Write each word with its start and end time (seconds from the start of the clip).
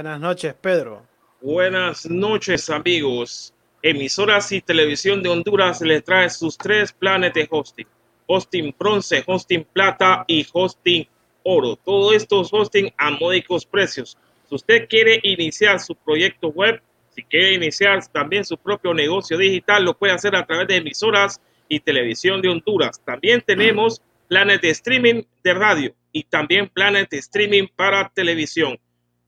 Buenas 0.00 0.20
noches, 0.20 0.54
Pedro. 0.54 1.02
Buenas 1.42 2.08
noches, 2.08 2.70
amigos. 2.70 3.52
Emisoras 3.82 4.50
y 4.50 4.60
Televisión 4.60 5.22
de 5.22 5.28
Honduras 5.28 5.80
les 5.82 6.02
trae 6.02 6.30
sus 6.30 6.56
tres 6.56 6.92
planes 6.92 7.34
de 7.34 7.46
hosting. 7.50 7.86
Hosting 8.26 8.74
bronce, 8.78 9.22
hosting 9.26 9.64
plata 9.72 10.24
y 10.26 10.46
hosting 10.52 11.06
oro. 11.42 11.76
Todos 11.76 12.14
estos 12.14 12.50
hosting 12.50 12.90
a 12.96 13.10
módicos 13.10 13.66
precios. 13.66 14.16
Si 14.50 14.56
usted 14.56 14.88
quiere 14.88 15.20
iniciar 15.22 15.78
su 15.78 15.94
proyecto 15.94 16.48
web, 16.48 16.82
si 17.14 17.22
quiere 17.22 17.54
iniciar 17.54 18.04
también 18.08 18.44
su 18.44 18.58
propio 18.58 18.92
negocio 18.92 19.38
digital, 19.38 19.84
lo 19.84 19.96
puede 19.96 20.12
hacer 20.12 20.34
a 20.34 20.44
través 20.44 20.66
de 20.66 20.74
emisoras 20.74 21.40
y 21.68 21.78
televisión 21.78 22.42
de 22.42 22.48
Honduras. 22.48 23.00
También 23.04 23.44
tenemos 23.46 24.02
planes 24.26 24.60
de 24.60 24.70
streaming 24.70 25.22
de 25.44 25.54
radio 25.54 25.94
y 26.10 26.24
también 26.24 26.68
planes 26.68 27.08
de 27.10 27.18
streaming 27.18 27.68
para 27.76 28.08
televisión 28.08 28.76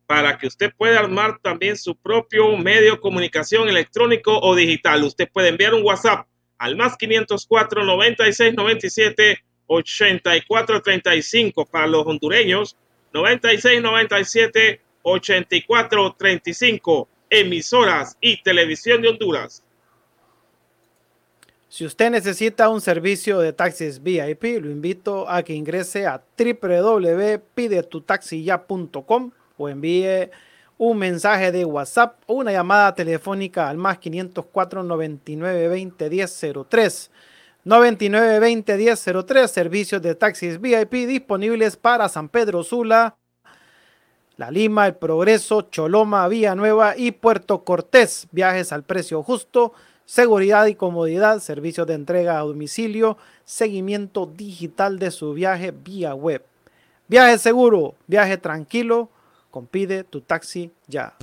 para 0.09 0.37
que 0.37 0.49
usted 0.49 0.73
pueda 0.77 0.99
armar 0.99 1.39
también 1.41 1.77
su 1.77 1.95
propio 1.95 2.57
medio 2.57 2.95
de 2.95 3.01
comunicación 3.01 3.69
electrónico 3.69 4.41
o 4.41 4.57
digital. 4.57 5.05
Usted 5.05 5.29
puede 5.33 5.51
enviar 5.51 5.73
un 5.73 5.85
WhatsApp 5.85 6.27
al 6.59 6.75
más 6.75 6.97
504 6.97 7.85
96 7.85 8.55
97 8.55 9.39
84 9.69 10.83
35 10.83 11.65
para 11.67 11.87
los 11.87 12.05
hondureños, 12.09 12.77
96 13.13 13.81
97 13.81 14.81
84 15.03 16.17
35 16.19 17.09
emisoras 17.31 18.17
y 18.21 18.43
televisión 18.43 19.01
de 19.03 19.09
Honduras. 19.09 19.63
Si 21.69 21.87
usted 21.87 22.11
necesita 22.11 22.69
un 22.69 22.81
servicio 22.83 23.39
de 23.39 23.55
taxis 23.55 24.03
VIP, 24.03 24.61
lo 24.61 24.71
invito 24.71 25.27
a 25.29 25.43
que 25.43 25.55
ingrese 25.55 26.07
a 26.07 26.23
www.pidetutaxiya.com 26.37 29.31
o 29.57 29.69
envíe 29.71 30.31
un 30.77 30.99
mensaje 30.99 31.51
de 31.51 31.65
WhatsApp 31.65 32.21
o 32.27 32.35
una 32.35 32.53
llamada 32.53 32.95
telefónica 32.95 33.71
al 33.71 33.79
más 33.79 33.97
504 33.99 34.83
99 34.83 35.69
20 35.69 36.11
10 36.11 36.47
03. 36.69 37.11
99 37.65 38.41
20 38.41 38.77
10 38.77 39.05
03, 39.25 39.51
servicios 39.51 40.03
de 40.03 40.15
taxis 40.15 40.61
VIP 40.61 41.07
disponibles 41.07 41.77
para 41.77 42.09
San 42.09 42.29
Pedro 42.29 42.65
Sula, 42.65 43.17
La 44.43 44.51
Lima, 44.51 44.89
El 44.89 44.97
Progreso, 44.97 45.63
Choloma, 45.71 46.29
Nueva 46.57 46.97
y 46.97 47.13
Puerto 47.13 47.63
Cortés. 47.63 48.27
Viajes 48.33 48.73
al 48.73 48.83
precio 48.83 49.23
justo, 49.23 49.73
seguridad 50.05 50.67
y 50.67 50.75
comodidad, 50.75 51.39
servicios 51.39 51.87
de 51.87 51.95
entrega 51.95 52.41
a 52.41 52.43
domicilio, 52.43 53.19
seguimiento 53.45 54.27
digital 54.27 54.99
de 54.99 55.13
su 55.13 55.33
viaje 55.33 55.71
vía 55.71 56.17
web. 56.17 56.45
Viaje 57.07 57.39
seguro, 57.39 57.95
viaje 58.09 58.37
tranquilo 58.37 59.11
Compide 59.49 60.03
tu 60.03 60.23
taxi 60.23 60.73
ya. 60.89 61.15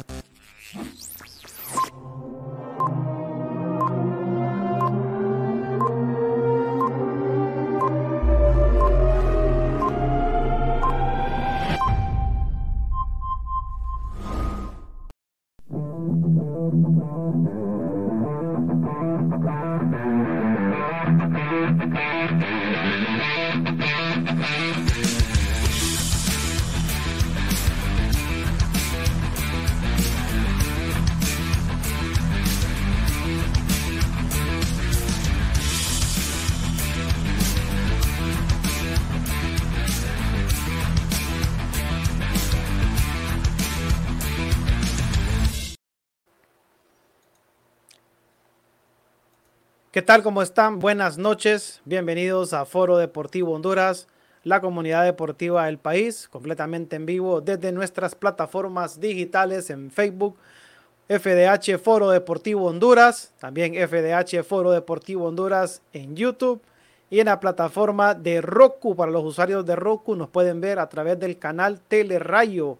¿Qué 49.91 50.03
tal? 50.03 50.21
¿Cómo 50.21 50.43
están? 50.43 50.77
Buenas 50.77 51.17
noches. 51.17 51.81
Bienvenidos 51.83 52.53
a 52.53 52.65
Foro 52.65 52.97
Deportivo 52.97 53.53
Honduras, 53.53 54.07
la 54.43 54.61
comunidad 54.61 55.03
deportiva 55.03 55.65
del 55.65 55.79
país, 55.79 56.27
completamente 56.27 56.95
en 56.95 57.07
vivo 57.07 57.41
desde 57.41 57.71
nuestras 57.71 58.13
plataformas 58.13 58.99
digitales 58.99 59.71
en 59.71 59.89
Facebook, 59.89 60.37
FDH 61.07 61.79
Foro 61.83 62.11
Deportivo 62.11 62.67
Honduras, 62.67 63.33
también 63.39 63.73
FDH 63.73 64.43
Foro 64.43 64.69
Deportivo 64.69 65.25
Honduras 65.25 65.81
en 65.91 66.15
YouTube 66.15 66.61
y 67.09 67.21
en 67.21 67.25
la 67.25 67.39
plataforma 67.39 68.13
de 68.13 68.41
Roku. 68.41 68.95
Para 68.95 69.11
los 69.11 69.23
usuarios 69.23 69.65
de 69.65 69.75
Roku 69.75 70.15
nos 70.15 70.29
pueden 70.29 70.61
ver 70.61 70.77
a 70.77 70.87
través 70.87 71.19
del 71.19 71.39
canal 71.39 71.81
Telerayo 71.81 72.77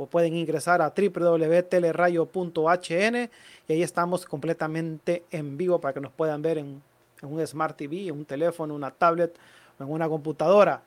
o 0.00 0.06
pueden 0.06 0.34
ingresar 0.34 0.80
a 0.80 0.94
www.telerayo.hn 0.96 3.30
y 3.68 3.72
ahí 3.72 3.82
estamos 3.82 4.24
completamente 4.24 5.24
en 5.30 5.58
vivo 5.58 5.78
para 5.78 5.92
que 5.92 6.00
nos 6.00 6.10
puedan 6.10 6.40
ver 6.40 6.56
en, 6.56 6.80
un 7.20 7.46
Smart 7.46 7.76
TV, 7.76 8.10
un 8.10 8.24
teléfono, 8.24 8.74
una 8.74 8.90
tablet 8.90 9.36
o 9.78 9.84
en 9.84 9.90
una 9.90 10.08
computadora. 10.08 10.80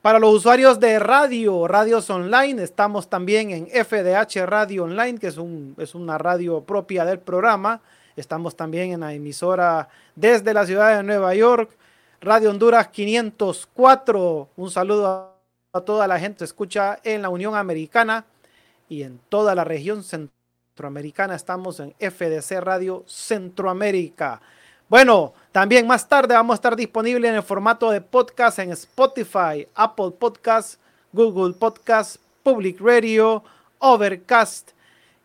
Para 0.00 0.18
los 0.18 0.32
usuarios 0.32 0.80
de 0.80 0.98
radio, 0.98 1.68
radios 1.68 2.08
online, 2.08 2.62
estamos 2.62 3.10
también 3.10 3.50
en 3.50 3.66
FDH 3.66 4.46
Radio 4.46 4.84
Online, 4.84 5.18
que 5.18 5.26
es, 5.26 5.36
un, 5.36 5.74
es 5.76 5.94
una 5.94 6.16
radio 6.16 6.62
propia 6.62 7.04
del 7.04 7.18
programa. 7.18 7.82
Estamos 8.16 8.56
también 8.56 8.92
en 8.92 9.00
la 9.00 9.12
emisora 9.12 9.90
desde 10.16 10.54
la 10.54 10.64
ciudad 10.64 10.96
de 10.96 11.02
Nueva 11.02 11.34
York, 11.34 11.76
Radio 12.22 12.48
Honduras 12.48 12.88
504. 12.88 14.48
Un 14.56 14.70
saludo 14.70 15.31
a 15.74 15.80
toda 15.80 16.06
la 16.06 16.18
gente 16.18 16.44
escucha 16.44 16.98
en 17.02 17.22
la 17.22 17.30
Unión 17.30 17.54
Americana 17.54 18.26
y 18.90 19.04
en 19.04 19.18
toda 19.30 19.54
la 19.54 19.64
región 19.64 20.04
centroamericana. 20.04 21.34
Estamos 21.34 21.80
en 21.80 21.94
FDC 21.98 22.60
Radio 22.60 23.04
Centroamérica. 23.06 24.42
Bueno, 24.90 25.32
también 25.50 25.86
más 25.86 26.06
tarde 26.06 26.34
vamos 26.34 26.52
a 26.52 26.56
estar 26.56 26.76
disponibles 26.76 27.30
en 27.30 27.36
el 27.36 27.42
formato 27.42 27.90
de 27.90 28.02
podcast 28.02 28.58
en 28.58 28.72
Spotify, 28.72 29.66
Apple 29.74 30.10
Podcast, 30.10 30.78
Google 31.10 31.54
Podcast, 31.54 32.16
Public 32.42 32.78
Radio, 32.78 33.42
Overcast 33.78 34.72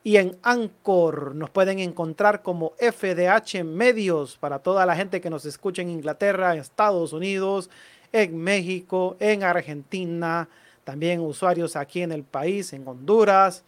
y 0.02 0.16
en 0.16 0.38
Anchor. 0.44 1.36
Nos 1.36 1.50
pueden 1.50 1.80
encontrar 1.80 2.42
como 2.42 2.72
FDH 2.80 3.66
Medios 3.66 4.38
para 4.38 4.60
toda 4.60 4.86
la 4.86 4.96
gente 4.96 5.20
que 5.20 5.30
nos 5.30 5.44
escucha 5.44 5.82
en 5.82 5.90
Inglaterra, 5.90 6.56
Estados 6.56 7.12
Unidos, 7.12 7.70
en 8.12 8.38
México, 8.38 9.18
en 9.20 9.44
Argentina, 9.44 10.48
también 10.84 11.20
usuarios 11.20 11.76
aquí 11.76 12.02
en 12.02 12.12
el 12.12 12.24
país, 12.24 12.74
en 12.74 12.88
Honduras, 12.88 13.64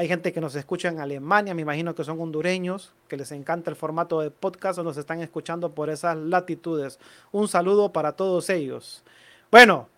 hay 0.00 0.08
gente 0.08 0.32
que 0.32 0.40
nos 0.40 0.54
escucha 0.54 0.88
en 0.88 0.98
Alemania, 0.98 1.52
me 1.52 1.60
imagino 1.60 1.94
que 1.94 2.04
son 2.04 2.18
hondureños, 2.18 2.94
que 3.06 3.18
les 3.18 3.32
encanta 3.32 3.68
el 3.68 3.76
formato 3.76 4.22
de 4.22 4.30
podcast 4.30 4.78
o 4.78 4.82
nos 4.82 4.96
están 4.96 5.20
escuchando 5.20 5.72
por 5.74 5.90
esas 5.90 6.16
latitudes. 6.16 6.98
Un 7.32 7.48
saludo 7.48 7.92
para 7.92 8.12
todos 8.12 8.48
ellos. 8.48 9.04
Bueno, 9.50 9.90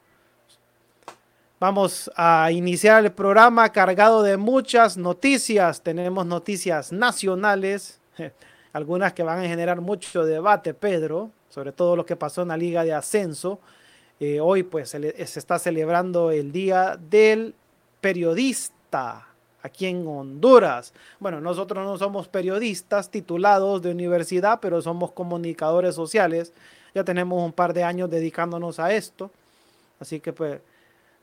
vamos 1.61 2.11
a 2.17 2.51
iniciar 2.51 3.05
el 3.05 3.13
programa 3.13 3.71
cargado 3.71 4.25
de 4.25 4.37
muchas 4.37 4.97
noticias. 4.97 5.81
Tenemos 5.83 6.27
noticias 6.27 6.91
nacionales, 6.91 8.01
algunas 8.73 9.13
que 9.13 9.23
van 9.23 9.39
a 9.39 9.47
generar 9.47 9.81
mucho 9.81 10.25
debate, 10.25 10.75
Pedro, 10.75 11.31
sobre 11.49 11.71
todo 11.71 11.95
lo 11.95 12.05
que 12.05 12.17
pasó 12.17 12.43
en 12.43 12.49
la 12.49 12.57
Liga 12.57 12.83
de 12.83 12.93
Ascenso. 12.93 13.61
Eh, 14.25 14.39
hoy 14.39 14.63
pues 14.63 14.91
se, 14.91 15.27
se 15.27 15.39
está 15.41 15.59
celebrando 15.59 16.31
el 16.31 16.53
Día 16.53 16.97
del 16.97 17.57
Periodista 18.01 19.27
aquí 19.65 19.87
en 19.87 20.07
Honduras. 20.07 20.95
Bueno, 21.19 21.41
nosotros 21.41 21.85
no 21.85 21.99
somos 21.99 22.29
periodistas 22.29 23.11
titulados 23.11 23.83
de 23.83 23.91
universidad, 23.91 24.61
pero 24.63 24.81
somos 24.81 25.11
comunicadores 25.11 25.97
sociales. 25.97 26.53
Ya 26.95 27.03
tenemos 27.03 27.43
un 27.43 27.53
par 27.53 27.75
de 27.75 27.83
años 27.83 28.11
dedicándonos 28.11 28.79
a 28.79 28.95
esto. 28.95 29.29
Así 29.99 30.21
que 30.21 30.33
pues 30.33 30.61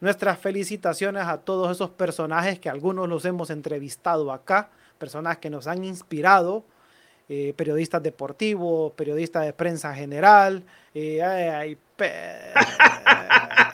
nuestras 0.02 0.38
felicitaciones 0.38 1.24
a 1.24 1.38
todos 1.38 1.72
esos 1.72 1.92
personajes 1.92 2.60
que 2.60 2.68
algunos 2.68 3.08
los 3.08 3.24
hemos 3.24 3.50
entrevistado 3.50 4.30
acá, 4.34 4.72
personas 4.98 5.38
que 5.38 5.50
nos 5.50 5.68
han 5.68 5.86
inspirado, 5.86 6.66
eh, 7.30 7.54
periodistas 7.56 8.02
deportivos, 8.02 8.94
periodistas 8.94 9.46
de 9.46 9.54
prensa 9.54 9.94
general. 9.94 10.64
Eh, 10.96 11.22
ay, 11.22 11.78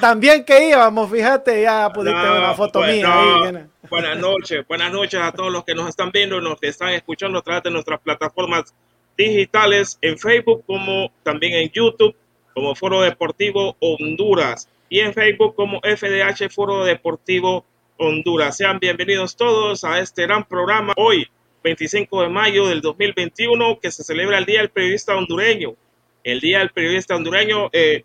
también 0.00 0.44
que 0.44 0.68
íbamos, 0.68 1.10
fíjate, 1.10 1.62
ya 1.62 1.90
pudiste 1.90 2.18
ver 2.18 2.30
una 2.30 2.54
foto 2.54 2.80
pues, 2.80 2.96
mía. 2.96 3.12
ahí, 3.12 3.52
buenas 3.88 4.18
noches, 4.18 4.66
buenas 4.66 4.92
noches 4.92 5.20
a 5.20 5.32
todos 5.32 5.52
los 5.52 5.64
que 5.64 5.74
nos 5.74 5.88
están 5.88 6.10
viendo 6.10 6.38
y 6.38 6.42
nos 6.42 6.62
están 6.62 6.90
escuchando 6.90 7.38
a 7.38 7.42
través 7.42 7.62
de 7.64 7.70
nuestras 7.70 8.00
plataformas 8.00 8.74
digitales 9.16 9.98
en 10.00 10.18
Facebook 10.18 10.64
como 10.66 11.10
también 11.22 11.54
en 11.54 11.70
YouTube 11.70 12.14
como 12.54 12.74
Foro 12.74 13.02
Deportivo 13.02 13.76
Honduras 13.80 14.68
y 14.92 15.00
en 15.00 15.14
Facebook 15.14 15.54
como 15.54 15.80
FDH 15.80 16.50
Foro 16.50 16.84
Deportivo 16.84 17.64
Honduras. 17.96 18.58
Sean 18.58 18.78
bienvenidos 18.78 19.36
todos 19.36 19.84
a 19.84 19.98
este 20.00 20.24
gran 20.24 20.44
programa 20.44 20.92
hoy, 20.98 21.26
25 21.64 22.20
de 22.20 22.28
mayo 22.28 22.68
del 22.68 22.82
2021, 22.82 23.80
que 23.80 23.90
se 23.90 24.04
celebra 24.04 24.36
el 24.36 24.44
Día 24.44 24.58
del 24.58 24.68
Periodista 24.68 25.16
Hondureño. 25.16 25.76
El 26.22 26.40
Día 26.40 26.58
del 26.58 26.72
Periodista 26.72 27.16
Hondureño, 27.16 27.70
eh, 27.72 28.04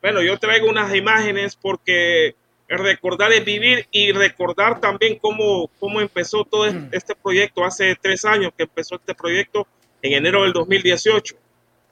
bueno, 0.00 0.22
yo 0.22 0.38
traigo 0.38 0.68
unas 0.68 0.94
imágenes 0.94 1.56
porque 1.56 2.36
recordar 2.68 3.32
es 3.32 3.44
vivir 3.44 3.88
y 3.90 4.12
recordar 4.12 4.80
también 4.80 5.18
cómo, 5.18 5.68
cómo 5.80 6.00
empezó 6.00 6.44
todo 6.44 6.72
mm. 6.72 6.90
este 6.92 7.16
proyecto 7.16 7.64
hace 7.64 7.96
tres 8.00 8.24
años 8.24 8.52
que 8.56 8.62
empezó 8.62 8.94
este 8.94 9.16
proyecto 9.16 9.66
en 10.02 10.12
enero 10.12 10.44
del 10.44 10.52
2018. 10.52 11.34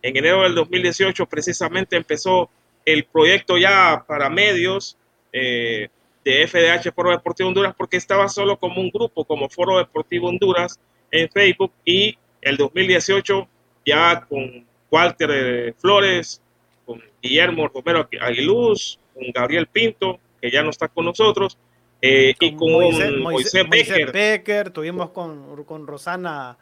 En 0.03 0.17
enero 0.17 0.45
del 0.45 0.55
2018 0.55 1.27
precisamente 1.27 1.97
empezó 1.97 2.49
el 2.87 3.05
proyecto 3.05 3.59
ya 3.59 4.05
para 4.09 4.31
medios 4.31 4.97
eh, 5.33 5.89
de 6.25 6.49
FDH 6.49 6.95
Foro 6.95 7.11
Deportivo 7.11 7.49
Honduras 7.49 7.75
porque 7.77 7.99
estaba 7.99 8.29
solo 8.29 8.57
como 8.57 8.81
un 8.81 8.89
grupo, 8.91 9.25
como 9.27 9.51
Foro 9.51 9.77
Deportivo 9.77 10.29
Honduras 10.29 10.81
en 11.11 11.29
Facebook 11.29 11.73
y 11.85 12.17
el 12.41 12.57
2018 12.57 13.47
ya 13.85 14.25
con 14.27 14.67
Walter 14.91 15.31
eh, 15.33 15.75
Flores, 15.79 16.41
con 16.87 17.03
Guillermo 17.23 17.69
Romero 17.69 18.09
Aguiluz, 18.21 18.99
con 19.13 19.25
Gabriel 19.35 19.67
Pinto, 19.67 20.19
que 20.41 20.51
ya 20.51 20.63
no 20.63 20.71
está 20.71 20.89
con 20.89 21.05
nosotros, 21.05 21.59
eh, 22.01 22.35
y 22.39 22.55
con 22.55 22.73
Moisés, 23.21 23.65
Becker. 23.69 24.71
Tuvimos 24.71 25.11
con, 25.11 25.65
con 25.65 25.87
Rosana. 25.87 26.57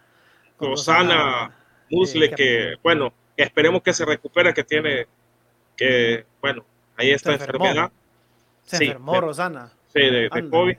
Rosana, 0.58 1.54
Musle, 1.90 2.31
que, 2.31 2.76
bueno, 2.82 3.12
esperemos 3.36 3.82
que 3.82 3.93
se 3.93 4.04
recupere, 4.04 4.54
que 4.54 4.64
tiene, 4.64 5.06
que, 5.76 6.24
bueno, 6.40 6.64
ahí 6.96 7.10
está 7.10 7.32
enfermedad. 7.32 7.90
Se 8.64 8.76
enfermó 8.76 9.20
Rosana. 9.20 9.72
Sí, 9.93 10.00
de, 10.00 10.28
COVID. 10.50 10.76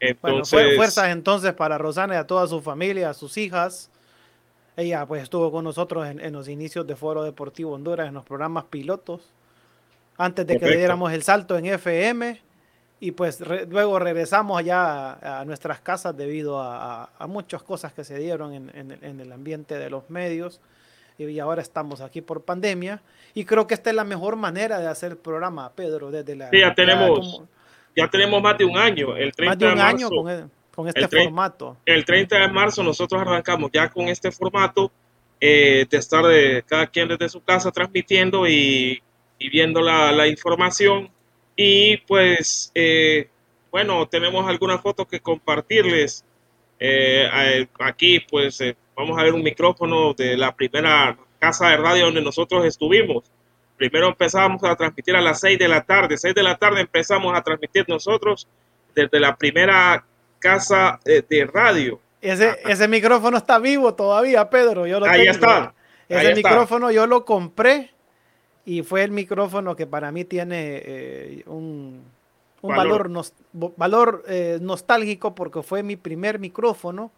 Entonces, 0.00 0.76
fuerzas 0.76 1.08
entonces 1.08 1.52
para 1.54 1.78
Rosana 1.78 2.14
y 2.14 2.16
a 2.18 2.26
toda 2.26 2.46
su 2.46 2.60
familia, 2.60 3.10
a 3.10 3.14
sus 3.14 3.36
hijas. 3.36 3.90
Ella 4.76 5.04
pues 5.06 5.24
estuvo 5.24 5.50
con 5.50 5.64
nosotros 5.64 6.06
en, 6.06 6.32
los 6.32 6.48
inicios 6.48 6.86
de 6.86 6.94
Foro 6.94 7.24
Deportivo 7.24 7.72
Honduras, 7.72 8.06
en 8.06 8.14
los 8.14 8.24
programas 8.24 8.64
pilotos, 8.64 9.22
antes 10.16 10.46
de 10.46 10.58
que 10.58 10.76
diéramos 10.76 11.12
el 11.12 11.24
salto 11.24 11.58
en 11.58 11.66
FM 11.66 12.40
y 13.00 13.12
pues 13.12 13.40
luego 13.68 13.98
regresamos 13.98 14.58
allá 14.58 15.40
a, 15.40 15.44
nuestras 15.44 15.80
casas 15.80 16.16
debido 16.16 16.60
a, 16.60 17.10
muchas 17.28 17.62
cosas 17.62 17.92
que 17.92 18.04
se 18.04 18.18
dieron 18.18 18.54
en, 18.54 19.20
el 19.20 19.32
ambiente 19.32 19.78
de 19.78 19.90
los 19.90 20.10
medios 20.10 20.60
y 21.18 21.38
ahora 21.40 21.62
estamos 21.62 22.00
aquí 22.00 22.20
por 22.20 22.44
pandemia 22.44 23.02
y 23.34 23.44
creo 23.44 23.66
que 23.66 23.74
esta 23.74 23.90
es 23.90 23.96
la 23.96 24.04
mejor 24.04 24.36
manera 24.36 24.78
de 24.78 24.86
hacer 24.86 25.12
el 25.12 25.18
programa, 25.18 25.72
Pedro, 25.74 26.10
desde 26.10 26.36
la... 26.36 26.50
Sí, 26.50 26.60
ya 26.60 26.74
tenemos, 26.74 27.42
ya 27.96 28.08
tenemos 28.08 28.40
más 28.40 28.56
de 28.56 28.64
un 28.64 28.78
año, 28.78 29.16
el 29.16 29.34
30 29.34 29.50
más 29.50 29.58
de 29.58 29.72
un 29.72 29.80
año 29.80 30.08
con 30.08 30.50
con 30.78 30.86
este 30.86 31.08
formato. 31.08 31.76
El 31.84 32.04
30 32.04 32.38
de 32.38 32.48
marzo 32.52 32.84
nosotros 32.84 33.20
arrancamos 33.20 33.68
ya 33.72 33.88
con 33.88 34.06
este 34.06 34.30
formato 34.30 34.92
eh, 35.40 35.84
de 35.90 35.96
estar 35.96 36.24
de 36.24 36.62
cada 36.64 36.86
quien 36.86 37.08
desde 37.08 37.28
su 37.28 37.42
casa 37.42 37.72
transmitiendo 37.72 38.46
y, 38.46 39.02
viendo 39.40 39.80
la, 39.80 40.28
información. 40.28 41.10
Y 41.56 41.96
pues, 41.96 42.70
eh, 42.76 43.28
bueno, 43.72 44.06
tenemos 44.06 44.48
algunas 44.48 44.80
fotos 44.80 45.08
que 45.08 45.18
compartirles. 45.18 46.24
Eh, 46.78 47.66
aquí 47.80 48.20
pues 48.20 48.62
vamos 48.98 49.16
a 49.16 49.22
ver 49.22 49.32
un 49.32 49.44
micrófono 49.44 50.12
de 50.12 50.36
la 50.36 50.54
primera 50.54 51.16
casa 51.38 51.68
de 51.68 51.76
radio 51.76 52.06
donde 52.06 52.20
nosotros 52.20 52.64
estuvimos. 52.64 53.30
Primero 53.76 54.08
empezamos 54.08 54.62
a 54.64 54.74
transmitir 54.74 55.14
a 55.14 55.20
las 55.20 55.38
6 55.38 55.56
de 55.56 55.68
la 55.68 55.82
tarde. 55.82 56.18
6 56.18 56.34
de 56.34 56.42
la 56.42 56.56
tarde 56.56 56.80
empezamos 56.80 57.32
a 57.38 57.40
transmitir 57.42 57.84
nosotros 57.88 58.48
desde 58.96 59.20
la 59.20 59.36
primera 59.36 60.04
casa 60.40 60.98
eh, 61.04 61.22
de 61.28 61.46
radio. 61.46 62.00
Ese, 62.20 62.58
ese 62.66 62.88
micrófono 62.88 63.36
está 63.36 63.60
vivo 63.60 63.94
todavía, 63.94 64.50
Pedro. 64.50 64.84
Yo 64.84 64.98
lo 64.98 65.06
Ahí 65.06 65.28
está. 65.28 65.72
Ese 66.08 66.34
micrófono 66.34 66.90
yo 66.90 67.06
lo 67.06 67.24
compré 67.24 67.92
y 68.64 68.82
fue 68.82 69.04
el 69.04 69.12
micrófono 69.12 69.76
que 69.76 69.86
para 69.86 70.10
mí 70.10 70.24
tiene 70.24 70.82
eh, 70.84 71.42
un, 71.46 72.02
valor, 72.62 73.08
valor, 73.52 74.24
eh, 74.26 74.58
nostálgico 74.60 75.36
porque 75.36 75.62
fue 75.62 75.84
mi 75.84 75.94
primer 75.94 76.40
micrófono 76.40 77.12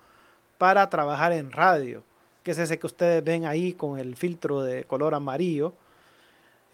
para 0.60 0.90
trabajar 0.90 1.32
en 1.32 1.50
radio, 1.50 2.04
que 2.42 2.50
es 2.50 2.58
ese 2.58 2.78
que 2.78 2.86
ustedes 2.86 3.24
ven 3.24 3.46
ahí 3.46 3.72
con 3.72 3.98
el 3.98 4.14
filtro 4.14 4.60
de 4.60 4.84
color 4.84 5.14
amarillo. 5.14 5.72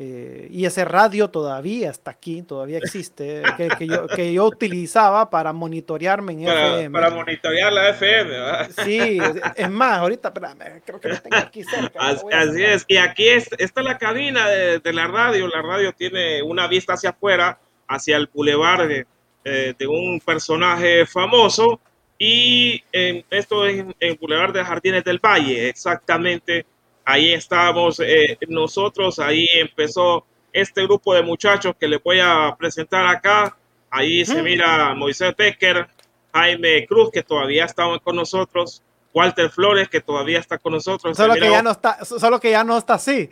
Eh, 0.00 0.48
y 0.50 0.64
ese 0.64 0.84
radio 0.84 1.30
todavía 1.30 1.90
está 1.90 2.10
aquí, 2.10 2.42
todavía 2.42 2.78
existe, 2.78 3.44
que, 3.56 3.68
que, 3.78 3.86
yo, 3.86 4.08
que 4.08 4.32
yo 4.32 4.44
utilizaba 4.44 5.30
para 5.30 5.52
monitorearme 5.52 6.32
en 6.32 6.46
para, 6.46 6.74
FM. 6.74 6.98
Para 6.98 7.10
monitorear 7.10 7.72
la 7.72 7.90
FM, 7.90 8.30
¿verdad? 8.30 8.70
Sí, 8.84 9.20
es 9.54 9.70
más, 9.70 9.98
ahorita, 9.98 10.28
espérame, 10.30 10.82
creo 10.84 11.00
que 11.00 11.08
lo 11.08 11.20
tengo 11.20 11.36
aquí 11.36 11.62
cerca. 11.62 12.00
Así, 12.00 12.26
así 12.32 12.64
es, 12.64 12.84
y 12.88 12.96
aquí 12.96 13.28
es, 13.28 13.48
está 13.56 13.82
la 13.82 13.98
cabina 13.98 14.48
de, 14.48 14.80
de, 14.80 14.92
la 14.92 15.06
radio, 15.06 15.46
la 15.46 15.62
radio 15.62 15.92
tiene 15.92 16.42
una 16.42 16.66
vista 16.66 16.94
hacia 16.94 17.10
afuera, 17.10 17.60
hacia 17.86 18.16
el 18.16 18.28
bulevar 18.34 18.88
de, 18.88 19.06
eh, 19.48 19.74
de 19.78 19.86
un 19.86 20.18
personaje 20.18 21.06
famoso, 21.06 21.78
y 22.18 22.82
esto 22.92 23.66
es 23.66 23.80
en 23.80 23.94
el 24.00 24.16
bulevar 24.16 24.52
de 24.52 24.64
Jardines 24.64 25.04
del 25.04 25.18
Valle, 25.18 25.68
exactamente 25.68 26.66
ahí 27.06 27.32
estábamos 27.32 28.00
eh, 28.00 28.37
nosotros, 28.49 29.18
ahí 29.20 29.49
empezó 29.54 30.26
este 30.52 30.82
grupo 30.82 31.14
de 31.14 31.23
muchachos 31.23 31.75
que 31.78 31.88
les 31.88 32.02
voy 32.02 32.18
a 32.20 32.54
presentar 32.58 33.06
acá. 33.06 33.56
Ahí 33.88 34.25
se 34.26 34.42
mira 34.42 34.94
Moisés 34.94 35.35
Becker, 35.37 35.87
Jaime 36.35 36.87
Cruz, 36.87 37.11
que 37.12 37.23
todavía 37.23 37.64
estaban 37.64 37.99
con 38.00 38.16
nosotros, 38.16 38.82
Walter 39.14 39.49
Flores, 39.49 39.88
que 39.88 40.00
todavía 40.00 40.40
está 40.40 40.58
con 40.58 40.73
nosotros. 40.73 41.16
Solo, 41.16 41.35
que 41.35 41.49
ya, 41.49 41.62
no 41.62 41.70
está, 41.70 42.04
solo 42.04 42.40
que 42.40 42.50
ya 42.50 42.64
no 42.64 42.76
está 42.76 42.94
así. 42.94 43.30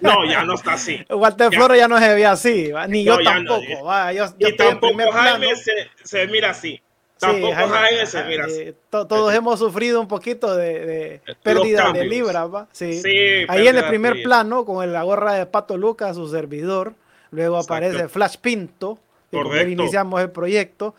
No, 0.00 0.24
ya 0.28 0.42
no 0.44 0.54
está 0.54 0.74
así. 0.74 1.02
Walter 1.10 1.50
ya. 1.50 1.58
Flores 1.58 1.78
ya 1.78 1.88
no 1.88 1.98
se 1.98 2.14
ve 2.14 2.26
así, 2.26 2.70
ni 2.88 3.04
no, 3.04 3.18
yo 3.18 3.24
tampoco. 3.24 3.62
No, 3.78 3.84
va. 3.84 4.12
Yo, 4.12 4.26
yo 4.38 4.48
y 4.48 4.56
tampoco 4.56 5.12
Jaime 5.12 5.54
se, 5.56 5.72
se 6.02 6.26
mira 6.26 6.50
así. 6.50 6.82
Tampoco 7.26 7.46
sí, 7.48 7.52
Jaime, 7.52 7.74
Jaime 7.74 8.06
se 8.06 8.24
mira 8.24 8.46
eh, 8.48 8.74
to, 8.90 9.06
todos 9.06 9.32
eh, 9.32 9.36
hemos 9.36 9.58
sufrido 9.58 10.00
un 10.00 10.08
poquito 10.08 10.54
de, 10.56 10.86
de 10.86 11.20
pérdida 11.42 11.92
de 11.92 12.04
libras, 12.04 12.52
¿va? 12.52 12.68
Sí. 12.72 13.00
sí 13.00 13.44
Ahí 13.48 13.68
en 13.68 13.76
el 13.76 13.84
primer 13.86 14.22
plano, 14.22 14.64
con 14.64 14.92
la 14.92 15.02
gorra 15.02 15.34
de 15.34 15.46
Pato 15.46 15.76
Lucas, 15.76 16.16
su 16.16 16.28
servidor. 16.28 16.94
Luego 17.30 17.56
Exacto. 17.56 17.74
aparece 17.74 18.08
Flash 18.08 18.36
Pinto, 18.38 18.98
él 19.32 19.70
iniciamos 19.70 20.20
el 20.20 20.30
proyecto. 20.30 20.94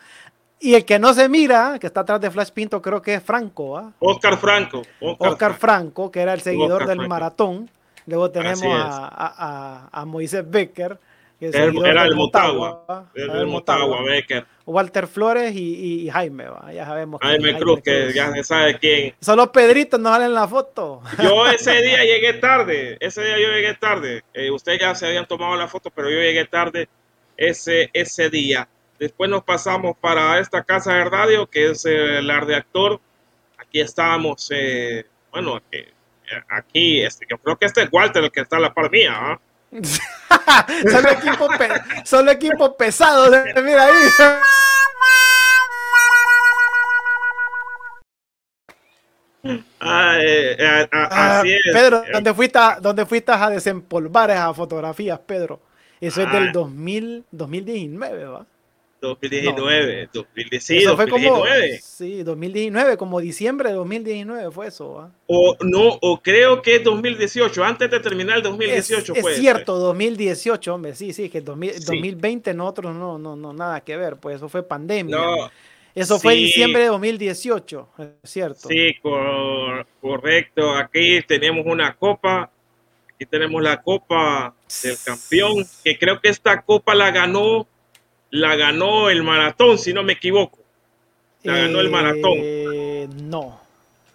Y 0.60 0.74
el 0.74 0.86
que 0.86 1.00
no 1.00 1.14
se 1.14 1.30
mira, 1.30 1.78
que 1.80 1.88
está 1.88 2.02
atrás 2.02 2.20
de 2.22 2.32
Flash 2.32 2.52
Pinto, 2.52 2.82
creo 2.82 3.02
que 3.02 3.16
es 3.16 3.24
Franco, 3.24 3.78
¿ah? 3.78 3.92
Oscar 4.00 4.38
Franco. 4.38 4.82
Oscar, 5.00 5.30
Oscar 5.30 5.54
Franco, 5.54 6.12
que 6.12 6.22
era 6.22 6.34
el 6.34 6.42
seguidor 6.42 6.74
Oscar 6.74 6.88
del 6.88 6.98
Franco. 6.98 7.10
maratón. 7.10 7.70
Luego 8.08 8.32
tenemos 8.32 8.64
a, 8.64 9.08
a, 9.08 9.90
a, 9.92 10.06
Moisés 10.06 10.50
Becker, 10.50 10.98
que 11.40 11.48
es 11.50 11.56
el, 11.56 11.86
era 11.86 12.04
el 12.04 12.16
Motagua. 12.16 12.70
Motagua 12.88 13.12
era 13.16 13.40
el 13.40 13.48
Motagua, 13.48 14.02
Becker. 14.04 14.46
Walter 14.66 15.08
Flores 15.08 15.54
y, 15.56 16.10
Jaime, 16.10 16.46
¿va? 16.48 16.74
ya 16.74 16.86
sabemos. 16.86 17.20
Jaime, 17.22 17.44
Jaime 17.44 17.60
Cruz, 17.60 17.82
que 17.84 18.12
ya 18.14 18.32
se 18.32 18.44
sabe 18.44 18.80
quién. 18.80 19.14
Solo 19.22 19.52
Pedrito 19.52 19.98
no 19.98 20.10
sale 20.10 20.26
en 20.26 20.34
la 20.34 20.48
foto. 20.48 21.02
Yo 21.22 21.48
ese 21.52 21.82
día 21.82 22.04
llegué 22.04 22.34
tarde, 22.34 22.98
ese 23.00 23.24
día 23.24 23.38
yo 23.40 23.50
llegué 23.50 23.76
tarde. 23.76 24.24
Eh, 24.34 24.50
ustedes 24.50 24.80
ya 24.80 24.96
se 24.96 25.06
habían 25.06 25.28
tomado 25.28 25.56
la 25.56 25.68
foto, 25.68 25.92
pero 25.92 26.10
yo 26.10 26.18
llegué 26.18 26.46
tarde 26.46 26.90
ese, 27.38 27.90
ese 27.94 28.30
día. 28.30 28.68
Después 28.98 29.30
nos 29.30 29.44
pasamos 29.44 29.96
para 30.00 30.40
esta 30.40 30.64
casa 30.64 30.94
de 30.94 31.06
radio, 31.06 31.48
que 31.48 31.72
es 31.72 31.86
eh, 31.86 32.22
la 32.24 32.44
de 32.44 32.56
actor. 32.56 33.00
Aquí 33.58 33.82
estábamos, 33.82 34.50
eh, 34.52 35.06
bueno, 35.32 35.58
aquí, 35.58 35.86
aquí 36.50 37.02
este, 37.02 37.28
yo 37.30 37.38
creo 37.38 37.58
que 37.58 37.66
este 37.66 37.84
es 37.84 37.90
Walter 37.92 38.24
el 38.24 38.32
que 38.32 38.42
está 38.42 38.58
a 38.58 38.62
la 38.62 38.74
par 38.74 38.90
mía, 38.90 39.34
¿eh? 39.34 39.45
solo, 40.92 41.10
equipo 41.10 41.50
solo 42.04 42.32
equipo 42.32 42.78
pesado, 42.78 43.30
mira 43.62 43.86
ahí. 43.86 43.94
Ah, 49.80 50.18
eh, 50.20 50.56
eh, 50.58 50.88
ah, 50.92 51.40
así 51.40 51.54
es. 51.54 51.62
Pedro, 51.72 52.04
¿dónde 52.12 52.34
fuiste, 52.34 52.58
a, 52.58 52.80
¿dónde 52.82 53.06
fuiste 53.06 53.32
a 53.32 53.50
desempolvar 53.50 54.32
esas 54.32 54.56
fotografías, 54.56 55.20
Pedro? 55.20 55.60
Eso 56.02 56.22
es 56.22 56.32
del 56.32 56.52
2000, 56.52 57.26
2019, 57.32 58.26
¿va? 58.26 58.46
2019, 59.08 60.04
no. 60.06 60.10
2019, 60.14 60.62
sí, 60.62 60.78
eso 60.78 60.96
2019. 60.96 61.70
Como, 61.70 61.82
sí, 61.82 62.24
2019, 62.24 62.98
como 62.98 63.20
diciembre 63.20 63.70
de 63.70 63.76
2019 63.76 64.52
fue 64.52 64.68
eso. 64.68 65.12
O 65.28 65.58
no, 65.62 65.98
o 66.02 66.22
creo 66.22 66.62
que 66.62 66.78
es 66.78 66.84
2018, 66.84 67.64
antes 67.64 67.90
de 67.92 68.00
terminar 68.00 68.38
el 68.38 68.44
2018 68.44 69.14
es, 69.14 69.22
fue. 69.22 69.34
Es 69.34 69.40
cierto, 69.40 69.78
2018, 69.78 70.74
hombre, 70.74 70.96
sí, 70.96 71.14
sí, 71.14 71.30
que 71.30 71.42
2000, 71.42 71.74
sí. 71.74 71.86
2020 71.86 72.54
nosotros 72.54 72.96
no, 72.96 73.18
no, 73.18 73.36
no, 73.36 73.54
nada 73.54 73.82
que 73.82 73.98
ver, 73.98 74.18
pues 74.18 74.38
eso 74.38 74.50
fue 74.50 74.64
pandemia. 74.64 75.16
No, 75.16 75.52
eso 75.94 76.20
fue 76.20 76.34
sí. 76.34 76.44
diciembre 76.44 76.82
de 76.84 76.88
2018, 76.90 77.90
es 78.24 78.30
cierto. 78.30 78.68
Sí, 78.68 78.96
cor 79.02 79.88
correcto, 80.02 80.76
aquí 80.76 81.22
tenemos 81.22 81.66
una 81.66 81.96
copa, 81.96 82.52
aquí 83.14 83.26
tenemos 83.26 83.64
la 83.64 83.82
copa 83.82 84.54
del 84.84 84.98
campeón, 85.04 85.66
que 85.84 85.98
creo 85.98 86.20
que 86.20 86.30
esta 86.30 86.62
copa 86.62 86.94
la 86.96 87.12
ganó 87.12 87.66
la 88.36 88.56
ganó 88.56 89.10
el 89.10 89.24
maratón, 89.24 89.78
si 89.78 89.94
no 89.94 90.04
me 90.04 90.14
equivoco. 90.14 90.60
La 91.44 91.58
ganó 91.58 91.80
el 91.80 91.90
maratón. 91.90 92.34
Eh, 92.36 93.08
no, 93.24 93.60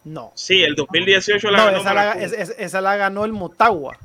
no. 0.04 0.32
Sí, 0.34 0.62
el 0.62 0.74
2018 0.74 1.50
la 1.50 1.58
no, 1.58 1.64
ganó. 1.66 1.78
Esa 1.78 1.94
la, 1.94 2.12
esa, 2.12 2.52
esa 2.52 2.80
la, 2.80 2.96
ganó 2.96 3.24
el 3.24 3.32
Motagua. 3.32 3.96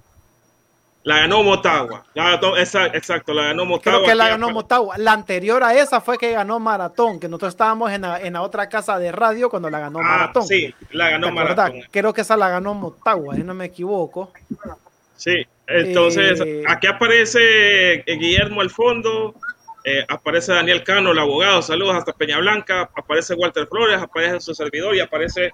La 1.03 1.19
ganó 1.19 1.43
Motagua. 1.43 2.05
La, 2.13 2.39
esa, 2.57 2.87
exacto, 2.87 3.33
la 3.33 3.43
ganó 3.43 3.65
Motagua. 3.65 3.99
Creo 3.99 4.09
que 4.09 4.15
la 4.15 4.29
ganó 4.29 4.49
Motagua. 4.51 4.97
La 4.97 5.11
anterior 5.11 5.63
a 5.63 5.73
esa 5.75 6.01
fue 6.01 6.17
que 6.17 6.31
ganó 6.31 6.59
Maratón, 6.59 7.19
que 7.19 7.27
nosotros 7.27 7.53
estábamos 7.53 7.91
en 7.91 8.01
la, 8.01 8.19
en 8.19 8.33
la 8.33 8.41
otra 8.41 8.69
casa 8.69 8.97
de 8.97 9.11
radio 9.11 9.49
cuando 9.49 9.69
la 9.69 9.79
ganó 9.79 9.99
ah, 9.99 10.03
Maratón. 10.03 10.47
Sí, 10.47 10.73
la 10.91 11.09
ganó 11.09 11.31
Maratón. 11.31 11.81
Creo 11.91 12.13
que 12.13 12.21
esa 12.21 12.37
la 12.37 12.49
ganó 12.49 12.73
Motagua, 12.73 13.35
si 13.35 13.43
no 13.43 13.53
me 13.53 13.65
equivoco. 13.65 14.31
Sí, 15.17 15.45
entonces 15.67 16.41
eh, 16.41 16.63
aquí 16.67 16.87
aparece 16.87 18.03
Guillermo 18.05 18.61
al 18.61 18.69
fondo, 18.69 19.33
eh, 19.85 20.03
aparece 20.09 20.51
Daniel 20.51 20.83
Cano, 20.83 21.11
el 21.11 21.19
abogado, 21.19 21.61
saludos 21.61 21.95
hasta 21.95 22.11
Peña 22.11 22.39
Blanca, 22.39 22.89
aparece 22.95 23.35
Walter 23.35 23.67
Flores, 23.67 24.01
aparece 24.01 24.39
su 24.39 24.55
servidor 24.55 24.95
y 24.95 24.99
aparece 24.99 25.53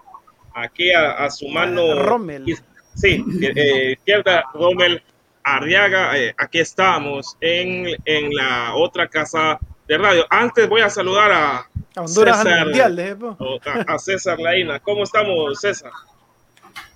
aquí 0.55 0.91
a, 0.91 1.11
a 1.23 1.29
su 1.29 1.47
mano. 1.49 2.01
Rommel. 2.01 2.57
Sí, 2.95 3.23
eh, 3.41 3.93
izquierda, 3.97 4.45
Rommel 4.53 5.03
Arriaga. 5.43 6.17
Eh, 6.17 6.33
aquí 6.37 6.59
estamos 6.59 7.37
en, 7.41 7.87
en, 8.05 8.33
la 8.33 8.75
otra 8.75 9.07
casa 9.07 9.59
de 9.87 9.97
radio. 9.97 10.25
Antes 10.29 10.67
voy 10.69 10.81
a 10.81 10.89
saludar 10.89 11.31
a, 11.31 11.57
a 11.57 12.01
Honduras 12.01 12.41
César, 12.41 12.65
Mundial, 12.65 12.99
¿eh? 12.99 13.17
a, 13.65 13.93
a 13.93 13.99
César 13.99 14.39
Laina. 14.39 14.79
¿Cómo 14.79 15.03
estamos, 15.03 15.59
César? 15.59 15.91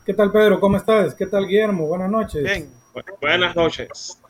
¿Qué 0.05 0.13
tal, 0.13 0.31
Pedro? 0.31 0.59
¿Cómo 0.59 0.77
estás? 0.77 1.15
¿Qué 1.15 1.25
tal, 1.25 1.47
Guillermo? 1.47 1.87
Buenas 1.87 2.09
noches. 2.09 2.43
Bien. 2.43 2.69
Buenas 3.19 3.55
noches. 3.55 4.21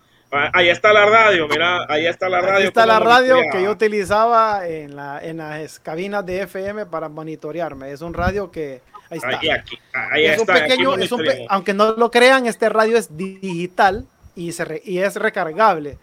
Ahí 0.53 0.69
está 0.69 0.93
la 0.93 1.05
radio, 1.05 1.47
mira, 1.47 1.85
ahí 1.89 2.05
está 2.05 2.29
la 2.29 2.41
radio. 2.41 2.57
Ahí 2.57 2.63
está 2.65 2.85
la 2.85 2.99
radio 2.99 3.37
que 3.51 3.63
yo 3.63 3.71
utilizaba 3.71 4.67
en, 4.67 4.95
la, 4.95 5.19
en 5.23 5.37
las 5.37 5.79
cabinas 5.79 6.25
de 6.25 6.41
FM 6.41 6.85
para 6.87 7.09
monitorearme. 7.09 7.91
Es 7.91 8.01
un 8.01 8.13
radio 8.13 8.51
que 8.51 8.81
ahí 9.09 9.17
está. 9.17 9.39
Ahí, 9.39 9.49
aquí, 9.49 9.77
ahí 9.93 10.25
es 10.25 10.39
está, 10.39 10.53
un 10.53 10.59
pequeño, 10.59 10.95
es 10.95 11.11
un 11.11 11.19
pe 11.19 11.45
aunque 11.49 11.73
no 11.73 11.93
lo 11.93 12.11
crean, 12.11 12.45
este 12.45 12.69
radio 12.69 12.97
es 12.97 13.15
digital 13.15 14.05
y, 14.35 14.51
se 14.51 14.65
re 14.65 14.81
y 14.83 14.99
es 14.99 15.15
recargable. 15.15 15.97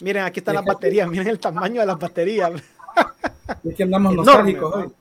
Miren, 0.00 0.24
aquí 0.24 0.40
están 0.40 0.54
las 0.54 0.64
baterías, 0.64 1.08
miren 1.08 1.28
el 1.28 1.38
tamaño 1.38 1.80
de 1.80 1.86
las 1.86 1.98
baterías. 1.98 2.52
Es 3.64 3.74
que 3.74 3.82
andamos 3.82 4.14
nostálgicos 4.16 4.74
hoy. 4.74 4.92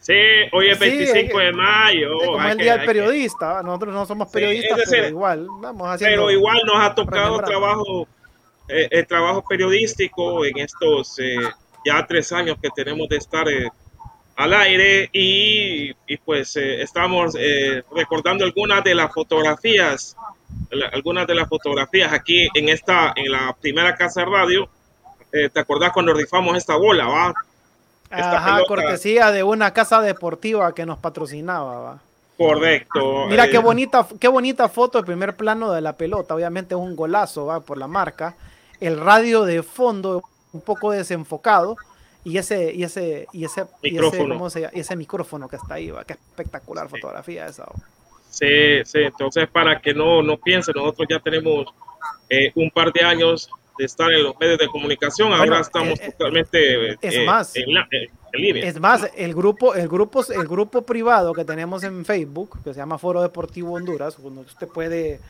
Sí, 0.00 0.14
hoy 0.52 0.70
es 0.70 0.78
25 0.78 1.38
sí, 1.38 1.44
de 1.44 1.52
mayo. 1.52 2.08
Como 2.24 2.42
el 2.42 2.58
día 2.58 2.78
del 2.78 2.86
periodista, 2.86 3.58
que... 3.58 3.66
nosotros 3.66 3.94
no 3.94 4.06
somos 4.06 4.30
periodistas, 4.30 4.72
sí, 4.72 4.80
decir, 4.80 4.96
pero 4.96 5.08
igual 5.08 5.46
vamos 5.60 5.88
haciendo. 5.88 6.16
Pero 6.16 6.30
igual 6.30 6.60
nos 6.66 6.76
ha 6.76 6.94
tocado 6.94 7.38
trabajo, 7.40 8.08
eh, 8.68 8.88
el 8.90 9.06
trabajo 9.06 9.44
periodístico 9.46 10.44
en 10.44 10.58
estos 10.58 11.18
eh, 11.18 11.36
ya 11.84 12.06
tres 12.06 12.32
años 12.32 12.56
que 12.60 12.70
tenemos 12.70 13.08
de 13.08 13.16
estar 13.16 13.46
eh, 13.48 13.68
al 14.40 14.54
aire 14.54 15.10
y, 15.12 15.90
y 16.06 16.16
pues 16.24 16.56
eh, 16.56 16.80
estamos 16.80 17.36
eh, 17.38 17.82
recordando 17.94 18.42
algunas 18.42 18.82
de 18.82 18.94
las 18.94 19.12
fotografías, 19.12 20.16
la, 20.70 20.86
algunas 20.86 21.26
de 21.26 21.34
las 21.34 21.46
fotografías 21.46 22.10
aquí 22.10 22.48
en 22.54 22.70
esta, 22.70 23.12
en 23.16 23.32
la 23.32 23.54
primera 23.60 23.94
casa 23.94 24.20
de 24.20 24.30
radio. 24.30 24.70
Eh, 25.30 25.50
¿Te 25.50 25.60
acordás 25.60 25.92
cuando 25.92 26.14
rifamos 26.14 26.56
esta 26.56 26.74
bola, 26.76 27.06
va? 27.06 27.34
Ajá, 28.10 28.56
pelota. 28.56 28.68
cortesía 28.68 29.30
de 29.30 29.42
una 29.42 29.72
casa 29.72 30.00
deportiva 30.00 30.74
que 30.74 30.84
nos 30.84 30.98
patrocinaba. 30.98 31.80
¿va? 31.80 31.98
Correcto. 32.36 33.26
Mira 33.28 33.48
qué 33.48 33.58
bonita, 33.58 34.06
qué 34.18 34.26
bonita 34.26 34.68
foto 34.68 34.98
el 34.98 35.04
primer 35.04 35.36
plano 35.36 35.72
de 35.72 35.82
la 35.82 35.96
pelota. 35.96 36.34
Obviamente 36.34 36.74
es 36.74 36.80
un 36.80 36.96
golazo, 36.96 37.46
va 37.46 37.60
por 37.60 37.76
la 37.76 37.86
marca. 37.86 38.34
El 38.80 38.98
radio 38.98 39.44
de 39.44 39.62
fondo 39.62 40.22
un 40.52 40.62
poco 40.62 40.90
desenfocado 40.90 41.76
y 42.24 42.38
ese 42.38 42.72
y 42.74 42.82
ese 42.82 43.26
y 43.32 43.44
ese 43.44 43.66
micrófono, 43.82 44.34
y 44.34 44.46
ese, 44.46 44.60
se, 44.60 44.70
y 44.76 44.80
ese 44.80 44.96
micrófono 44.96 45.48
que 45.48 45.56
está 45.56 45.74
ahí, 45.74 45.90
va. 45.90 46.04
qué 46.04 46.14
espectacular 46.14 46.86
sí. 46.86 46.96
fotografía 46.96 47.46
esa. 47.46 47.64
¿va? 47.64 47.74
Sí, 48.30 48.84
sí. 48.84 49.00
Entonces 49.00 49.46
para 49.48 49.80
que 49.80 49.92
no 49.92 50.22
no 50.22 50.38
piensen, 50.38 50.74
nosotros 50.76 51.08
ya 51.10 51.20
tenemos 51.20 51.66
eh, 52.30 52.52
un 52.54 52.70
par 52.70 52.90
de 52.90 53.04
años 53.04 53.50
de 53.80 53.86
estar 53.86 54.12
en 54.12 54.22
los 54.22 54.38
medios 54.38 54.58
de 54.58 54.68
comunicación, 54.68 55.28
bueno, 55.28 55.42
ahora 55.42 55.60
estamos 55.60 55.98
eh, 56.00 56.12
totalmente 56.16 56.92
es 57.00 57.14
eh, 57.14 57.24
más, 57.24 57.56
en, 57.56 57.72
la, 57.72 57.88
en, 57.90 58.40
línea. 58.40 58.66
Es 58.66 58.78
más, 58.78 59.10
el 59.16 59.34
grupo, 59.34 59.74
el 59.74 59.88
grupo, 59.88 60.22
el 60.30 60.46
grupo 60.46 60.82
privado 60.82 61.32
que 61.32 61.46
tenemos 61.46 61.82
en 61.82 62.04
Facebook, 62.04 62.62
que 62.62 62.74
se 62.74 62.80
llama 62.80 62.98
Foro 62.98 63.22
Deportivo 63.22 63.72
Honduras, 63.72 64.22
donde 64.22 64.42
usted 64.42 64.68
puede 64.68 65.20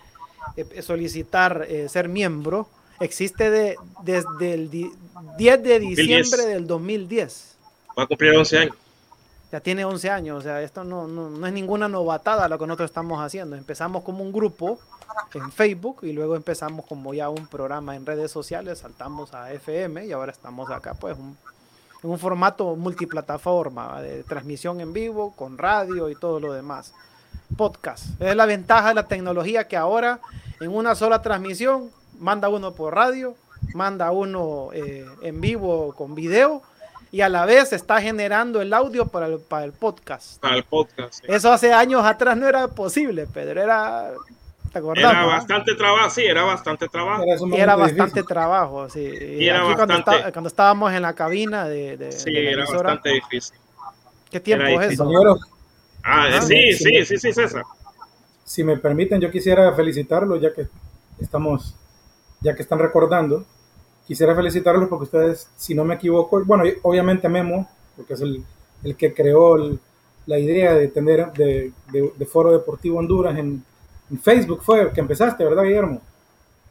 eh, 0.57 0.83
solicitar 0.83 1.64
eh, 1.69 1.88
ser 1.88 2.09
miembro, 2.09 2.69
existe 2.99 3.50
de, 3.50 3.76
desde 4.02 4.54
el 4.54 4.69
10 4.69 5.62
de 5.62 5.78
diciembre 5.78 6.47
del 6.47 6.66
2010. 6.66 7.57
Va 7.97 8.02
a 8.02 8.07
cumplir 8.07 8.37
11 8.37 8.59
años. 8.59 8.76
Ya 9.52 9.61
tiene 9.61 9.85
11 9.85 10.11
años, 10.11 10.38
o 10.38 10.42
sea, 10.42 10.61
esto 10.62 10.83
no, 10.83 11.07
no, 11.07 11.30
no 11.30 11.47
es 11.47 11.52
ninguna 11.52 11.88
novatada 11.88 12.49
lo 12.49 12.59
que 12.59 12.66
nosotros 12.66 12.90
estamos 12.90 13.21
haciendo. 13.21 13.54
Empezamos 13.54 14.02
como 14.02 14.25
un 14.25 14.33
grupo 14.33 14.80
en 15.34 15.52
Facebook 15.52 16.00
y 16.02 16.12
luego 16.12 16.36
empezamos 16.36 16.86
como 16.86 17.14
ya 17.14 17.28
un 17.28 17.46
programa 17.46 17.96
en 17.96 18.06
redes 18.06 18.30
sociales, 18.30 18.80
saltamos 18.80 19.34
a 19.34 19.52
FM 19.52 20.06
y 20.06 20.12
ahora 20.12 20.32
estamos 20.32 20.70
acá 20.70 20.94
pues 20.94 21.16
un, 21.18 21.36
en 22.02 22.10
un 22.10 22.18
formato 22.18 22.76
multiplataforma 22.76 24.00
de 24.02 24.22
transmisión 24.24 24.80
en 24.80 24.92
vivo 24.92 25.34
con 25.36 25.58
radio 25.58 26.08
y 26.08 26.14
todo 26.14 26.40
lo 26.40 26.52
demás. 26.52 26.94
Podcast. 27.56 28.20
Es 28.20 28.36
la 28.36 28.46
ventaja 28.46 28.90
de 28.90 28.94
la 28.94 29.08
tecnología 29.08 29.66
que 29.66 29.76
ahora 29.76 30.20
en 30.60 30.74
una 30.74 30.94
sola 30.94 31.20
transmisión 31.20 31.90
manda 32.18 32.48
uno 32.48 32.72
por 32.74 32.94
radio, 32.94 33.34
manda 33.74 34.10
uno 34.12 34.70
eh, 34.72 35.04
en 35.22 35.40
vivo 35.40 35.94
con 35.94 36.14
video 36.14 36.62
y 37.12 37.22
a 37.22 37.28
la 37.28 37.44
vez 37.46 37.72
está 37.72 38.00
generando 38.00 38.60
el 38.60 38.72
audio 38.72 39.06
para 39.06 39.26
el, 39.26 39.40
para 39.40 39.64
el 39.64 39.72
podcast. 39.72 40.40
Para 40.40 40.56
el 40.56 40.64
podcast. 40.64 41.24
Eso 41.26 41.52
hace 41.52 41.72
años 41.72 42.04
atrás 42.04 42.36
no 42.36 42.46
era 42.46 42.68
posible, 42.68 43.26
Pedro. 43.26 43.60
Era 43.60 44.12
era 44.72 45.26
bastante 45.26 45.74
trabajo, 45.74 46.10
sí, 46.10 46.22
era 46.22 46.44
bastante 46.44 46.88
trabajo. 46.88 47.24
y 47.24 47.56
era 47.56 47.76
bastante 47.76 48.22
trabajo, 48.22 48.88
sí. 48.88 49.00
Y, 49.00 49.48
era 49.48 49.64
bastante... 49.64 50.32
Cuando, 50.32 50.48
estábamos 50.48 50.92
en 50.92 51.02
la 51.02 51.14
cabina 51.14 51.68
de... 51.68 52.12
sí, 52.12 52.30
era 52.36 52.64
bastante 52.64 53.10
difícil. 53.10 53.56
¿Qué 54.30 54.38
tiempo 54.40 54.80
es 54.80 54.92
eso? 54.92 55.10
Ah, 56.02 56.28
ah 56.32 56.42
sí, 56.42 56.72
sí, 56.72 57.04
sí, 57.04 57.18
sí, 57.18 57.32
César. 57.32 57.64
Si 58.44 58.62
me 58.64 58.76
permiten, 58.76 59.20
yo 59.20 59.30
quisiera 59.30 59.72
felicitarlo 59.74 60.36
ya 60.36 60.52
que 60.52 60.68
estamos, 61.20 61.74
ya 62.40 62.54
que 62.54 62.62
están 62.62 62.78
recordando. 62.78 63.44
Quisiera 64.06 64.34
felicitarlos 64.34 64.88
porque 64.88 65.04
ustedes, 65.04 65.48
si 65.56 65.74
no 65.74 65.84
me 65.84 65.96
equivoco, 65.96 66.44
bueno, 66.44 66.64
obviamente 66.82 67.28
Memo, 67.28 67.68
porque 67.96 68.14
es 68.14 68.20
el, 68.20 68.44
el 68.82 68.96
que 68.96 69.12
creó 69.12 69.78
la 70.26 70.38
idea 70.38 70.74
de 70.74 70.88
tener 70.88 71.32
de, 71.32 71.72
de 71.92 72.26
Foro 72.26 72.52
Deportivo 72.52 72.98
Honduras 72.98 73.36
en, 73.38 73.64
en 74.10 74.18
Facebook 74.18 74.62
fue 74.62 74.92
que 74.92 75.00
empezaste, 75.00 75.44
¿verdad, 75.44 75.62
Guillermo? 75.62 76.00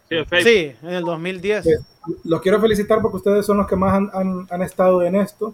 Sí, 0.09 0.15
en, 0.15 0.43
sí, 0.43 0.75
en 0.81 0.89
el 0.89 1.03
2010. 1.03 1.63
Pues, 1.63 1.79
los 2.23 2.41
quiero 2.41 2.59
felicitar 2.59 3.01
porque 3.01 3.17
ustedes 3.17 3.45
son 3.45 3.57
los 3.57 3.67
que 3.67 3.75
más 3.75 3.93
han, 3.93 4.47
han, 4.49 4.61
estado 4.61 5.03
en 5.03 5.15
esto. 5.15 5.53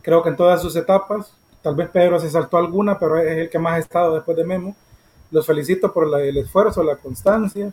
Creo 0.00 0.22
que 0.22 0.30
en 0.30 0.36
todas 0.36 0.60
sus 0.62 0.74
etapas. 0.76 1.32
Tal 1.60 1.76
vez 1.76 1.88
Pedro 1.90 2.18
se 2.18 2.30
saltó 2.30 2.56
alguna, 2.56 2.98
pero 2.98 3.18
es 3.18 3.38
el 3.38 3.50
que 3.50 3.58
más 3.58 3.74
ha 3.74 3.78
estado 3.78 4.14
después 4.14 4.36
de 4.36 4.44
Memo. 4.44 4.74
Los 5.30 5.46
felicito 5.46 5.92
por 5.92 6.20
el 6.20 6.36
esfuerzo, 6.36 6.82
la 6.82 6.96
constancia, 6.96 7.72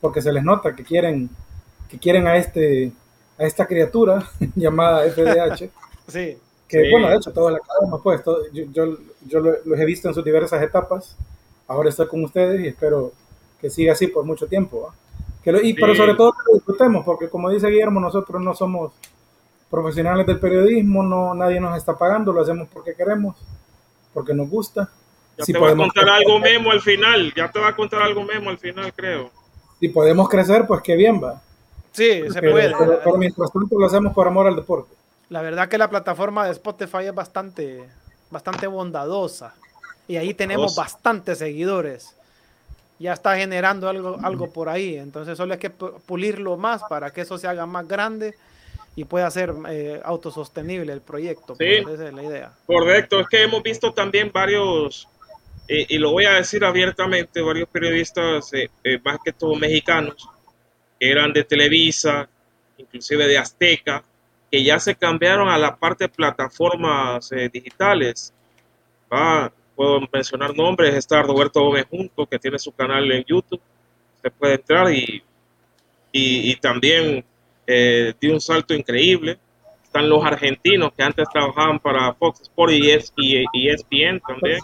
porque 0.00 0.22
se 0.22 0.32
les 0.32 0.42
nota 0.42 0.74
que 0.74 0.82
quieren, 0.82 1.28
que 1.88 1.98
quieren 1.98 2.26
a, 2.26 2.36
este, 2.36 2.92
a 3.38 3.44
esta 3.44 3.66
criatura 3.66 4.26
llamada 4.54 5.04
FDH. 5.10 5.70
sí. 6.08 6.38
Que 6.66 6.88
bueno, 6.88 7.08
de 7.08 7.16
hecho, 7.16 7.32
todos 7.32 7.50
la 7.50 7.58
cadena, 7.58 7.96
pues, 8.00 8.22
yo, 8.52 8.62
yo, 8.72 8.96
yo 9.26 9.40
los 9.40 9.78
he 9.78 9.84
visto 9.84 10.06
en 10.06 10.14
sus 10.14 10.24
diversas 10.24 10.62
etapas 10.62 11.16
ahora 11.70 11.88
estoy 11.88 12.08
con 12.08 12.24
ustedes 12.24 12.60
y 12.60 12.66
espero 12.66 13.12
que 13.60 13.70
siga 13.70 13.92
así 13.92 14.08
por 14.08 14.24
mucho 14.24 14.46
tiempo. 14.48 14.92
Que 15.42 15.58
y, 15.62 15.72
Pero 15.72 15.94
sobre 15.94 16.14
todo 16.14 16.32
que 16.32 16.38
lo 16.46 16.54
disfrutemos, 16.54 17.04
porque 17.04 17.28
como 17.28 17.48
dice 17.48 17.68
Guillermo, 17.68 18.00
nosotros 18.00 18.42
no 18.42 18.54
somos 18.54 18.92
profesionales 19.70 20.26
del 20.26 20.40
periodismo, 20.40 21.02
no 21.04 21.32
nadie 21.32 21.60
nos 21.60 21.76
está 21.76 21.96
pagando, 21.96 22.32
lo 22.32 22.42
hacemos 22.42 22.68
porque 22.72 22.94
queremos, 22.94 23.36
porque 24.12 24.34
nos 24.34 24.50
gusta. 24.50 24.90
Ya 25.38 25.44
te 25.44 25.58
va 25.58 25.70
a 25.70 25.76
contar 25.76 26.08
algo 26.08 26.40
Memo 26.40 26.72
al 26.72 26.80
final, 26.80 27.32
ya 27.34 27.50
te 27.50 27.60
va 27.60 27.68
a 27.68 27.76
contar 27.76 28.02
algo 28.02 28.24
Memo 28.24 28.50
al 28.50 28.58
final, 28.58 28.92
creo. 28.92 29.30
Si 29.78 29.88
podemos 29.88 30.28
crecer, 30.28 30.66
pues 30.66 30.82
qué 30.82 30.96
bien 30.96 31.22
va. 31.22 31.40
Sí, 31.92 32.22
se 32.30 32.40
puede. 32.42 32.74
Pero, 32.76 33.16
mientras 33.16 33.50
tanto 33.52 33.78
lo 33.78 33.86
hacemos 33.86 34.12
por 34.12 34.26
amor 34.26 34.48
al 34.48 34.56
deporte. 34.56 34.92
La 35.28 35.40
verdad 35.40 35.68
que 35.68 35.78
la 35.78 35.88
plataforma 35.88 36.44
de 36.46 36.52
Spotify 36.52 37.04
es 37.04 37.14
bastante, 37.14 37.88
bastante 38.30 38.66
bondadosa 38.66 39.54
y 40.10 40.16
ahí 40.16 40.34
tenemos 40.34 40.74
bastantes 40.74 41.38
seguidores. 41.38 42.16
Ya 42.98 43.12
está 43.12 43.36
generando 43.36 43.88
algo, 43.88 44.18
algo 44.24 44.52
por 44.52 44.68
ahí, 44.68 44.96
entonces 44.96 45.38
solo 45.38 45.52
hay 45.52 45.60
que 45.60 45.70
pulirlo 45.70 46.56
más 46.56 46.82
para 46.88 47.12
que 47.12 47.20
eso 47.20 47.38
se 47.38 47.46
haga 47.46 47.64
más 47.64 47.86
grande 47.86 48.34
y 48.96 49.04
pueda 49.04 49.30
ser 49.30 49.54
eh, 49.68 50.00
autosostenible 50.04 50.92
el 50.92 51.00
proyecto. 51.00 51.54
Sí, 51.54 51.64
esa 51.64 52.08
es 52.08 52.12
la 52.12 52.24
idea. 52.24 52.52
Correcto, 52.66 53.20
es 53.20 53.28
que 53.28 53.44
hemos 53.44 53.62
visto 53.62 53.92
también 53.92 54.32
varios, 54.34 55.06
y 55.68 55.96
lo 55.98 56.10
voy 56.10 56.24
a 56.24 56.32
decir 56.32 56.64
abiertamente, 56.64 57.40
varios 57.40 57.68
periodistas, 57.68 58.52
eh, 58.52 58.68
eh, 58.82 58.98
más 59.04 59.18
que 59.24 59.32
todos 59.32 59.56
mexicanos, 59.60 60.28
que 60.98 61.08
eran 61.08 61.32
de 61.32 61.44
Televisa, 61.44 62.28
inclusive 62.78 63.28
de 63.28 63.38
Azteca, 63.38 64.02
que 64.50 64.64
ya 64.64 64.80
se 64.80 64.96
cambiaron 64.96 65.48
a 65.48 65.56
la 65.56 65.76
parte 65.76 66.04
de 66.04 66.08
plataformas 66.08 67.30
digitales. 67.52 68.34
Ah, 69.08 69.50
puedo 69.80 69.98
mencionar 70.12 70.54
nombres, 70.54 70.94
está 70.94 71.22
Roberto 71.22 71.62
Gómez 71.62 71.86
Junto, 71.88 72.26
que 72.26 72.38
tiene 72.38 72.58
su 72.58 72.70
canal 72.70 73.10
en 73.10 73.24
YouTube, 73.24 73.62
se 74.20 74.30
puede 74.30 74.56
entrar 74.56 74.92
y, 74.92 75.22
y, 76.12 76.54
también 76.56 77.24
eh, 77.66 78.12
dio 78.20 78.34
un 78.34 78.42
salto 78.42 78.74
increíble. 78.74 79.38
Están 79.82 80.10
los 80.10 80.22
argentinos 80.22 80.92
que 80.94 81.02
antes 81.02 81.26
trabajaban 81.32 81.78
para 81.78 82.12
Fox 82.12 82.42
Sports 82.42 82.74
y, 83.16 83.68
ESPN 83.68 84.20
también. 84.20 84.58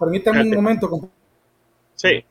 Permítame 0.00 0.40
un 0.40 0.54
momento. 0.54 1.10
Sí. 1.94 2.24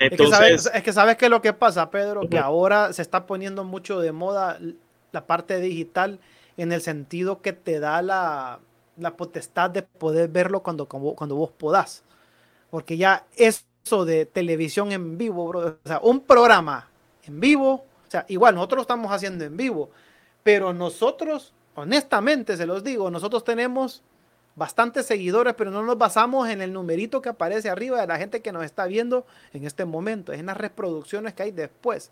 Entonces, 0.00 0.68
es, 0.74 0.82
que 0.82 0.92
sabes, 0.92 1.16
que 1.16 1.28
lo 1.28 1.40
que 1.42 1.52
pasa, 1.52 1.88
Pedro, 1.92 2.28
que 2.28 2.38
ahora 2.38 2.92
se 2.92 3.02
está 3.02 3.24
poniendo 3.24 3.62
mucho 3.62 4.00
de 4.00 4.10
moda 4.10 4.58
la 5.12 5.26
parte 5.28 5.60
digital 5.60 6.18
en 6.56 6.72
el 6.72 6.80
sentido 6.80 7.40
que 7.40 7.52
te 7.52 7.78
da 7.78 8.02
la, 8.02 8.58
la 8.98 9.16
potestad 9.16 9.70
de 9.70 9.82
poder 9.82 10.28
verlo 10.28 10.62
cuando, 10.62 10.86
cuando 10.86 11.36
vos 11.36 11.50
podás. 11.50 12.02
Porque 12.70 12.96
ya 12.96 13.26
eso 13.36 14.04
de 14.04 14.26
televisión 14.26 14.92
en 14.92 15.18
vivo, 15.18 15.50
o 15.50 15.76
sea, 15.84 16.00
un 16.02 16.20
programa 16.20 16.88
en 17.24 17.40
vivo, 17.40 17.84
o 18.06 18.10
sea, 18.10 18.24
igual 18.28 18.54
nosotros 18.54 18.78
lo 18.78 18.82
estamos 18.82 19.12
haciendo 19.12 19.44
en 19.44 19.56
vivo, 19.56 19.90
pero 20.42 20.72
nosotros, 20.72 21.52
honestamente 21.74 22.56
se 22.56 22.66
los 22.66 22.82
digo, 22.82 23.10
nosotros 23.10 23.44
tenemos 23.44 24.02
bastantes 24.54 25.06
seguidores, 25.06 25.54
pero 25.54 25.70
no 25.70 25.82
nos 25.82 25.98
basamos 25.98 26.48
en 26.48 26.62
el 26.62 26.72
numerito 26.72 27.20
que 27.20 27.28
aparece 27.28 27.68
arriba 27.68 28.00
de 28.00 28.06
la 28.06 28.16
gente 28.16 28.40
que 28.40 28.52
nos 28.52 28.64
está 28.64 28.86
viendo 28.86 29.26
en 29.52 29.64
este 29.64 29.84
momento, 29.84 30.32
es 30.32 30.40
en 30.40 30.46
las 30.46 30.56
reproducciones 30.56 31.34
que 31.34 31.44
hay 31.44 31.50
después. 31.52 32.10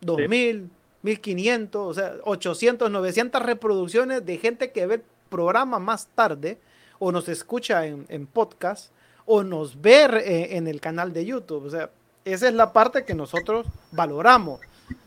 2000, 0.00 0.70
1500, 1.04 1.86
o 1.86 1.94
sea, 1.94 2.14
800, 2.24 2.90
900 2.90 3.42
reproducciones 3.42 4.24
de 4.24 4.38
gente 4.38 4.72
que 4.72 4.86
ve 4.86 4.94
el 4.96 5.02
programa 5.28 5.78
más 5.78 6.08
tarde 6.14 6.58
o 6.98 7.12
nos 7.12 7.28
escucha 7.28 7.86
en, 7.86 8.26
podcast 8.26 8.90
o 9.26 9.42
nos 9.42 9.80
ve 9.80 10.04
eh, 10.04 10.56
en 10.56 10.66
el 10.66 10.80
canal 10.80 11.12
de 11.12 11.26
YouTube. 11.26 11.66
O 11.66 11.70
sea, 11.70 11.90
esa 12.24 12.48
es 12.48 12.54
la 12.54 12.72
parte 12.72 13.04
que 13.04 13.14
nosotros 13.14 13.66
valoramos. 13.92 14.60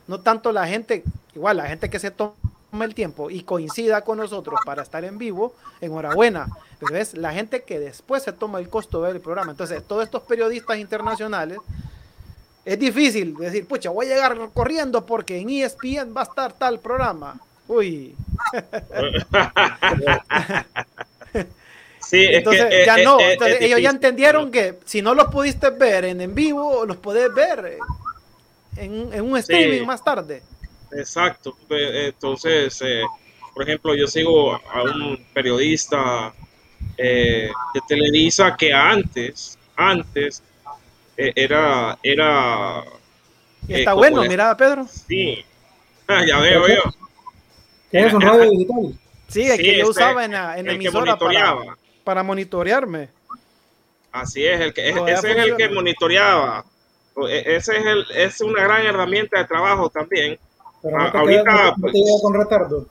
No 0.08 0.20
tanto 0.20 0.52
la 0.52 0.68
gente, 0.68 1.04
igual 1.34 1.58
la 1.58 1.66
gente 1.66 1.90
que 1.90 1.98
se 1.98 2.12
toma 2.12 2.36
el 2.82 2.94
tiempo 2.94 3.32
y 3.32 3.42
coincida 3.42 4.04
con 4.04 4.20
nosotros 4.20 4.60
para 4.66 4.84
estar 4.84 5.04
en 5.04 5.18
vivo, 5.18 5.56
enhorabuena. 5.82 6.48
Pero 6.80 6.96
es 6.96 7.16
la 7.18 7.34
gente 7.34 7.64
que 7.64 7.80
después 7.80 8.22
se 8.22 8.34
toma 8.34 8.60
el 8.60 8.70
costo 8.70 9.00
de 9.02 9.08
ver 9.08 9.16
el 9.16 9.22
programa. 9.24 9.50
Entonces, 9.50 9.84
todos 9.84 10.04
estos 10.04 10.22
periodistas 10.22 10.78
internacionales 10.78 11.58
es 12.68 12.78
difícil 12.78 13.34
decir, 13.38 13.66
pucha, 13.66 13.90
voy 13.92 14.08
a 14.08 14.10
llegar 14.10 14.38
corriendo 14.54 15.06
porque 15.06 15.40
en 15.40 15.50
ESPN 15.50 16.14
va 16.16 16.20
a 16.20 16.26
estar 16.26 16.52
tal 16.52 16.82
programa. 16.82 17.40
Uy. 17.66 18.14
sí, 22.02 22.26
entonces 22.26 22.86
ya 22.86 22.98
no. 22.98 23.20
ellos 23.22 23.82
ya 23.82 23.90
entendieron 23.90 24.52
que 24.52 24.80
si 24.84 25.02
no 25.02 25.14
los 25.14 25.28
pudiste 25.28 25.70
ver 25.70 26.04
en, 26.04 26.20
en 26.20 26.36
vivo, 26.36 26.86
los 26.86 26.98
podés 26.98 27.34
ver 27.34 27.78
en, 28.76 29.22
un 29.22 29.38
streaming 29.38 29.86
más 29.86 30.04
tarde. 30.04 30.44
Exacto. 30.92 31.56
Entonces, 31.70 32.82
eh, 32.82 33.02
por 33.54 33.64
ejemplo, 33.64 33.96
yo 33.96 34.08
sigo 34.08 34.54
a 34.54 34.84
un 34.84 35.26
periodista 35.34 36.34
eh, 36.98 37.50
de 37.74 37.82
Televisa 37.88 38.58
que 38.58 38.74
antes, 38.74 39.58
antes 39.78 40.40
eh, 40.40 40.44
era... 41.18 41.98
era 42.04 42.84
Está 43.68 43.92
eh, 43.92 43.96
bueno, 43.96 44.22
mira, 44.24 44.56
Pedro. 44.56 44.86
Sí, 44.88 45.44
ah, 46.08 46.24
ya 46.26 46.40
veo 46.40 46.68
yo. 46.68 46.84
¿Qué 47.92 48.06
es 48.06 48.14
un 48.14 48.22
radio 48.22 48.50
digital? 48.50 49.00
Sí, 49.28 49.42
es 49.42 49.58
que 49.58 49.78
yo 49.80 49.90
usaba 49.90 50.24
en 50.24 50.32
la, 50.32 50.58
en 50.58 50.70
emisora 50.70 51.18
para, 51.18 51.58
para, 52.04 52.24
monitorearme. 52.24 53.10
Así 54.12 54.46
es, 54.46 54.62
el 54.62 54.74
que, 54.74 54.90
ese 54.90 55.32
es 55.32 55.38
el 55.38 55.58
que 55.58 55.70
monitoreaba. 55.70 56.64
E, 57.30 57.56
ese 57.56 57.78
es, 57.78 57.86
el, 57.86 58.06
es 58.16 58.42
una 58.42 58.64
gran 58.64 58.86
herramienta 58.86 59.38
de 59.38 59.46
trabajo 59.46 59.90
también. 59.90 60.40
Pero 60.82 60.98
no 60.98 61.12
te 61.12 61.18
ahorita, 61.18 61.76
pues, 61.82 61.94
con 62.22 62.34
retardo. 62.34 62.88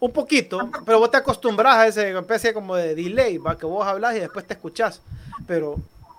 Un 0.00 0.12
poquito, 0.12 0.70
pero 0.84 0.98
vos 0.98 1.10
te 1.10 1.18
acostumbras 1.18 1.76
a 1.76 1.86
esa 1.86 2.08
especie 2.08 2.52
como 2.52 2.74
de 2.74 2.94
delay, 2.94 3.38
va 3.38 3.56
que 3.56 3.66
vos 3.66 3.86
hablas 3.86 4.16
y 4.16 4.20
después 4.20 4.46
te 4.46 4.54
escuchás. 4.54 5.00
Pero 5.46 5.76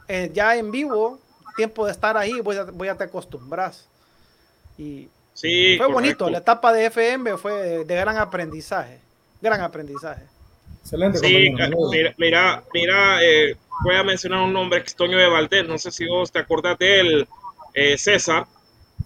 eh, 0.08 0.32
ya 0.34 0.56
en 0.56 0.72
vivo, 0.72 1.20
tiempo 1.56 1.86
de 1.86 1.92
estar 1.92 2.18
ahí, 2.18 2.40
voy 2.42 2.58
a, 2.58 2.64
voy 2.64 2.88
a 2.88 2.96
te 2.96 3.06
acostumbras. 3.06 3.88
Y 4.78 5.10
sí, 5.34 5.76
fue 5.78 5.88
bonito, 5.88 6.30
la 6.30 6.40
etapa 6.40 6.74
de 6.74 6.88
FM 6.88 7.38
fue 7.38 7.86
de, 7.86 7.96
gran 7.96 8.18
aprendizaje, 8.18 9.00
gran 9.42 9.62
aprendizaje. 9.62 10.24
Excelente. 10.82 11.20
Sí, 11.20 11.54
mira, 12.18 12.64
mira, 12.74 13.24
eh, 13.24 13.56
voy 13.84 13.96
a 13.96 14.04
mencionar 14.04 14.42
un 14.42 14.54
nombre, 14.54 14.82
que 14.82 14.88
es 14.88 14.96
Toño 14.96 15.18
de 15.18 15.30
Valdés, 15.30 15.68
no 15.68 15.78
sé 15.78 15.92
si 15.92 16.06
vos 16.06 16.32
te 16.32 16.40
acordás 16.40 16.78
de 16.78 17.00
él, 17.00 17.28
eh, 17.74 17.98
César, 17.98 18.46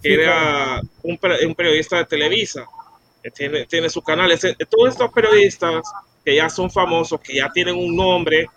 que 0.02 0.14
era 0.14 0.80
un, 1.02 1.18
un, 1.46 1.54
periodista 1.54 1.98
de 1.98 2.04
Televisa, 2.04 2.66
tiene, 3.34 3.66
tiene 3.66 3.90
su 3.90 4.02
canal. 4.02 4.30
todos 4.68 4.88
estos 4.88 5.12
periodistas 5.12 5.82
que 6.24 6.36
ya 6.36 6.50
son 6.50 6.70
famosos, 6.70 7.20
que 7.20 7.36
ya 7.36 7.50
tienen 7.50 7.76
un 7.76 7.96
nombre, 7.96 8.48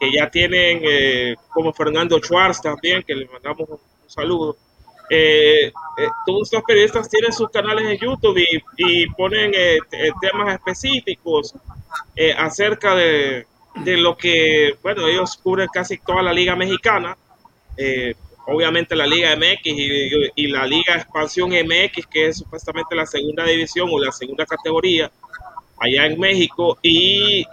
que 0.00 0.10
ya 0.10 0.30
tienen, 0.30 0.80
eh, 0.82 1.36
como 1.50 1.74
Fernando 1.74 2.18
Schwartz 2.18 2.62
también, 2.62 3.02
que 3.02 3.14
le 3.14 3.26
mandamos 3.26 3.68
un, 3.68 3.78
saludo. 4.06 4.56
Eh, 5.10 5.66
eh, 5.66 6.08
todos 6.24 6.48
estos 6.48 6.62
periodistas 6.64 7.08
tienen 7.08 7.32
sus 7.32 7.50
canales 7.50 7.86
en 7.86 7.98
YouTube 7.98 8.42
y, 8.76 9.06
ponen 9.10 9.52
temas 10.20 10.54
específicos 10.54 11.54
acerca 12.36 12.94
de, 12.94 13.46
de, 13.84 13.96
lo 13.98 14.16
que, 14.16 14.74
bueno, 14.82 15.06
ellos 15.06 15.36
cubren 15.36 15.68
casi 15.72 15.98
toda 15.98 16.22
la 16.22 16.32
liga 16.32 16.56
mexicana, 16.56 17.16
obviamente 18.46 18.96
la 18.96 19.06
liga 19.06 19.36
MX 19.36 19.60
y, 19.64 20.30
y, 20.34 20.46
la 20.48 20.66
liga 20.66 20.94
Expansión 20.94 21.50
MX, 21.50 22.06
que 22.06 22.28
es 22.28 22.38
supuestamente 22.38 22.94
la 22.94 23.06
segunda 23.06 23.44
división 23.44 23.88
o 23.92 23.98
la 23.98 24.12
segunda 24.12 24.46
categoría 24.46 25.10
allá 25.78 26.06
en 26.06 26.18
México 26.18 26.78
y 26.82 27.44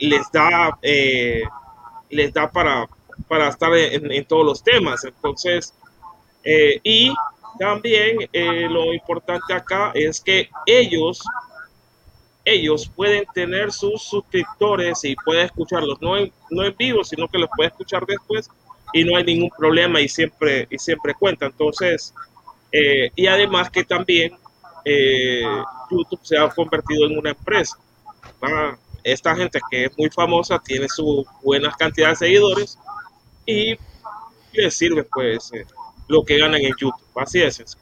les 0.00 0.32
da 0.32 0.78
les 2.10 2.32
da 2.32 2.50
para, 2.50 2.86
para 3.28 3.48
estar 3.48 3.72
en, 3.74 4.24
todos 4.24 4.44
los 4.44 4.62
temas. 4.62 5.04
Entonces, 5.04 5.74
eh, 6.44 6.80
y 6.82 7.14
también 7.58 8.28
eh, 8.32 8.68
lo 8.68 8.92
importante 8.92 9.52
acá 9.52 9.92
es 9.94 10.20
que 10.20 10.48
ellos, 10.66 11.22
ellos 12.44 12.90
pueden 12.94 13.24
tener 13.34 13.72
sus 13.72 14.02
suscriptores 14.02 15.04
y 15.04 15.14
pueden 15.16 15.46
escucharlos, 15.46 16.00
no 16.00 16.16
en, 16.16 16.32
no 16.50 16.64
en 16.64 16.74
vivo, 16.76 17.04
sino 17.04 17.28
que 17.28 17.38
los 17.38 17.48
puede 17.54 17.68
escuchar 17.68 18.04
después 18.06 18.50
y 18.92 19.04
no 19.04 19.16
hay 19.16 19.24
ningún 19.24 19.50
problema 19.50 20.00
y 20.00 20.08
siempre, 20.08 20.66
y 20.70 20.78
siempre 20.78 21.14
cuenta. 21.14 21.46
Entonces, 21.46 22.14
eh, 22.72 23.10
y 23.14 23.26
además 23.26 23.70
que 23.70 23.84
también 23.84 24.32
YouTube 25.90 26.20
se 26.22 26.38
ha 26.38 26.48
convertido 26.48 27.06
en 27.06 27.18
una 27.18 27.30
empresa 27.30 27.76
esta 29.04 29.34
gente 29.34 29.60
que 29.70 29.86
es 29.86 29.98
muy 29.98 30.10
famosa 30.10 30.58
tiene 30.58 30.88
su 30.88 31.26
buena 31.42 31.72
cantidad 31.72 32.10
de 32.10 32.16
seguidores 32.16 32.78
y 33.46 33.78
les 34.52 34.74
sirve 34.74 35.04
pues 35.04 35.52
eh, 35.52 35.66
lo 36.08 36.24
que 36.24 36.38
ganan 36.38 36.60
en 36.60 36.74
YouTube. 36.76 36.94
Así 37.14 37.40
es. 37.40 37.76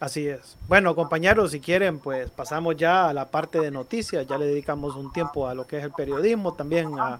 Así 0.00 0.28
es. 0.28 0.56
Bueno, 0.68 0.94
compañeros, 0.94 1.52
si 1.52 1.60
quieren, 1.60 1.98
pues 1.98 2.28
pasamos 2.30 2.76
ya 2.76 3.08
a 3.08 3.14
la 3.14 3.30
parte 3.30 3.60
de 3.60 3.70
noticias. 3.70 4.26
Ya 4.26 4.36
le 4.36 4.46
dedicamos 4.46 4.96
un 4.96 5.12
tiempo 5.12 5.48
a 5.48 5.54
lo 5.54 5.66
que 5.66 5.78
es 5.78 5.84
el 5.84 5.92
periodismo, 5.92 6.52
también 6.52 6.98
a, 6.98 7.18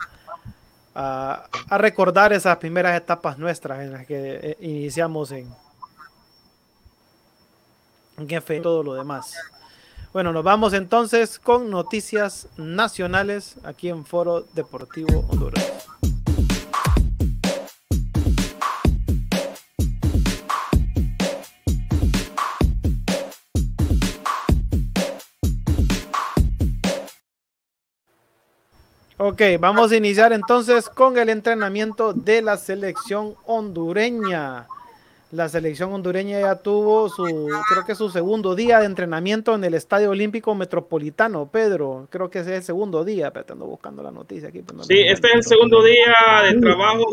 a, 0.95 1.79
recordar 1.79 2.33
esas 2.33 2.57
primeras 2.59 2.97
etapas 2.97 3.39
nuestras 3.39 3.81
en 3.81 3.93
las 3.93 4.07
que 4.07 4.41
eh, 4.43 4.57
iniciamos 4.61 5.33
en, 5.33 5.49
en 8.19 8.63
todo 8.63 8.83
lo 8.83 8.95
demás. 8.95 9.35
Bueno, 10.15 10.33
nos 10.33 10.45
vamos 10.45 10.75
entonces 10.75 11.41
con 11.41 11.71
noticias 11.71 12.47
nacionales 12.57 13.57
aquí 13.65 13.89
en 13.89 14.07
Foro 14.07 14.47
Deportivo 14.55 15.27
Honduras. 15.29 15.89
Ok, 29.19 29.43
vamos 29.59 29.91
a 29.91 29.97
iniciar 29.97 30.33
entonces 30.33 30.89
con 30.89 31.19
el 31.19 31.29
entrenamiento 31.29 32.13
de 32.13 32.41
la 32.41 32.57
selección 32.57 33.35
hondureña. 33.47 34.69
La 35.35 35.49
selección 35.49 35.93
hondureña 35.93 36.39
ya 36.39 36.55
tuvo 36.55 37.09
su, 37.09 37.25
creo 37.69 37.85
que 37.85 37.97
su 37.97 38.09
segundo 38.09 38.55
día 38.55 38.79
de 38.79 38.87
entrenamiento 38.87 39.53
en 39.57 39.65
el 39.65 39.75
Estadio 39.75 40.11
Olímpico 40.11 40.55
Metropolitano, 40.55 41.51
Pedro. 41.51 42.07
Creo 42.09 42.31
que 42.31 42.39
ese 42.39 42.53
es 42.53 42.59
el 42.59 42.63
segundo 42.63 43.05
día, 43.05 43.33
pero 43.33 43.45
ando 43.51 43.67
buscando 43.67 44.01
la 44.01 44.13
noticia 44.13 44.51
aquí. 44.51 44.63
sí, 44.83 45.01
este 45.01 45.27
es 45.27 45.35
el 45.35 45.43
segundo 45.43 45.83
día 45.83 46.15
de 46.45 46.61
trabajo 46.61 47.05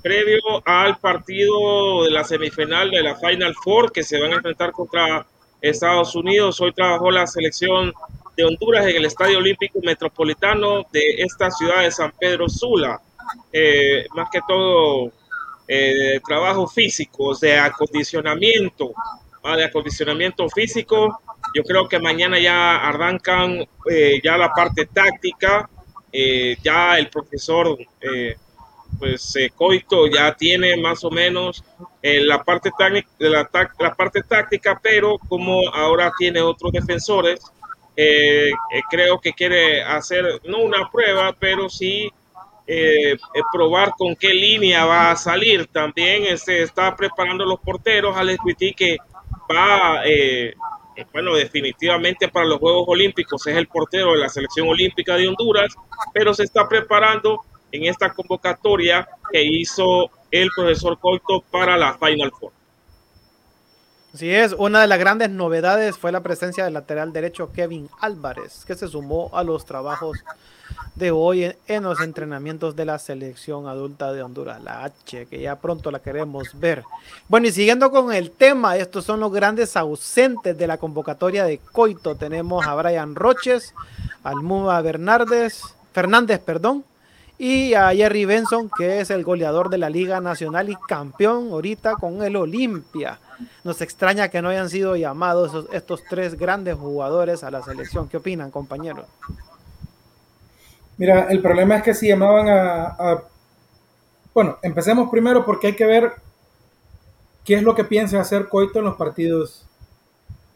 previo, 0.00 0.40
al 0.64 0.96
partido 0.98 2.04
de 2.04 2.12
la 2.12 2.22
semifinal 2.22 2.88
de 2.88 3.02
la 3.02 3.16
Final 3.16 3.52
Four 3.64 3.90
que 3.90 4.04
se 4.04 4.20
van 4.20 4.34
a 4.34 4.36
enfrentar 4.36 4.70
contra 4.70 5.26
Estados 5.60 6.14
Unidos. 6.14 6.60
Hoy 6.60 6.72
trabajó 6.72 7.10
la 7.10 7.26
selección 7.26 7.92
de 8.36 8.44
Honduras 8.44 8.86
en 8.86 8.94
el 8.94 9.06
Estadio 9.06 9.38
Olímpico 9.38 9.80
Metropolitano 9.82 10.84
de 10.92 11.14
esta 11.18 11.50
ciudad 11.50 11.82
de 11.82 11.90
San 11.90 12.12
Pedro 12.16 12.48
Sula. 12.48 13.00
Eh, 13.52 14.06
más 14.14 14.28
que 14.30 14.38
todo 14.46 15.10
eh, 15.72 16.20
trabajo 16.26 16.66
físico, 16.66 17.32
de 17.36 17.56
acondicionamiento, 17.56 18.92
de 19.56 19.64
acondicionamiento 19.64 20.48
físico. 20.48 21.20
Yo 21.54 21.62
creo 21.62 21.88
que 21.88 22.00
mañana 22.00 22.40
ya 22.40 22.76
arrancan 22.88 23.64
eh, 23.88 24.20
ya 24.22 24.36
la 24.36 24.52
parte 24.52 24.86
táctica, 24.86 25.70
eh, 26.12 26.56
ya 26.60 26.98
el 26.98 27.08
profesor, 27.08 27.78
eh, 28.00 28.34
pues 28.98 29.32
Coito 29.54 30.08
ya 30.08 30.34
tiene 30.34 30.76
más 30.76 31.04
o 31.04 31.10
menos 31.10 31.62
la, 32.02 32.42
parte 32.42 32.72
la, 33.18 33.48
la 33.78 33.94
parte 33.94 34.22
táctica, 34.24 34.80
pero 34.82 35.18
como 35.28 35.68
ahora 35.72 36.10
tiene 36.18 36.42
otros 36.42 36.72
defensores, 36.72 37.40
creo 38.90 39.20
que 39.20 39.32
quiere 39.32 39.84
hacer, 39.84 40.24
no 40.44 40.58
una 40.58 40.90
prueba, 40.90 41.32
pero 41.38 41.70
sí 41.70 42.10
eh, 42.72 43.18
probar 43.52 43.94
con 43.98 44.14
qué 44.14 44.32
línea 44.32 44.84
va 44.84 45.10
a 45.10 45.16
salir. 45.16 45.66
También 45.66 46.22
se 46.24 46.32
este, 46.34 46.62
está 46.62 46.94
preparando 46.94 47.44
los 47.44 47.58
porteros. 47.58 48.16
Alex 48.16 48.38
Witty 48.44 48.74
que 48.74 48.96
va, 49.50 50.02
eh, 50.04 50.54
bueno, 51.12 51.34
definitivamente 51.34 52.28
para 52.28 52.46
los 52.46 52.60
Juegos 52.60 52.84
Olímpicos 52.86 53.44
es 53.48 53.56
el 53.56 53.66
portero 53.66 54.12
de 54.12 54.18
la 54.18 54.28
selección 54.28 54.68
olímpica 54.68 55.16
de 55.16 55.26
Honduras, 55.26 55.74
pero 56.14 56.32
se 56.32 56.44
está 56.44 56.68
preparando 56.68 57.40
en 57.72 57.86
esta 57.86 58.12
convocatoria 58.12 59.08
que 59.32 59.42
hizo 59.42 60.08
el 60.30 60.48
profesor 60.54 60.96
Coito 61.00 61.40
para 61.50 61.76
la 61.76 61.94
Final 61.94 62.30
Four. 62.38 62.52
Así 64.14 64.30
es, 64.30 64.54
una 64.56 64.80
de 64.80 64.86
las 64.86 64.98
grandes 65.00 65.30
novedades 65.30 65.98
fue 65.98 66.12
la 66.12 66.20
presencia 66.20 66.64
del 66.64 66.74
lateral 66.74 67.12
derecho 67.12 67.52
Kevin 67.52 67.88
Álvarez, 68.00 68.64
que 68.64 68.76
se 68.76 68.86
sumó 68.86 69.30
a 69.32 69.42
los 69.42 69.64
trabajos 69.64 70.18
de 70.94 71.10
hoy 71.10 71.54
en, 71.66 71.82
los 71.82 72.00
entrenamientos 72.00 72.76
de 72.76 72.84
la 72.84 72.98
selección 72.98 73.66
adulta 73.66 74.12
de 74.12 74.22
Honduras, 74.22 74.62
la 74.62 74.84
H, 74.84 75.26
que 75.26 75.40
ya 75.40 75.56
pronto 75.56 75.90
la 75.90 76.00
queremos 76.00 76.48
ver. 76.58 76.84
Bueno, 77.28 77.48
y 77.48 77.52
siguiendo 77.52 77.90
con 77.90 78.12
el 78.12 78.30
tema, 78.30 78.76
estos 78.76 79.04
son 79.04 79.20
los 79.20 79.32
grandes 79.32 79.76
ausentes 79.76 80.56
de 80.58 80.66
la 80.66 80.78
convocatoria 80.78 81.44
de 81.44 81.58
Coito. 81.58 82.16
Tenemos 82.16 82.66
a 82.66 82.74
Brian 82.74 83.14
Roches, 83.14 83.74
al 84.22 84.36
Muma 84.36 84.80
Bernardes, 84.82 85.74
Fernández, 85.92 86.40
perdón, 86.40 86.84
y 87.38 87.72
a 87.72 87.94
Jerry 87.94 88.26
Benson, 88.26 88.70
que 88.76 89.00
es 89.00 89.08
el 89.08 89.24
goleador 89.24 89.70
de 89.70 89.78
la 89.78 89.88
Liga 89.88 90.20
Nacional 90.20 90.68
y 90.68 90.76
campeón 90.86 91.48
ahorita 91.50 91.94
con 91.94 92.22
el 92.22 92.36
Olimpia. 92.36 93.18
Nos 93.64 93.80
extraña 93.80 94.28
que 94.28 94.42
no 94.42 94.50
hayan 94.50 94.68
sido 94.68 94.94
llamados 94.96 95.66
estos 95.72 96.02
tres 96.10 96.36
grandes 96.36 96.74
jugadores 96.76 97.42
a 97.42 97.50
la 97.50 97.62
selección. 97.62 98.10
¿Qué 98.10 98.18
opinan, 98.18 98.50
compañeros? 98.50 99.06
Mira, 101.00 101.28
el 101.30 101.40
problema 101.40 101.76
es 101.76 101.82
que 101.82 101.94
si 101.94 102.08
llamaban 102.08 102.46
a, 102.50 103.22
Bueno, 104.34 104.58
empecemos 104.60 105.08
primero 105.10 105.46
porque 105.46 105.68
hay 105.68 105.74
que 105.74 105.86
ver 105.86 106.12
qué 107.42 107.54
es 107.54 107.62
lo 107.62 107.74
que 107.74 107.84
piensa 107.84 108.20
hacer 108.20 108.48
Coito 108.50 108.80
en 108.80 108.84
los 108.84 108.96
partidos 108.96 109.64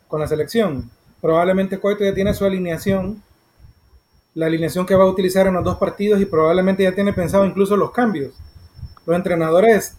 con 0.07 0.21
la 0.21 0.27
selección. 0.27 0.91
Probablemente 1.23 1.81
Coito 1.81 2.05
ya 2.05 2.13
tiene 2.13 2.35
su 2.35 2.45
alineación, 2.45 3.23
la 4.35 4.45
alineación 4.45 4.85
que 4.85 4.95
va 4.95 5.05
a 5.05 5.09
utilizar 5.09 5.47
en 5.47 5.55
los 5.55 5.65
dos 5.65 5.79
partidos 5.79 6.21
y 6.21 6.27
probablemente 6.27 6.83
ya 6.83 6.95
tiene 6.95 7.15
pensado 7.15 7.47
incluso 7.47 7.75
los 7.75 7.91
cambios. 7.91 8.35
Los 9.07 9.17
entrenadores 9.17 9.97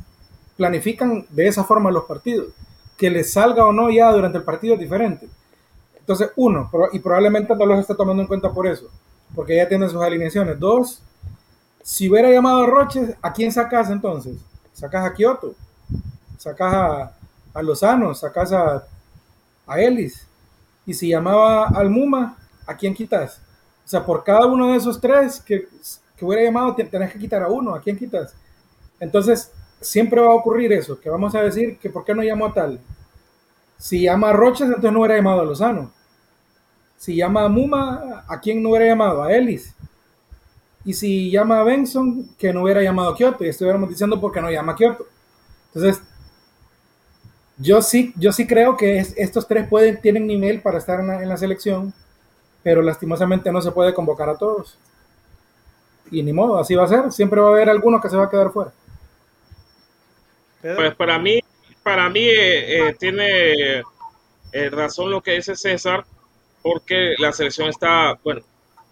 planifican 0.57 1.25
de 1.31 1.47
esa 1.47 1.63
forma 1.63 1.89
los 1.89 2.03
partidos. 2.03 2.49
Que 2.99 3.09
les 3.09 3.33
salga 3.33 3.65
o 3.65 3.73
no 3.73 3.89
ya 3.89 4.11
durante 4.11 4.37
el 4.37 4.43
partido 4.43 4.75
es 4.75 4.79
diferente. 4.79 5.27
Entonces, 5.97 6.29
uno, 6.35 6.69
y 6.93 6.99
probablemente 6.99 7.55
no 7.55 7.65
los 7.65 7.79
está 7.79 7.95
tomando 7.95 8.21
en 8.21 8.27
cuenta 8.27 8.53
por 8.53 8.67
eso 8.67 8.91
porque 9.35 9.55
ya 9.57 9.67
tiene 9.67 9.89
sus 9.89 10.01
alineaciones. 10.01 10.59
Dos, 10.59 11.01
si 11.83 12.09
hubiera 12.09 12.29
llamado 12.31 12.63
a 12.63 12.67
Roches, 12.67 13.15
¿a 13.21 13.33
quién 13.33 13.51
sacas 13.51 13.89
entonces? 13.89 14.37
Sacas 14.73 15.05
a 15.05 15.13
Kioto, 15.13 15.55
sacas 16.37 16.73
a, 16.73 17.13
a 17.53 17.61
Lozano, 17.63 18.13
sacas 18.13 18.51
a, 18.53 18.83
a 19.67 19.81
Ellis. 19.81 20.27
Y 20.85 20.93
si 20.93 21.09
llamaba 21.09 21.67
al 21.67 21.89
Muma, 21.89 22.37
¿a 22.65 22.75
quién 22.75 22.93
quitas? 22.93 23.41
O 23.85 23.87
sea, 23.87 24.05
por 24.05 24.23
cada 24.23 24.45
uno 24.47 24.71
de 24.71 24.77
esos 24.77 24.99
tres 24.99 25.39
que 25.41 25.67
que 26.15 26.25
hubiera 26.25 26.43
llamado, 26.43 26.75
tenés 26.75 27.11
que 27.11 27.19
quitar 27.19 27.43
a 27.43 27.49
uno, 27.49 27.75
¿a 27.75 27.81
quién 27.81 27.97
quitas? 27.97 28.33
Entonces, 28.99 29.51
siempre 29.81 30.21
va 30.21 30.27
a 30.27 30.35
ocurrir 30.35 30.71
eso, 30.73 30.99
que 30.99 31.09
vamos 31.09 31.35
a 31.35 31.41
decir 31.41 31.77
que 31.77 31.89
¿por 31.89 32.05
qué 32.05 32.15
no 32.15 32.23
llamó 32.23 32.47
a 32.47 32.53
tal? 32.53 32.79
Si 33.77 34.01
llama 34.01 34.29
a 34.29 34.33
Roches, 34.33 34.67
entonces 34.67 34.91
no 34.91 34.99
hubiera 34.99 35.17
llamado 35.17 35.41
a 35.41 35.45
Lozano. 35.45 35.91
Si 36.97 37.15
llama 37.15 37.45
a 37.45 37.49
Muma, 37.49 38.25
¿a 38.27 38.39
quién 38.39 38.61
no 38.61 38.69
hubiera 38.69 38.87
llamado? 38.87 39.23
A 39.23 39.31
Ellis. 39.33 39.75
Y 40.83 40.93
si 40.93 41.31
llama 41.31 41.59
a 41.59 41.63
Benson, 41.63 42.29
que 42.37 42.53
no 42.53 42.63
hubiera 42.63 42.81
llamado 42.81 43.09
a 43.09 43.15
Kyoto. 43.15 43.43
Y 43.43 43.49
estuviéramos 43.49 43.89
diciendo 43.89 44.19
por 44.19 44.31
qué 44.31 44.41
no 44.41 44.51
llama 44.51 44.73
a 44.73 44.75
Kyoto. 44.75 45.05
Entonces, 45.73 46.01
yo 47.57 47.81
sí, 47.81 48.13
yo 48.17 48.31
sí 48.31 48.45
creo 48.45 48.75
que 48.75 48.97
estos 48.97 49.47
tres 49.47 49.67
pueden, 49.67 50.01
tienen 50.01 50.27
nivel 50.27 50.61
para 50.61 50.77
estar 50.77 50.99
en 50.99 51.29
la, 51.29 51.37
selección, 51.37 51.93
pero 52.63 52.81
lastimosamente 52.81 53.51
no 53.51 53.61
se 53.61 53.71
puede 53.71 53.93
convocar 53.93 54.29
a 54.29 54.37
todos. 54.37 54.77
Y 56.11 56.21
ni 56.21 56.33
modo, 56.33 56.57
así 56.59 56.75
va 56.75 56.83
a 56.83 56.87
ser. 56.87 57.11
Siempre 57.11 57.39
va 57.41 57.47
a 57.47 57.51
haber 57.51 57.69
alguno 57.69 58.01
que 58.01 58.09
se 58.09 58.17
va 58.17 58.25
a 58.25 58.29
quedar 58.29 58.51
fuera. 58.51 58.71
Pues 60.61 60.95
para 60.95 61.19
mí, 61.19 61.39
para 61.83 62.09
mí 62.09 62.21
eh, 62.21 62.89
eh, 62.89 62.95
tiene 62.99 63.83
eh, 64.51 64.69
razón 64.71 65.11
lo 65.11 65.21
que 65.21 65.33
dice 65.33 65.55
César, 65.55 66.05
porque 66.65 67.13
la 67.19 67.31
selección 67.31 67.69
está, 67.69 68.17
bueno, 68.23 68.41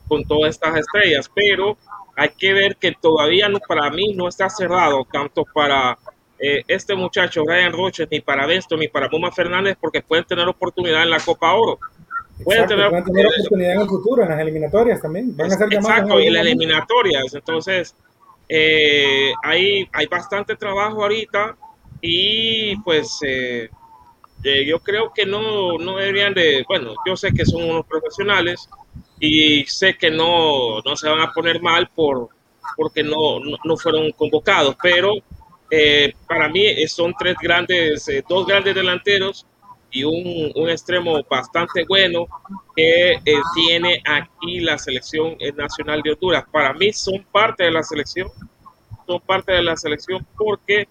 con 0.07 0.23
todas 0.25 0.51
estas 0.51 0.77
estrellas, 0.77 1.27
pero 1.33 1.75
hay 2.15 2.29
que 2.29 2.53
ver 2.53 2.77
que 2.77 2.91
todavía 2.91 3.49
no, 3.49 3.59
para 3.67 3.89
mí 3.89 4.13
no 4.13 4.27
está 4.27 4.47
cerrado 4.47 5.07
tanto 5.11 5.43
para 5.43 5.97
eh, 6.37 6.63
este 6.67 6.93
muchacho 6.93 7.41
Ryan 7.43 7.73
Roches, 7.73 8.07
ni 8.11 8.21
para 8.21 8.45
Besto, 8.45 8.77
ni 8.77 8.89
para 8.89 9.09
Puma 9.09 9.31
Fernández, 9.31 9.75
porque 9.81 10.03
pueden 10.03 10.23
tener 10.23 10.47
oportunidad 10.47 11.01
en 11.01 11.09
la 11.09 11.19
Copa 11.19 11.51
Oro. 11.53 11.79
Pueden, 12.43 12.67
tener, 12.67 12.85
oportunidad 12.85 13.73
en 13.73 13.81
el 13.81 13.87
futuro, 13.87 14.21
en 14.21 14.29
las 14.29 14.39
eliminatorias 14.39 15.01
también. 15.01 15.35
Van 15.35 15.51
a 15.51 15.57
ser 15.57 15.73
exacto, 15.73 16.19
y 16.19 16.27
en 16.27 16.33
las 16.33 16.45
eliminatorias. 16.45 17.33
Entonces, 17.33 17.95
eh, 18.47 19.33
hay, 19.41 19.89
hay 19.91 20.05
bastante 20.05 20.55
trabajo 20.55 21.01
ahorita 21.01 21.55
y 22.01 22.75
pues 22.81 23.17
eh, 23.25 23.69
yo 24.43 24.79
creo 24.79 25.11
que 25.13 25.25
no, 25.25 25.77
no 25.77 25.97
deberían 25.97 26.33
de, 26.33 26.65
bueno, 26.67 26.95
yo 27.05 27.15
sé 27.15 27.33
que 27.33 27.45
son 27.45 27.63
unos 27.63 27.85
profesionales 27.85 28.69
y 29.19 29.65
sé 29.65 29.97
que 29.97 30.11
no, 30.11 30.81
no 30.81 30.95
se 30.95 31.07
van 31.07 31.21
a 31.21 31.31
poner 31.31 31.61
mal 31.61 31.89
por 31.95 32.29
porque 32.75 33.03
no, 33.03 33.39
no 33.63 33.77
fueron 33.77 34.11
convocados, 34.11 34.75
pero 34.81 35.13
eh, 35.69 36.13
para 36.27 36.49
mí 36.49 36.65
eh, 36.65 36.87
son 36.87 37.13
tres 37.17 37.35
grandes, 37.41 38.07
eh, 38.07 38.23
dos 38.27 38.45
grandes 38.45 38.75
delanteros 38.75 39.45
y 39.91 40.03
un, 40.03 40.51
un 40.55 40.69
extremo 40.69 41.19
bastante 41.29 41.85
bueno 41.87 42.25
que 42.75 43.19
tiene 43.53 44.01
aquí 44.05 44.59
la 44.59 44.77
selección 44.77 45.37
nacional 45.55 46.01
de 46.01 46.13
Honduras. 46.13 46.45
Para 46.51 46.73
mí 46.73 46.91
son 46.93 47.23
parte 47.31 47.65
de 47.65 47.71
la 47.71 47.83
selección, 47.83 48.27
son 49.05 49.19
parte 49.21 49.51
de 49.51 49.61
la 49.61 49.77
selección 49.77 50.25
porque 50.35 50.87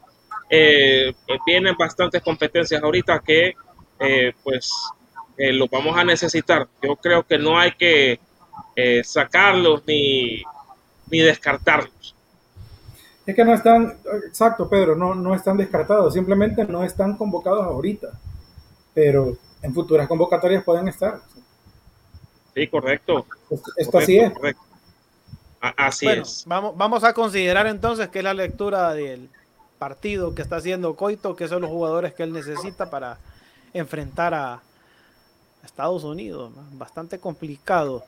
vienen 1.46 1.74
bastantes 1.78 2.22
competencias 2.22 2.82
ahorita 2.82 3.20
que 3.20 3.54
pues 4.42 4.70
lo 5.38 5.66
vamos 5.68 5.96
a 5.96 6.04
necesitar. 6.04 6.68
Yo 6.82 6.96
creo 6.96 7.22
que 7.26 7.38
no 7.38 7.58
hay 7.58 7.72
que 7.72 8.20
sacarlos 9.02 9.82
ni, 9.86 10.42
ni 11.10 11.20
descartarlos. 11.20 12.14
Es 13.24 13.36
que 13.36 13.44
no 13.44 13.54
están, 13.54 13.98
exacto, 14.26 14.68
Pedro, 14.68 14.96
no, 14.96 15.14
no 15.14 15.32
están 15.34 15.56
descartados, 15.56 16.12
simplemente 16.12 16.64
no 16.64 16.82
están 16.82 17.16
convocados 17.16 17.64
ahorita, 17.64 18.08
pero 18.92 19.36
en 19.62 19.72
futuras 19.72 20.08
convocatorias 20.08 20.64
pueden 20.64 20.88
estar. 20.88 21.20
Sí, 22.52 22.66
correcto. 22.66 23.24
Esto, 23.76 23.98
así 23.98 24.18
es. 24.18 24.32
Así 25.60 26.08
es. 26.08 26.42
Vamos, 26.46 26.76
vamos 26.76 27.04
a 27.04 27.14
considerar 27.14 27.68
entonces 27.68 28.08
que 28.08 28.18
es 28.18 28.24
la 28.24 28.34
lectura 28.34 28.92
del 28.92 29.30
partido 29.82 30.32
que 30.32 30.42
está 30.42 30.58
haciendo 30.58 30.94
Coito, 30.94 31.34
que 31.34 31.48
son 31.48 31.62
los 31.62 31.70
jugadores 31.72 32.14
que 32.14 32.22
él 32.22 32.32
necesita 32.32 32.88
para 32.88 33.18
enfrentar 33.74 34.32
a 34.32 34.62
Estados 35.64 36.04
Unidos. 36.04 36.52
Bastante 36.74 37.18
complicado. 37.18 38.04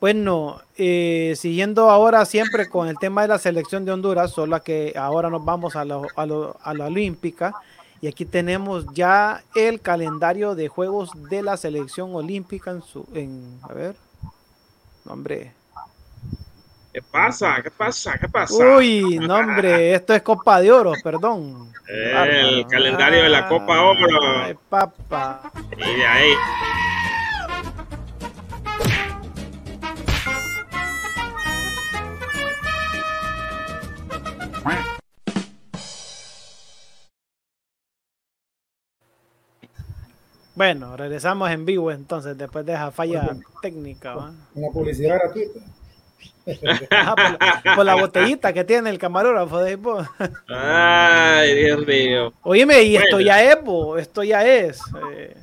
Bueno, 0.00 0.58
eh, 0.78 1.34
siguiendo 1.36 1.90
ahora 1.90 2.24
siempre 2.24 2.70
con 2.70 2.88
el 2.88 2.96
tema 2.96 3.20
de 3.20 3.28
la 3.28 3.38
selección 3.38 3.84
de 3.84 3.92
Honduras, 3.92 4.30
solo 4.30 4.58
que 4.62 4.94
ahora 4.96 5.28
nos 5.28 5.44
vamos 5.44 5.76
a, 5.76 5.84
la 5.84 6.86
olímpica. 6.86 7.52
Y 8.00 8.06
aquí 8.06 8.24
tenemos 8.24 8.86
ya 8.94 9.44
el 9.54 9.82
calendario 9.82 10.54
de 10.54 10.68
juegos 10.68 11.10
de 11.28 11.42
la 11.42 11.58
selección 11.58 12.14
olímpica 12.14 12.70
en 12.70 12.80
su. 12.80 13.06
En, 13.12 13.58
a 13.68 13.74
ver. 13.74 13.96
Hombre. 15.04 15.55
¿Qué 16.96 17.02
pasa? 17.02 17.60
¿Qué 17.62 17.70
pasa? 17.70 18.16
¿Qué 18.18 18.26
pasa? 18.26 18.54
Uy, 18.78 19.18
no, 19.18 19.36
hombre, 19.36 19.92
esto 19.92 20.14
es 20.14 20.22
Copa 20.22 20.62
de 20.62 20.72
Oro, 20.72 20.94
perdón. 21.04 21.70
El 21.86 22.66
calendario 22.68 23.22
de 23.24 23.28
la 23.28 23.46
Copa 23.48 23.82
Oro. 23.82 24.06
Ay, 24.42 24.54
papá. 24.70 25.52
Y 25.76 25.94
de 25.94 26.06
ahí. 26.06 26.30
Bueno, 40.54 40.96
regresamos 40.96 41.50
en 41.50 41.66
vivo 41.66 41.92
entonces, 41.92 42.38
después 42.38 42.64
de 42.64 42.72
esa 42.72 42.90
falla 42.90 43.36
técnica. 43.60 44.32
Una 44.54 44.68
publicidad 44.72 45.16
gratuita. 45.16 45.60
Por, 47.74 47.84
la, 47.84 47.94
botellita 47.96 48.52
que 48.52 48.62
tiene 48.62 48.90
el 48.90 48.98
camarógrafo 48.98 49.58
de 49.58 49.78
Ay, 50.48 51.54
Dios 51.54 51.86
mío. 51.86 52.32
Oíme, 52.42 52.82
y 52.84 52.96
esto 52.96 53.20
ya 53.20 53.42
es, 53.42 53.58
esto 53.98 54.22
ya 54.22 54.46
es. 54.46 54.80
Eh, 55.12 55.36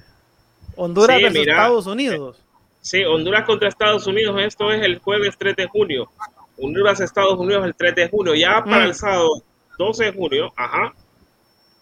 Honduras 0.78 1.22
versus 1.22 1.40
Estados 1.40 1.88
Unidos. 1.88 2.42
Sí, 2.80 3.04
Honduras 3.04 3.44
contra 3.44 3.68
Estados 3.68 4.08
Unidos, 4.08 4.36
esto 4.42 4.72
es 4.72 4.82
el 4.82 5.00
jueves 5.00 5.36
3 5.38 5.56
de 5.58 5.68
junio. 5.68 6.10
Honduras, 6.58 7.02
Estados 7.02 7.38
Unidos 7.38 7.66
el 7.66 7.76
3 7.76 7.96
de 7.96 8.10
junio. 8.10 8.34
Ya 8.36 8.64
para 8.64 8.86
mm. 8.86 8.88
el 8.88 8.96
sábado 8.96 9.30
12 9.78 10.06
de 10.06 10.14
junio, 10.14 10.54
ajá. 10.56 10.94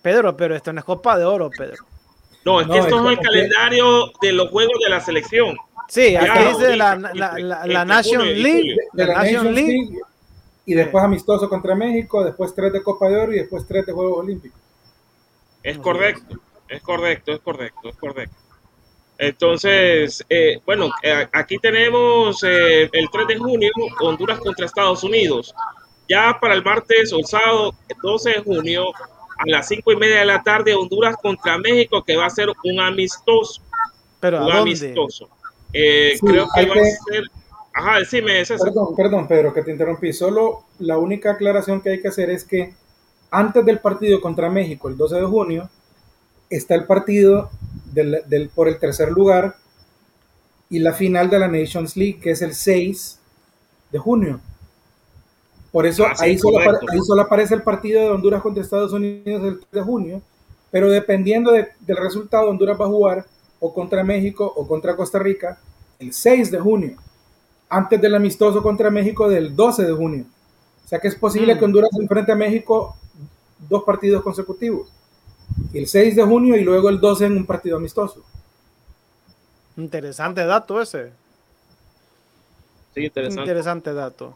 Pedro, 0.02 0.36
pero 0.36 0.56
esto 0.56 0.74
no 0.74 0.80
es 0.80 0.86
Copa 0.86 1.18
de 1.18 1.26
Oro, 1.26 1.50
Pedro. 1.56 1.86
No, 2.44 2.60
es 2.60 2.68
que 2.68 2.80
esto 2.80 3.06
es 3.06 3.18
el 3.18 3.24
calendario 3.24 4.12
de 4.20 4.32
los 4.32 4.50
juegos 4.50 4.80
de 4.84 4.90
la 4.90 5.00
selección. 5.00 5.56
Sí, 5.92 6.16
aquí 6.16 6.40
dice 6.54 6.78
la, 6.78 6.96
la, 6.96 7.66
la, 7.66 7.84
Nation 7.84 8.26
League. 8.26 8.78
la 8.94 9.08
Nation 9.08 9.54
League. 9.54 10.00
Y 10.66 10.74
después 10.74 11.04
amistoso 11.04 11.50
contra 11.50 11.76
México, 11.76 12.24
después 12.24 12.56
tres 12.56 12.72
de 12.72 12.82
Copa 12.82 13.10
de 13.10 13.18
Oro 13.18 13.34
y 13.34 13.40
después 13.40 13.68
tres 13.68 13.86
de 13.86 13.92
Juegos 13.92 14.20
Olímpicos. 14.20 14.58
Es 15.62 15.78
correcto, 15.80 16.40
es 16.70 16.82
correcto, 16.82 17.34
es 17.34 17.42
correcto, 17.42 17.90
es 17.90 17.96
correcto. 17.98 18.36
Entonces, 19.18 20.26
eh, 20.30 20.62
bueno, 20.66 20.92
eh, 21.04 21.28
aquí 21.34 21.58
tenemos 21.58 22.42
eh, 22.46 22.90
el 22.90 23.10
3 23.12 23.28
de 23.28 23.38
junio, 23.38 23.70
Honduras 24.00 24.40
contra 24.40 24.66
Estados 24.66 25.04
Unidos. 25.04 25.54
Ya 26.08 26.38
para 26.40 26.54
el 26.54 26.64
martes 26.64 27.12
o 27.12 27.22
sábado 27.22 27.76
12 28.02 28.30
de 28.30 28.42
junio, 28.44 28.86
a 28.96 29.44
las 29.46 29.68
cinco 29.68 29.92
y 29.92 29.98
media 29.98 30.20
de 30.20 30.26
la 30.26 30.42
tarde 30.42 30.74
Honduras 30.74 31.18
contra 31.22 31.58
México, 31.58 32.02
que 32.02 32.16
va 32.16 32.28
a 32.28 32.30
ser 32.30 32.48
un 32.64 32.80
amistoso. 32.80 33.62
¿Pero 34.22 34.46
un 34.46 34.54
amistoso. 34.54 35.30
Eh, 35.74 36.18
creo 36.20 36.48
que 36.54 36.66
va 36.66 36.74
a 36.74 36.86
ser... 36.86 37.24
Ajá, 37.74 38.00
decime, 38.00 38.44
César. 38.44 38.68
Perdón, 38.68 38.96
perdón, 38.96 39.28
Pedro, 39.28 39.54
que 39.54 39.62
te 39.62 39.72
interrumpí. 39.72 40.12
Solo 40.12 40.66
la 40.80 40.98
única 40.98 41.32
aclaración 41.32 41.82
que 41.82 41.92
hay 41.92 42.02
que 42.02 42.10
hacer 42.10 42.30
es 42.30 42.44
que 42.44 42.74
antes 43.30 43.66
del 43.66 43.80
partido 43.80 44.20
contra 44.20 44.50
México, 44.50 44.90
el 44.90 44.98
12 44.98 45.16
de 45.16 45.26
junio, 45.26 45.70
está 46.50 46.76
el 46.76 46.86
partido 46.86 47.50
del, 47.94 48.24
del, 48.28 48.50
por 48.50 48.68
el 48.68 48.78
tercer 48.78 49.12
lugar 49.12 49.56
y 50.70 50.80
la 50.80 50.94
final 50.94 51.30
de 51.30 51.40
la 51.40 51.48
Nations 51.48 51.96
League, 51.96 52.20
que 52.20 52.32
es 52.32 52.42
el 52.42 52.54
6 52.54 53.20
de 53.92 54.00
junio. 54.00 54.42
Por 55.72 55.86
eso 55.86 56.06
ah, 56.06 56.14
ahí, 56.20 56.38
solo 56.38 57.22
aparece 57.22 57.56
el 57.56 57.62
partido 57.62 58.02
de 58.02 58.10
Honduras 58.10 58.42
contra 58.42 58.62
Estados 58.62 58.92
Unidos 58.92 59.44
el 59.44 59.60
3 59.60 59.72
de 59.72 59.82
junio, 59.82 60.22
pero 60.70 60.90
dependiendo 60.90 61.52
del 61.52 61.98
resultado, 61.98 62.50
Honduras 62.50 62.80
va 62.80 62.86
a 62.86 62.90
jugar 62.90 63.26
o 63.62 63.74
contra 63.74 64.04
México 64.04 64.52
o 64.54 64.68
contra 64.68 64.98
Costa 64.98 65.20
Rica 65.20 65.58
el 66.00 66.12
6 66.12 66.52
de 66.52 66.60
junio, 66.60 66.98
antes 67.70 68.02
del 68.02 68.16
amistoso 68.16 68.62
contra 68.62 68.90
México 68.90 69.30
del 69.30 69.56
12 69.56 69.86
de 69.86 69.94
junio. 69.94 70.26
O 70.84 70.88
sea 70.88 71.00
que 71.00 71.08
es 71.08 71.16
posible 71.16 71.56
mm. 71.56 71.60
que 71.60 71.66
Honduras 71.66 71.92
enfrente 71.98 72.32
a 72.34 72.36
México 72.36 72.98
dos 73.70 73.84
partidos 73.84 74.24
consecutivos. 74.24 74.90
El 75.74 75.88
6 75.88 76.16
de 76.16 76.24
junio 76.24 76.58
y 76.58 76.64
luego 76.64 76.90
el 76.90 77.00
12 77.00 77.28
en 77.28 77.38
un 77.38 77.46
partido 77.46 77.78
amistoso. 77.78 78.24
Interesante 79.78 80.44
dato 80.46 80.82
ese. 80.82 81.12
Sí, 82.94 83.06
interesante. 83.06 83.42
Interesante 83.42 83.94
dato. 83.94 84.36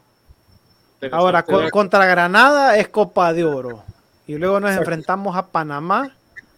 Ahora, 1.12 1.44
contra 1.70 2.06
Granada 2.06 2.78
es 2.78 2.88
Copa 2.88 3.32
de 3.32 3.44
Oro. 3.44 3.82
Y 4.26 4.36
luego 4.36 4.60
nos 4.60 4.74
enfrentamos 4.76 5.36
a 5.36 5.46
Panamá. 5.48 6.15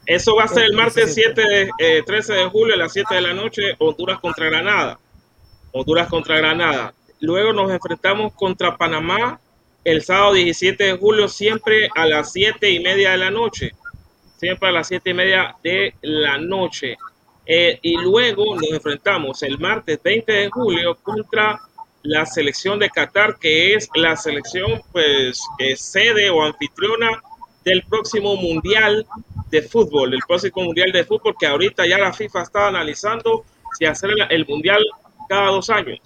Eso 0.09 0.35
va 0.35 0.45
a 0.45 0.49
ser 0.49 0.65
el 0.65 0.73
martes 0.73 1.13
7 1.13 1.69
13 2.07 2.33
eh, 2.33 2.37
de 2.37 2.45
julio 2.47 2.75
a 2.75 2.79
las 2.79 2.95
7 2.95 3.15
de 3.15 3.21
la 3.21 3.35
noche, 3.35 3.75
Honduras 3.79 4.19
contra 4.21 4.47
Granada. 4.47 4.99
Honduras 5.71 6.09
contra 6.09 6.39
Granada. 6.39 6.95
luego 7.21 7.53
nos 7.53 7.71
enfrentamos 7.71 8.33
contra 8.33 8.75
Panamá 8.79 9.39
el 9.85 10.01
sábado 10.01 10.33
17 10.33 10.83
de 10.83 10.97
julio, 10.97 11.29
siempre 11.29 11.91
a 11.95 12.07
las 12.07 12.33
7 12.33 12.71
y 12.71 12.81
media 12.81 13.11
de 13.11 13.19
la 13.19 13.31
noche. 13.31 13.73
Siempre 14.39 14.71
a 14.71 14.73
las 14.73 14.89
7 14.89 15.11
y 15.11 15.13
media 15.15 15.55
de 15.63 15.93
la 16.01 16.39
noche. 16.39 16.97
Eh, 17.45 17.79
y 17.83 17.99
luego 17.99 18.55
nos 18.55 18.71
enfrentamos 18.71 19.43
el 19.43 19.59
martes 19.59 20.03
20 20.03 20.33
de 20.33 20.49
julio 20.49 20.95
contra 21.03 21.61
la 22.03 22.25
selección 22.25 22.79
de 22.79 22.89
Qatar, 22.89 23.39
que 23.39 23.75
es 23.75 23.91
la 23.95 24.17
selección, 24.17 24.81
pues, 24.91 25.39
sede 25.77 26.31
o 26.31 26.43
anfitriona 26.43 27.11
del 27.63 27.83
próximo 27.83 28.37
Mundial 28.37 29.07
de 29.51 29.63
Fútbol, 29.63 30.15
el 30.15 30.21
próximo 30.27 30.65
Mundial 30.65 30.93
de 30.93 31.05
Fútbol, 31.05 31.35
que 31.39 31.47
ahorita 31.47 31.87
ya 31.87 31.99
la 31.99 32.13
FIFA 32.13 32.43
está 32.43 32.69
analizando 32.69 33.45
si 33.79 33.85
hacer 33.85 34.11
el, 34.29 34.47
Mundial 34.47 34.83
cada 35.29 35.49
dos 35.49 35.71
años. 35.71 35.99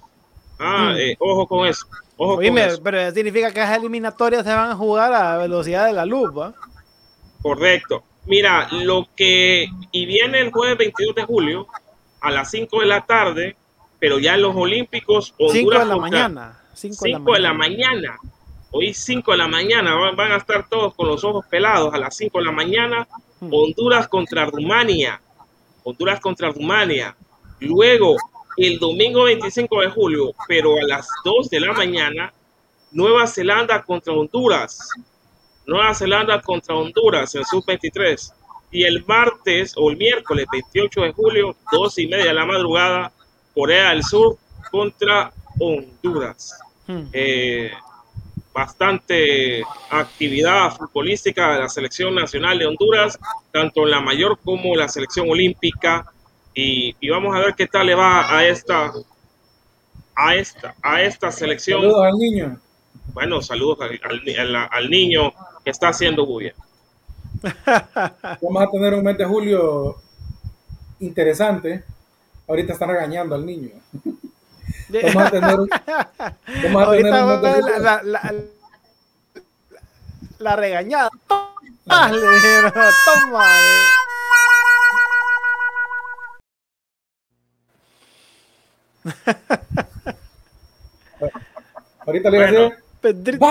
Ah, 0.58 0.92
mm. 0.94 0.98
eh, 0.98 1.16
ojo 1.18 1.46
con 1.46 1.66
eso. 1.66 1.86
Ojo 2.16 2.40
pero 2.82 3.10
significa 3.12 3.52
que 3.52 3.60
las 3.60 3.76
eliminatorias 3.76 4.44
se 4.44 4.54
van 4.54 4.70
a 4.70 4.76
jugar 4.76 5.12
a 5.12 5.38
velocidad 5.38 5.86
de 5.86 5.92
la 5.92 6.06
luz, 6.06 6.30
¿va? 6.36 6.54
Correcto. 7.42 8.04
Mira, 8.26 8.68
lo 8.70 9.08
que. 9.16 9.66
Y 9.90 10.06
viene 10.06 10.40
el 10.40 10.52
jueves 10.52 10.78
22 10.78 11.14
de 11.14 11.24
julio 11.24 11.66
a 12.20 12.30
las 12.30 12.50
5 12.50 12.80
de 12.80 12.86
la 12.86 13.04
tarde, 13.04 13.56
pero 13.98 14.18
ya 14.18 14.34
en 14.34 14.42
los 14.42 14.54
Olímpicos. 14.54 15.34
5 15.36 15.70
de 15.70 15.84
la 15.84 15.96
mañana. 15.96 16.58
5 16.74 17.04
de, 17.04 17.40
la 17.40 17.52
mañana. 17.52 18.16
Hoy 18.70 18.94
5 18.94 19.32
de 19.32 19.38
la 19.38 19.48
mañana 19.48 19.94
van, 20.16 20.32
a 20.32 20.36
estar 20.36 20.68
todos 20.68 20.94
con 20.94 21.08
los 21.08 21.22
ojos 21.24 21.44
pelados 21.46 21.92
a 21.92 21.98
las 21.98 22.16
5 22.16 22.38
de 22.38 22.44
la 22.44 22.52
mañana. 22.52 23.08
Honduras 23.50 24.08
contra 24.08 24.46
Rumania. 24.46 25.20
Honduras 25.84 26.20
contra 26.20 26.50
Rumania. 26.50 27.16
Luego, 27.60 28.16
el 28.56 28.78
domingo 28.78 29.24
25 29.24 29.80
de 29.80 29.90
julio, 29.90 30.34
pero 30.46 30.76
a 30.76 30.86
las 30.86 31.08
2 31.24 31.50
de 31.50 31.60
la 31.60 31.72
mañana, 31.72 32.32
Nueva 32.92 33.26
Zelanda 33.26 33.82
contra 33.82 34.12
Honduras. 34.12 34.88
Nueva 35.66 35.94
Zelanda 35.94 36.40
contra 36.40 36.74
Honduras 36.74 37.34
en 37.34 37.44
sub-23. 37.44 38.32
Y 38.70 38.84
el 38.84 39.04
martes 39.06 39.74
o 39.76 39.90
el 39.90 39.96
miércoles 39.96 40.46
28 40.50 41.02
de 41.02 41.12
julio, 41.12 41.56
2 41.70 41.98
y 41.98 42.06
media 42.06 42.26
de 42.26 42.34
la 42.34 42.46
madrugada, 42.46 43.12
Corea 43.54 43.90
del 43.90 44.02
Sur 44.02 44.38
contra 44.70 45.32
Honduras. 45.58 46.58
Hmm. 46.86 47.04
Eh, 47.12 47.70
bastante 48.52 49.62
actividad 49.90 50.76
futbolística 50.76 51.54
de 51.54 51.60
la 51.60 51.68
selección 51.68 52.14
nacional 52.14 52.58
de 52.58 52.66
Honduras, 52.66 53.18
tanto 53.50 53.82
en 53.84 53.90
la 53.90 54.00
mayor 54.00 54.38
como 54.44 54.76
la 54.76 54.88
selección 54.88 55.28
olímpica. 55.30 56.06
Y, 56.54 56.94
vamos 57.08 57.34
a 57.34 57.40
ver 57.40 57.54
qué 57.54 57.66
tal 57.66 57.86
le 57.86 57.94
va 57.94 58.36
a 58.36 58.46
esta, 58.46 58.92
a 60.14 60.34
esta, 60.34 60.74
a 60.82 61.02
esta 61.02 61.32
selección. 61.32 61.80
Saludos 61.80 62.04
al 62.04 62.18
niño. 62.18 62.60
Bueno, 63.14 63.40
saludos 63.40 63.78
al 63.80 64.90
niño 64.90 65.32
que 65.64 65.70
está 65.70 65.88
haciendo 65.88 66.26
bien. 66.36 66.54
Vamos 68.40 68.62
a 68.62 68.70
tener 68.70 68.94
un 68.94 69.02
mes 69.02 69.18
de 69.18 69.24
julio 69.24 69.96
interesante. 71.00 71.84
Ahorita 72.46 72.74
están 72.74 72.90
regañando 72.90 73.34
al 73.34 73.44
niño. 73.44 73.70
Vamos 74.88 75.22
a 75.22 75.30
tener, 75.30 75.56
vamos 75.56 76.88
a 76.88 76.90
tener 76.92 77.12
un 77.24 77.40
mes 77.40 77.54
de 77.54 77.80
la, 77.80 78.02
la, 78.02 78.34
la, 80.38 80.56
regañada. 80.56 81.10
Ah, 81.88 82.10
toma. 83.04 83.44
Ahorita 92.06 92.30
le 92.30 92.38
voy 92.38 92.46
a 92.46 92.50
decir 92.50 92.78
Pedrito 93.00 93.46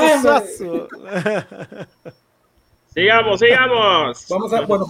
Sigamos, 2.93 3.39
sigamos. 3.39 4.25
Vamos 4.29 4.53
a, 4.53 4.61
bueno, 4.61 4.85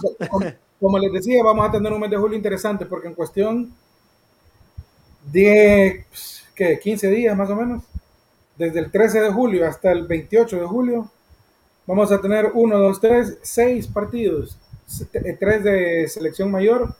como, 0.80 0.98
les 0.98 1.12
decía, 1.12 1.42
vamos 1.44 1.68
a 1.68 1.72
tener 1.72 1.92
un 1.92 2.00
mes 2.00 2.10
de 2.10 2.16
julio 2.16 2.36
interesante 2.36 2.86
porque 2.86 3.08
en 3.08 3.14
cuestión 3.14 3.72
de 5.32 6.04
¿qué? 6.54 6.78
15 6.78 7.10
días 7.10 7.36
más 7.36 7.50
o 7.50 7.56
menos, 7.56 7.82
desde 8.56 8.78
el 8.78 8.90
13 8.90 9.20
de 9.20 9.32
julio 9.32 9.66
hasta 9.66 9.90
el 9.90 10.06
28 10.06 10.60
de 10.60 10.66
julio, 10.66 11.10
vamos 11.86 12.12
a 12.12 12.20
tener 12.20 12.50
1, 12.54 12.78
2, 12.78 13.00
3, 13.00 13.38
6 13.42 13.86
partidos, 13.88 14.58
3 15.10 15.64
de 15.64 16.08
selección 16.08 16.50
mayor, 16.50 16.94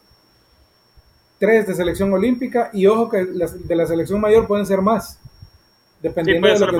3 1.39 1.67
de 1.67 1.75
selección 1.75 2.13
olímpica 2.13 2.71
y 2.73 2.87
ojo 2.87 3.09
que 3.09 3.25
de 3.25 3.77
la 3.77 3.87
selección 3.87 4.21
mayor 4.21 4.47
pueden 4.47 4.67
ser 4.67 4.81
más 4.81 5.19
dependiendo 6.03 6.49
de 6.49 6.59
lo 6.59 6.67
que 6.67 6.77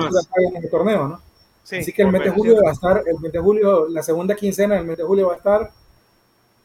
en 0.49 0.63
el 0.63 0.69
torneo, 0.69 1.07
¿no? 1.07 1.21
Así 1.63 1.93
que 1.93 2.01
el 2.01 2.11
mes 2.11 2.23
de 2.25 2.29
julio 2.29 2.61
va 2.61 2.71
a 2.71 2.73
estar, 2.73 3.03
el 3.07 3.19
mes 3.19 3.31
de 3.31 3.39
julio, 3.39 3.87
la 3.87 4.03
segunda 4.03 4.35
quincena 4.35 4.75
del 4.75 4.85
mes 4.85 4.97
de 4.97 5.03
julio 5.03 5.27
va 5.27 5.35
a 5.35 5.37
estar 5.37 5.71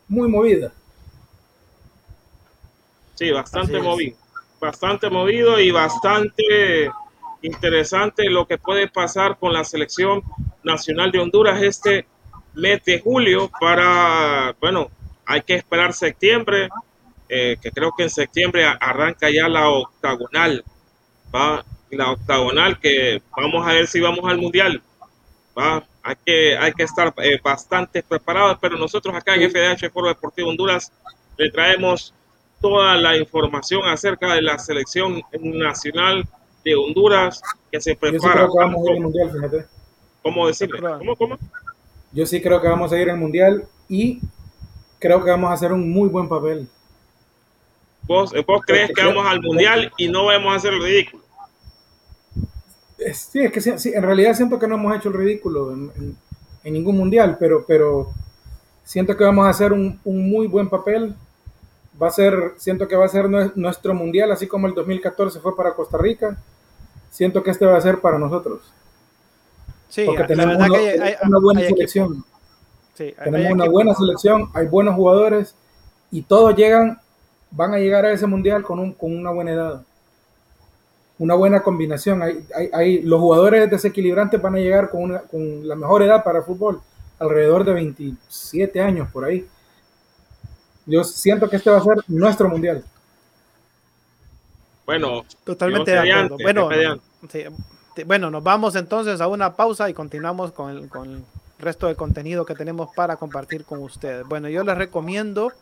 muy 0.08 0.28
movida. 0.28 0.72
Sí, 3.14 3.30
bastante 3.30 3.80
movido, 3.80 4.16
bastante 4.60 5.10
movido 5.10 5.58
y 5.60 5.70
bastante 5.70 6.90
interesante 7.42 8.28
lo 8.30 8.46
que 8.46 8.58
puede 8.58 8.88
pasar 8.88 9.38
con 9.38 9.52
la 9.52 9.64
selección 9.64 10.22
nacional 10.64 11.12
de 11.12 11.20
Honduras 11.20 11.62
este 11.62 12.06
mes 12.54 12.84
de 12.84 13.00
julio 13.00 13.50
para, 13.60 14.56
bueno, 14.60 14.90
hay 15.24 15.42
que 15.42 15.54
esperar 15.54 15.92
septiembre, 15.92 16.68
eh, 17.28 17.56
que 17.60 17.70
creo 17.70 17.92
que 17.96 18.04
en 18.04 18.10
septiembre 18.10 18.64
arranca 18.64 19.30
ya 19.30 19.48
la 19.48 19.68
octagonal, 19.68 20.64
va 21.34 21.64
la 21.90 22.10
octagonal, 22.10 22.78
que 22.80 23.22
vamos 23.36 23.66
a 23.66 23.72
ver 23.72 23.86
si 23.86 24.00
vamos 24.00 24.24
al 24.24 24.38
mundial. 24.38 24.82
¿va? 25.56 25.84
Hay, 26.02 26.16
que, 26.24 26.56
hay 26.56 26.72
que 26.72 26.82
estar 26.82 27.12
eh, 27.18 27.38
bastante 27.42 28.02
preparados, 28.02 28.58
pero 28.60 28.76
nosotros 28.76 29.14
acá 29.14 29.34
en 29.34 29.50
FDH 29.50 29.90
Foro 29.90 30.08
Deportivo 30.08 30.50
Honduras 30.50 30.92
le 31.36 31.50
traemos 31.50 32.14
toda 32.60 32.96
la 32.96 33.16
información 33.16 33.82
acerca 33.86 34.34
de 34.34 34.42
la 34.42 34.58
selección 34.58 35.22
nacional 35.40 36.26
de 36.64 36.74
Honduras 36.74 37.40
que 37.70 37.80
se 37.80 37.94
prepara. 37.94 38.46
Yo 38.46 38.48
sí 38.48 38.48
creo 38.48 38.52
que 38.52 38.58
vamos 38.58 38.86
a 38.86 38.90
ir 38.90 38.96
al 38.96 39.02
mundial, 39.02 39.30
fíjate. 39.32 39.66
¿Cómo 40.22 40.46
decirle? 40.46 40.80
¿Cómo, 40.80 41.16
cómo? 41.16 41.38
Yo 42.12 42.26
sí 42.26 42.40
creo 42.40 42.60
que 42.60 42.68
vamos 42.68 42.92
a 42.92 42.98
ir 42.98 43.10
al 43.10 43.18
mundial 43.18 43.64
y 43.88 44.20
creo 44.98 45.22
que 45.22 45.30
vamos 45.30 45.50
a 45.50 45.54
hacer 45.54 45.72
un 45.72 45.90
muy 45.90 46.08
buen 46.08 46.28
papel. 46.28 46.68
¿Vos, 48.02 48.32
vos 48.46 48.62
crees 48.66 48.90
que 48.94 49.04
vamos 49.04 49.26
al 49.26 49.40
mundial 49.40 49.92
y 49.98 50.08
no 50.08 50.24
vamos 50.24 50.52
a 50.52 50.56
hacer 50.56 50.72
el 50.72 50.82
ridículo? 50.82 51.22
Sí, 53.12 53.40
es 53.40 53.52
que 53.52 53.60
sí, 53.60 53.92
en 53.94 54.02
realidad 54.02 54.34
siento 54.34 54.58
que 54.58 54.66
no 54.66 54.74
hemos 54.74 54.96
hecho 54.96 55.08
el 55.08 55.14
ridículo 55.14 55.72
en, 55.72 56.16
ningún 56.64 56.96
mundial, 56.96 57.36
pero, 57.38 57.64
pero 57.66 58.12
siento 58.82 59.16
que 59.16 59.24
vamos 59.24 59.46
a 59.46 59.50
hacer 59.50 59.72
un, 59.72 60.00
muy 60.04 60.46
buen 60.46 60.68
papel. 60.68 61.14
Va 62.00 62.08
a 62.08 62.10
ser, 62.10 62.54
siento 62.56 62.86
que 62.86 62.96
va 62.96 63.06
a 63.06 63.08
ser 63.08 63.28
nuestro 63.56 63.94
mundial, 63.94 64.30
así 64.30 64.46
como 64.46 64.66
el 64.66 64.74
2014 64.74 65.40
fue 65.40 65.56
para 65.56 65.74
Costa 65.74 65.98
Rica. 65.98 66.36
Siento 67.10 67.42
que 67.42 67.50
este 67.50 67.66
va 67.66 67.76
a 67.76 67.80
ser 67.80 68.00
para 68.00 68.18
nosotros. 68.18 68.60
Sí, 69.88 70.04
porque 70.04 70.24
tenemos 70.24 70.56
una, 70.56 71.38
buena 71.40 71.60
selección. 71.62 72.24
tenemos 72.94 73.52
una 73.52 73.68
buena 73.68 73.94
selección, 73.94 74.50
hay 74.54 74.66
buenos 74.66 74.94
jugadores 74.94 75.54
y 76.10 76.22
todos 76.22 76.54
llegan, 76.54 77.00
van 77.50 77.74
a 77.74 77.78
llegar 77.78 78.04
a 78.04 78.12
ese 78.12 78.26
mundial 78.26 78.62
con, 78.62 78.78
un, 78.78 78.92
con 78.92 79.16
una 79.16 79.30
buena 79.30 79.52
edad 79.52 79.82
una 81.18 81.34
buena 81.34 81.62
combinación. 81.62 82.22
Hay, 82.22 82.46
hay, 82.72 83.02
los 83.02 83.20
jugadores 83.20 83.70
desequilibrantes 83.70 84.40
van 84.40 84.54
a 84.54 84.58
llegar 84.58 84.88
con, 84.90 85.02
una, 85.02 85.20
con 85.20 85.66
la 85.66 85.74
mejor 85.74 86.02
edad 86.02 86.22
para 86.22 86.38
el 86.38 86.44
fútbol, 86.44 86.80
alrededor 87.18 87.64
de 87.64 87.72
27 87.72 88.80
años 88.80 89.10
por 89.12 89.24
ahí. 89.24 89.46
Yo 90.88 91.04
siento 91.04 91.48
que 91.48 91.56
este 91.56 91.70
va 91.70 91.78
a 91.78 91.82
ser 91.82 91.96
nuestro 92.08 92.48
mundial. 92.48 92.82
Bueno, 94.86 95.24
totalmente 95.44 95.90
de 95.90 95.98
acuerdo. 95.98 96.36
Bueno, 96.42 96.68
bueno, 98.06 98.30
nos 98.30 98.42
vamos 98.42 98.74
entonces 98.74 99.20
a 99.20 99.28
una 99.28 99.54
pausa 99.54 99.90
y 99.90 99.94
continuamos 99.94 100.52
con 100.52 100.70
el, 100.70 100.88
con 100.88 101.10
el 101.10 101.24
resto 101.58 101.88
del 101.88 101.96
contenido 101.96 102.46
que 102.46 102.54
tenemos 102.54 102.88
para 102.94 103.16
compartir 103.16 103.64
con 103.64 103.82
ustedes. 103.82 104.26
Bueno, 104.26 104.48
yo 104.48 104.64
les 104.64 104.78
recomiendo 104.78 105.52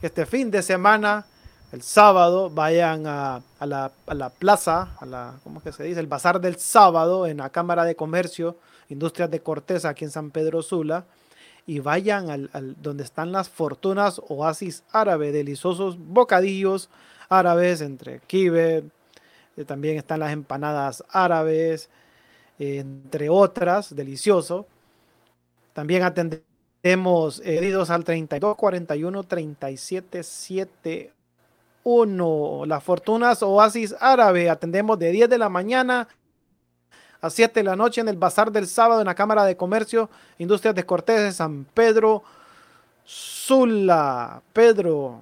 que 0.00 0.08
este 0.08 0.26
fin 0.26 0.50
de 0.50 0.62
semana 0.62 1.24
el 1.72 1.82
sábado 1.82 2.50
vayan 2.50 3.06
a, 3.06 3.40
la, 3.60 3.90
plaza, 4.38 4.90
a 5.00 5.06
la, 5.06 5.34
¿cómo 5.42 5.62
que 5.62 5.72
se 5.72 5.84
dice? 5.84 6.00
El 6.00 6.06
bazar 6.06 6.40
del 6.40 6.56
sábado 6.56 7.26
en 7.26 7.38
la 7.38 7.50
Cámara 7.50 7.84
de 7.84 7.96
Comercio, 7.96 8.56
Industrias 8.88 9.30
de 9.30 9.40
Corteza, 9.40 9.88
aquí 9.88 10.04
en 10.04 10.10
San 10.10 10.30
Pedro 10.30 10.62
Sula, 10.62 11.04
y 11.66 11.80
vayan 11.80 12.30
al, 12.30 12.76
donde 12.80 13.02
están 13.02 13.32
las 13.32 13.48
fortunas 13.48 14.20
oasis 14.28 14.84
árabe, 14.92 15.32
deliciosos 15.32 15.98
bocadillos 15.98 16.88
árabes 17.28 17.80
entre 17.80 18.20
kibe, 18.20 18.84
eh, 19.56 19.64
también 19.64 19.96
están 19.96 20.20
las 20.20 20.32
empanadas 20.32 21.04
árabes, 21.10 21.90
entre 22.58 23.28
otras, 23.28 23.94
delicioso. 23.94 24.66
También 25.72 26.04
atendemos 26.04 27.40
heridos 27.44 27.90
al 27.90 28.04
32 28.04 28.56
41 28.56 29.22
37 29.24 31.12
1. 31.82 32.64
Las 32.66 32.82
Fortunas 32.82 33.42
Oasis 33.42 33.94
Árabe. 34.00 34.50
Atendemos 34.50 34.98
de 34.98 35.12
10 35.12 35.28
de 35.30 35.38
la 35.38 35.48
mañana 35.48 36.08
a 37.26 37.30
7 37.30 37.60
de 37.60 37.64
la 37.64 37.76
noche 37.76 38.00
en 38.00 38.08
el 38.08 38.16
Bazar 38.16 38.50
del 38.50 38.66
Sábado 38.66 39.00
en 39.00 39.06
la 39.06 39.14
Cámara 39.14 39.44
de 39.44 39.56
Comercio, 39.56 40.08
Industrias 40.38 40.74
de 40.74 40.86
Cortés 40.86 41.20
de 41.20 41.32
San 41.32 41.64
Pedro 41.64 42.22
Sula. 43.04 44.40
Pedro. 44.52 45.20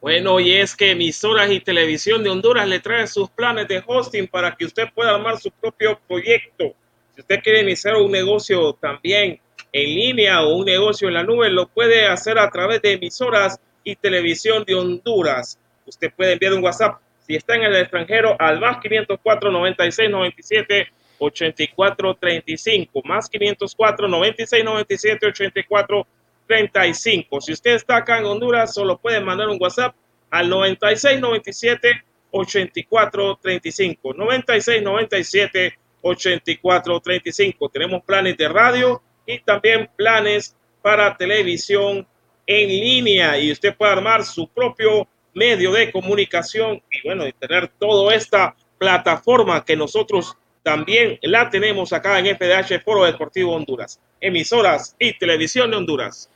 Bueno, 0.00 0.40
y 0.40 0.52
es 0.52 0.74
que 0.74 0.90
emisoras 0.90 1.50
y 1.50 1.60
televisión 1.60 2.24
de 2.24 2.30
Honduras 2.30 2.66
le 2.66 2.80
trae 2.80 3.06
sus 3.06 3.30
planes 3.30 3.68
de 3.68 3.82
hosting 3.86 4.26
para 4.26 4.54
que 4.56 4.64
usted 4.64 4.88
pueda 4.94 5.14
armar 5.14 5.38
su 5.38 5.50
propio 5.50 6.00
proyecto. 6.08 6.74
Si 7.14 7.20
usted 7.20 7.40
quiere 7.42 7.60
iniciar 7.60 7.96
un 7.96 8.10
negocio 8.10 8.72
también 8.74 9.40
en 9.72 9.94
línea 9.94 10.42
o 10.42 10.56
un 10.56 10.64
negocio 10.64 11.06
en 11.08 11.14
la 11.14 11.22
nube, 11.22 11.50
lo 11.50 11.68
puede 11.68 12.06
hacer 12.06 12.38
a 12.38 12.50
través 12.50 12.82
de 12.82 12.92
emisoras 12.92 13.60
y 13.84 13.94
televisión 13.94 14.64
de 14.66 14.74
Honduras. 14.74 15.58
Usted 15.86 16.12
puede 16.16 16.32
enviar 16.32 16.54
un 16.54 16.64
WhatsApp 16.64 17.00
si 17.26 17.36
está 17.36 17.54
en 17.54 17.62
el 17.62 17.76
extranjero 17.76 18.36
al 18.38 18.60
más 18.60 18.78
504 18.80 19.50
96 19.50 20.10
97 20.10 20.88
84 21.18 22.14
35 22.14 23.02
más 23.04 23.28
504 23.28 24.08
96 24.08 24.64
97 24.64 25.26
84 25.26 26.06
35. 26.46 27.40
Si 27.40 27.52
usted 27.52 27.72
está 27.72 27.96
acá 27.96 28.18
en 28.18 28.26
Honduras, 28.26 28.74
solo 28.74 28.98
puede 28.98 29.20
mandar 29.20 29.48
un 29.48 29.58
WhatsApp 29.60 29.94
al 30.30 30.48
96 30.48 31.20
97 31.20 32.04
84 32.30 33.38
35. 33.40 34.14
96 34.14 34.82
97 34.82 35.78
84 36.02 37.00
35. 37.00 37.68
Tenemos 37.68 38.02
planes 38.02 38.36
de 38.36 38.48
radio 38.48 39.02
y 39.26 39.38
también 39.40 39.88
planes 39.96 40.56
para 40.82 41.16
televisión 41.16 42.06
en 42.46 42.68
línea 42.68 43.38
y 43.38 43.52
usted 43.52 43.74
puede 43.76 43.92
armar 43.92 44.24
su 44.24 44.48
propio 44.48 45.06
medio 45.34 45.72
de 45.72 45.90
comunicación 45.90 46.82
y 46.90 47.06
bueno, 47.06 47.26
y 47.26 47.32
tener 47.32 47.68
toda 47.78 48.14
esta 48.14 48.54
plataforma 48.78 49.64
que 49.64 49.76
nosotros 49.76 50.36
también 50.62 51.18
la 51.22 51.48
tenemos 51.50 51.92
acá 51.92 52.18
en 52.18 52.36
FDH 52.36 52.82
Foro 52.84 53.04
Deportivo 53.04 53.54
Honduras, 53.54 54.00
emisoras 54.20 54.94
y 54.98 55.16
televisión 55.18 55.70
de 55.70 55.76
Honduras. 55.76 56.28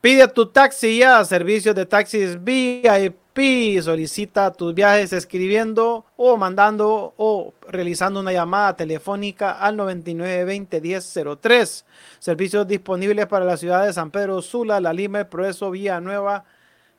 Pide 0.00 0.28
tu 0.28 0.46
taxi 0.46 0.98
ya, 0.98 1.24
servicios 1.24 1.74
de 1.74 1.84
taxis 1.86 2.38
VIP, 2.42 3.80
solicita 3.82 4.52
tus 4.52 4.74
viajes 4.74 5.12
escribiendo 5.12 6.06
o 6.16 6.36
mandando 6.36 7.14
o 7.16 7.52
realizando 7.68 8.20
una 8.20 8.32
llamada 8.32 8.76
telefónica 8.76 9.58
al 9.58 9.76
9920-1003. 9.76 11.84
Servicios 12.20 12.68
disponibles 12.68 13.26
para 13.26 13.44
la 13.44 13.56
ciudad 13.56 13.84
de 13.84 13.92
San 13.92 14.12
Pedro 14.12 14.40
Sula, 14.42 14.80
La 14.80 14.92
Lima, 14.92 15.18
El 15.20 15.26
Progreso, 15.26 15.72
Vía 15.72 16.00
Nueva, 16.00 16.44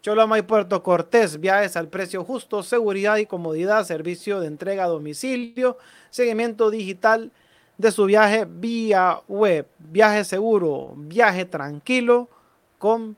Choloma 0.02 0.40
y 0.40 0.44
Puerto 0.44 0.84
Cortés. 0.84 1.40
Viajes 1.40 1.76
al 1.76 1.88
precio 1.88 2.24
justo, 2.24 2.64
seguridad 2.64 3.18
y 3.18 3.26
comodidad, 3.26 3.86
servicio 3.86 4.40
de 4.40 4.48
entrega 4.48 4.86
a 4.86 4.88
domicilio, 4.88 5.78
seguimiento 6.10 6.70
digital 6.70 7.32
de 7.78 7.92
su 7.92 8.06
viaje 8.06 8.48
vía 8.50 9.22
web, 9.28 9.68
viaje 9.80 10.24
seguro, 10.24 10.94
viaje 10.96 11.46
tranquilo 11.46 12.30
con 12.78 13.18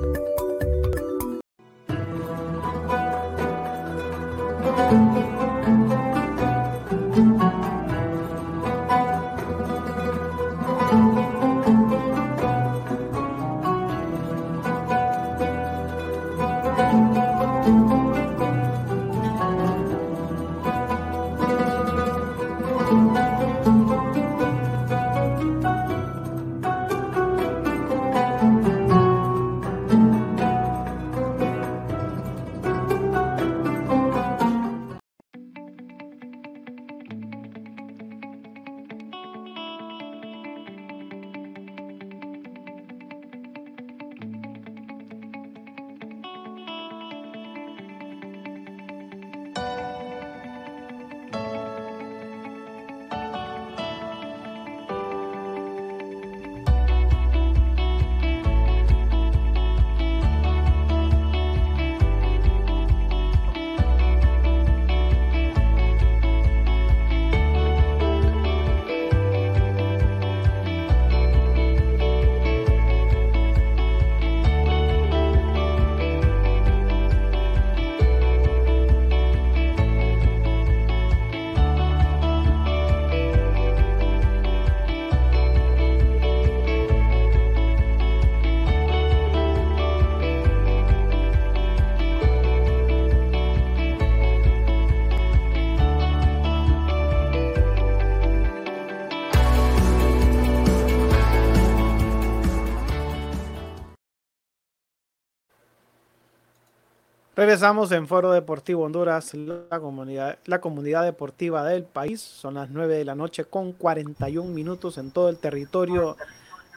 Regresamos 107.51 107.91
en 107.91 108.07
Foro 108.07 108.31
Deportivo 108.31 108.85
Honduras, 108.85 109.33
la 109.33 109.81
comunidad, 109.81 110.37
la 110.45 110.61
comunidad 110.61 111.03
deportiva 111.03 111.65
del 111.65 111.83
país. 111.83 112.21
Son 112.21 112.53
las 112.53 112.69
9 112.69 112.95
de 112.95 113.03
la 113.03 113.13
noche 113.13 113.43
con 113.43 113.73
41 113.73 114.49
minutos 114.49 114.97
en 114.97 115.11
todo 115.11 115.27
el 115.27 115.37
territorio 115.37 116.15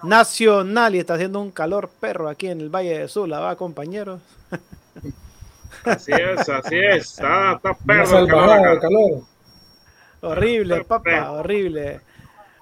nacional 0.03 0.97
y 0.97 0.99
está 0.99 1.15
haciendo 1.15 1.41
un 1.41 1.53
calor 1.53 1.91
perro 2.01 2.29
aquí 2.29 2.49
en 2.49 2.61
el 2.61 2.71
Valle 2.71 2.99
de 2.99 3.07
Sula, 3.07 3.39
¿va, 3.39 3.55
compañeros? 3.55 4.21
Así 5.85 6.11
es, 6.11 6.49
así 6.49 6.77
es. 6.77 7.13
Está, 7.13 7.61
perro 7.87 8.19
el 8.19 8.27
calor, 8.27 9.23
Horrible, 10.23 10.83
papá, 10.83 11.31
horrible. 11.31 12.01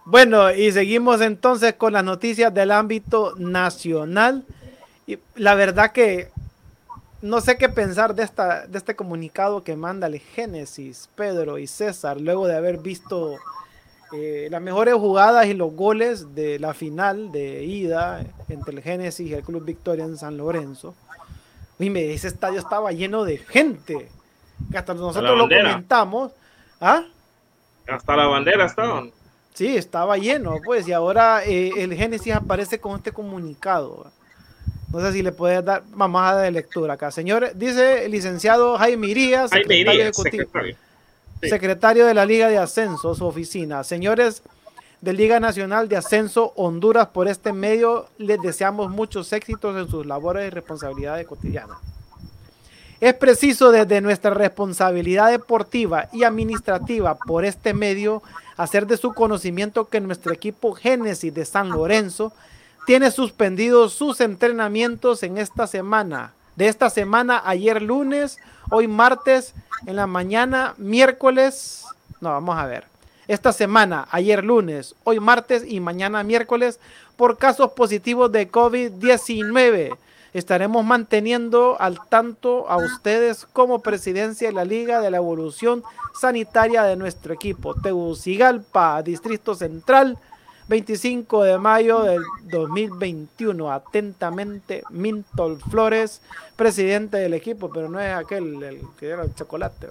Bueno, 0.04 0.52
y 0.52 0.70
seguimos 0.70 1.22
entonces 1.22 1.76
con 1.76 1.94
las 1.94 2.04
noticias 2.04 2.52
del 2.52 2.72
ámbito 2.72 3.32
nacional. 3.38 4.44
Y 5.06 5.18
la 5.36 5.54
verdad 5.54 5.92
que 5.92 6.30
no 7.22 7.40
sé 7.40 7.56
qué 7.56 7.68
pensar 7.68 8.14
de, 8.14 8.24
esta, 8.24 8.66
de 8.66 8.76
este 8.76 8.96
comunicado 8.96 9.62
que 9.62 9.76
manda 9.76 10.08
el 10.08 10.18
Génesis, 10.18 11.08
Pedro 11.14 11.56
y 11.56 11.68
César, 11.68 12.20
luego 12.20 12.48
de 12.48 12.56
haber 12.56 12.78
visto 12.78 13.36
eh, 14.12 14.48
las 14.50 14.60
mejores 14.60 14.94
jugadas 14.94 15.46
y 15.46 15.54
los 15.54 15.72
goles 15.72 16.34
de 16.34 16.58
la 16.58 16.74
final 16.74 17.30
de 17.30 17.62
ida 17.62 18.24
entre 18.48 18.74
el 18.74 18.82
Génesis 18.82 19.30
y 19.30 19.34
el 19.34 19.42
Club 19.42 19.64
Victoria 19.64 20.04
en 20.04 20.16
San 20.16 20.36
Lorenzo. 20.36 20.94
Dime, 21.78 22.12
ese 22.12 22.28
estadio 22.28 22.58
estaba 22.58 22.90
lleno 22.90 23.24
de 23.24 23.38
gente. 23.38 24.08
hasta 24.74 24.92
nosotros 24.92 25.38
lo 25.38 25.48
comentamos. 25.48 26.32
¿Ah? 26.80 27.04
Hasta 27.86 28.16
la 28.16 28.26
bandera 28.26 28.66
estaban. 28.66 29.12
Sí, 29.54 29.76
estaba 29.76 30.16
lleno, 30.16 30.56
pues, 30.64 30.88
y 30.88 30.92
ahora 30.92 31.44
eh, 31.44 31.70
el 31.76 31.94
Génesis 31.94 32.34
aparece 32.34 32.80
con 32.80 32.96
este 32.96 33.12
comunicado 33.12 34.10
No 34.92 35.00
sé 35.00 35.12
si 35.12 35.22
le 35.22 35.32
puedes 35.32 35.64
dar 35.64 35.84
más 35.94 36.42
de 36.42 36.50
lectura 36.50 36.94
acá. 36.94 37.10
Señores, 37.10 37.58
dice 37.58 38.04
el 38.04 38.12
licenciado 38.12 38.76
Jaime 38.76 39.06
Irías, 39.06 39.50
secretario, 39.50 40.12
secretario. 40.12 40.76
secretario 41.40 42.06
de 42.06 42.12
la 42.12 42.26
Liga 42.26 42.48
de 42.48 42.58
Ascenso, 42.58 43.14
su 43.14 43.24
oficina. 43.24 43.84
Señores 43.84 44.42
de 45.00 45.14
Liga 45.14 45.40
Nacional 45.40 45.88
de 45.88 45.96
Ascenso 45.96 46.52
Honduras, 46.56 47.08
por 47.08 47.26
este 47.26 47.54
medio 47.54 48.06
les 48.18 48.40
deseamos 48.42 48.90
muchos 48.90 49.32
éxitos 49.32 49.74
en 49.76 49.90
sus 49.90 50.04
labores 50.04 50.46
y 50.46 50.50
responsabilidades 50.50 51.26
cotidianas. 51.26 51.78
Es 53.00 53.14
preciso 53.14 53.72
desde 53.72 54.02
nuestra 54.02 54.32
responsabilidad 54.32 55.30
deportiva 55.30 56.08
y 56.12 56.22
administrativa 56.22 57.16
por 57.16 57.46
este 57.46 57.72
medio 57.72 58.22
hacer 58.58 58.86
de 58.86 58.98
su 58.98 59.14
conocimiento 59.14 59.88
que 59.88 60.00
nuestro 60.00 60.32
equipo 60.34 60.74
Génesis 60.74 61.34
de 61.34 61.46
San 61.46 61.70
Lorenzo 61.70 62.32
tiene 62.86 63.10
suspendidos 63.10 63.92
sus 63.92 64.20
entrenamientos 64.20 65.22
en 65.22 65.38
esta 65.38 65.66
semana. 65.66 66.34
De 66.56 66.68
esta 66.68 66.90
semana, 66.90 67.42
ayer 67.44 67.80
lunes, 67.80 68.38
hoy 68.70 68.88
martes, 68.88 69.54
en 69.86 69.96
la 69.96 70.06
mañana, 70.06 70.74
miércoles. 70.78 71.84
No, 72.20 72.30
vamos 72.30 72.58
a 72.58 72.66
ver. 72.66 72.86
Esta 73.28 73.52
semana, 73.52 74.06
ayer 74.10 74.44
lunes, 74.44 74.94
hoy 75.04 75.20
martes 75.20 75.64
y 75.66 75.80
mañana 75.80 76.22
miércoles, 76.24 76.80
por 77.16 77.38
casos 77.38 77.72
positivos 77.72 78.30
de 78.32 78.50
COVID-19 78.50 79.96
estaremos 80.32 80.84
manteniendo 80.84 81.76
al 81.78 81.98
tanto 82.08 82.68
a 82.68 82.78
ustedes 82.78 83.46
como 83.52 83.82
presidencia 83.82 84.48
de 84.48 84.54
la 84.54 84.64
Liga 84.64 85.00
de 85.00 85.10
la 85.10 85.18
Evolución 85.18 85.82
Sanitaria 86.18 86.84
de 86.84 86.96
nuestro 86.96 87.34
equipo. 87.34 87.74
Tegucigalpa, 87.74 89.02
Distrito 89.02 89.54
Central, 89.54 90.18
25 90.72 91.42
de 91.42 91.58
mayo 91.58 92.02
del 92.02 92.22
2021. 92.44 93.70
Atentamente, 93.70 94.82
Mintol 94.88 95.60
Flores, 95.60 96.22
presidente 96.56 97.18
del 97.18 97.34
equipo, 97.34 97.70
pero 97.70 97.90
no 97.90 98.00
es 98.00 98.14
aquel 98.14 98.62
el 98.62 98.80
que 98.98 99.10
era 99.10 99.22
el 99.22 99.34
chocolate. 99.34 99.88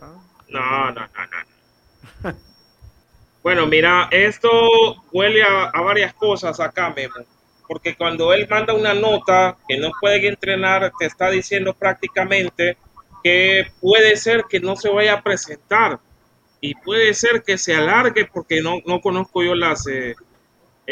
No, 0.50 0.92
no, 0.92 0.92
no, 0.92 1.02
no. 2.24 2.34
bueno, 3.44 3.68
mira, 3.68 4.08
esto 4.10 4.50
huele 5.12 5.44
a, 5.44 5.66
a 5.66 5.82
varias 5.82 6.16
cosas 6.16 6.60
acá, 6.60 6.92
Memo 6.96 7.14
porque 7.68 7.96
cuando 7.96 8.34
él 8.34 8.48
manda 8.50 8.74
una 8.74 8.94
nota 8.94 9.58
que 9.66 9.78
no 9.78 9.92
puede 10.02 10.28
entrenar, 10.28 10.92
te 11.00 11.06
está 11.06 11.30
diciendo 11.30 11.74
prácticamente 11.74 12.76
que 13.24 13.68
puede 13.80 14.18
ser 14.18 14.44
que 14.50 14.60
no 14.60 14.76
se 14.76 14.90
vaya 14.90 15.14
a 15.14 15.22
presentar 15.22 16.00
y 16.60 16.76
puede 16.76 17.14
ser 17.14 17.44
que 17.44 17.58
se 17.58 17.74
alargue 17.74 18.26
porque 18.26 18.62
no, 18.62 18.80
no 18.86 19.00
conozco 19.00 19.42
yo 19.42 19.56
las, 19.56 19.88
eh, 19.88 20.16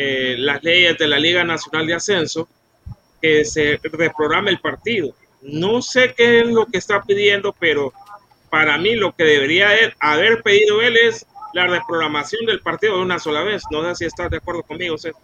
eh, 0.01 0.37
las 0.37 0.63
leyes 0.63 0.97
de 0.97 1.09
la 1.09 1.19
Liga 1.19 1.43
Nacional 1.43 1.85
de 1.85 1.93
Ascenso, 1.93 2.47
que 3.21 3.43
se 3.43 3.81
reprograme 3.83 4.49
el 4.49 4.61
partido. 4.61 5.13
No 5.41 5.81
sé 5.81 6.13
qué 6.15 6.39
es 6.39 6.47
lo 6.47 6.67
que 6.67 6.77
está 6.77 7.03
pidiendo, 7.03 7.53
pero 7.59 7.91
para 8.49 8.77
mí 8.77 8.95
lo 8.95 9.13
que 9.13 9.25
debería 9.25 9.71
haber 9.99 10.41
pedido 10.41 10.81
él 10.81 10.95
es 10.95 11.25
la 11.53 11.67
reprogramación 11.67 12.45
del 12.45 12.61
partido 12.61 12.95
de 12.95 13.01
una 13.01 13.19
sola 13.19 13.43
vez. 13.43 13.61
No 13.71 13.83
sé 13.83 13.95
si 13.95 14.05
estás 14.05 14.31
de 14.31 14.37
acuerdo 14.37 14.63
conmigo, 14.63 14.97
César. 14.97 15.21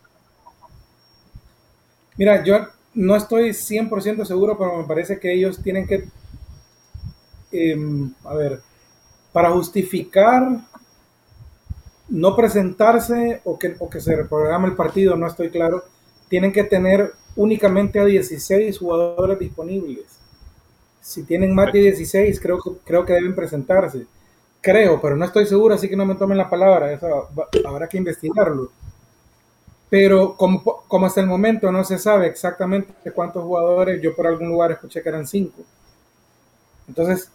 Mira, 2.18 2.44
yo 2.44 2.68
no 2.96 3.16
estoy 3.16 3.52
100% 3.52 4.26
seguro, 4.26 4.58
pero 4.58 4.80
me 4.80 4.84
parece 4.84 5.18
que 5.22 5.34
ellos 5.34 5.64
tienen 5.64 5.88
que, 5.88 6.04
em, 7.54 8.14
a 8.26 8.34
ver, 8.34 8.60
para 9.32 9.52
justificar 9.52 10.44
no 12.10 12.36
presentarse 12.36 13.42
o 13.44 13.58
que, 13.58 13.76
o 13.80 13.90
que 13.90 14.00
se 14.00 14.16
reprograme 14.16 14.68
el 14.68 14.76
partido, 14.76 15.16
no 15.16 15.28
estoy 15.28 15.50
claro, 15.50 15.84
tienen 16.30 16.52
que 16.52 16.64
tener 16.64 17.14
únicamente 17.36 18.00
a 18.00 18.06
16 18.06 18.78
jugadores 18.78 19.40
disponibles. 19.40 20.06
Si 21.02 21.24
tienen 21.24 21.54
más 21.54 21.72
de 21.72 21.80
16, 21.80 22.40
creo, 22.40 22.60
creo 22.84 23.06
que 23.06 23.14
deben 23.14 23.36
presentarse. 23.36 24.06
Creo, 24.62 25.00
pero 25.00 25.16
no 25.16 25.26
estoy 25.26 25.46
seguro, 25.46 25.76
así 25.76 25.88
que 25.88 25.96
no 25.96 26.06
me 26.06 26.16
tomen 26.16 26.38
la 26.38 26.50
palabra. 26.50 26.92
Eso 26.92 27.30
habrá 27.66 27.88
que 27.88 27.98
investigarlo 27.98 28.72
pero 29.90 30.36
como, 30.36 30.62
como, 30.64 31.06
hasta 31.06 31.22
el 31.22 31.28
momento 31.28 31.72
no 31.72 31.84
se 31.84 31.98
sabe 31.98 32.28
exactamente 32.28 33.12
cuántos 33.12 33.44
jugadores, 33.44 34.02
yo 34.02 34.16
por 34.16 34.28
algún 34.28 34.50
lugar 34.50 34.72
escuché 34.72 35.02
que 35.02 35.10
eran 35.10 35.28
cinco. 35.28 35.62
Entonces, 36.88 37.32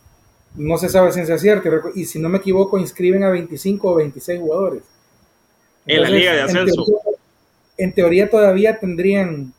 no 0.55 0.76
se 0.78 0.88
sabe 0.88 1.12
ciencia 1.12 1.38
cierta. 1.38 1.68
Y 1.94 2.05
si 2.05 2.18
no 2.18 2.28
me 2.28 2.38
equivoco, 2.38 2.78
inscriben 2.78 3.24
a 3.24 3.30
25 3.30 3.90
o 3.90 3.94
26 3.96 4.40
jugadores. 4.40 4.82
en 5.86 6.03
la 6.03 6.11
liga 6.11 6.32
de 6.32 6.42
ascenso. 6.42 6.84
En 7.76 7.94
teoría, 7.94 8.28
todavía 8.28 8.78
tendrían 8.78 9.53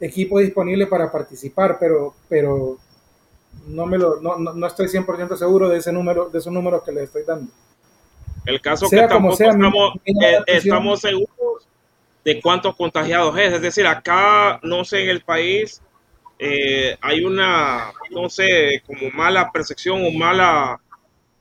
equipo 0.00 0.40
disponible 0.40 0.86
para 0.86 1.10
participar, 1.12 1.78
pero, 1.78 2.14
pero 2.28 2.78
no, 3.66 3.86
me 3.86 3.98
lo, 3.98 4.20
no, 4.20 4.36
no 4.36 4.66
estoy 4.66 4.86
100% 4.88 5.36
seguro 5.36 5.68
de 5.68 5.78
ese 5.78 5.92
número, 5.92 6.28
de 6.28 6.38
esos 6.38 6.52
números 6.52 6.82
que 6.82 6.92
les 6.92 7.04
estoy 7.04 7.22
dando. 7.24 7.50
El 8.44 8.60
caso 8.60 8.86
sea 8.86 9.02
que 9.02 9.08
tampoco 9.08 9.36
sea, 9.36 9.50
estamos, 9.50 9.94
eh, 10.04 10.38
estamos 10.46 11.00
seguros 11.00 11.68
de 12.24 12.40
cuántos 12.40 12.76
contagiados 12.76 13.36
es. 13.38 13.54
Es 13.54 13.62
decir, 13.62 13.86
acá, 13.86 14.60
no 14.62 14.84
sé, 14.84 15.02
en 15.02 15.10
el 15.10 15.22
país 15.22 15.82
eh, 16.38 16.96
hay 17.00 17.24
una, 17.24 17.92
no 18.10 18.28
sé, 18.28 18.82
como 18.86 19.10
mala 19.10 19.50
percepción 19.50 20.04
o 20.04 20.10
mala, 20.10 20.78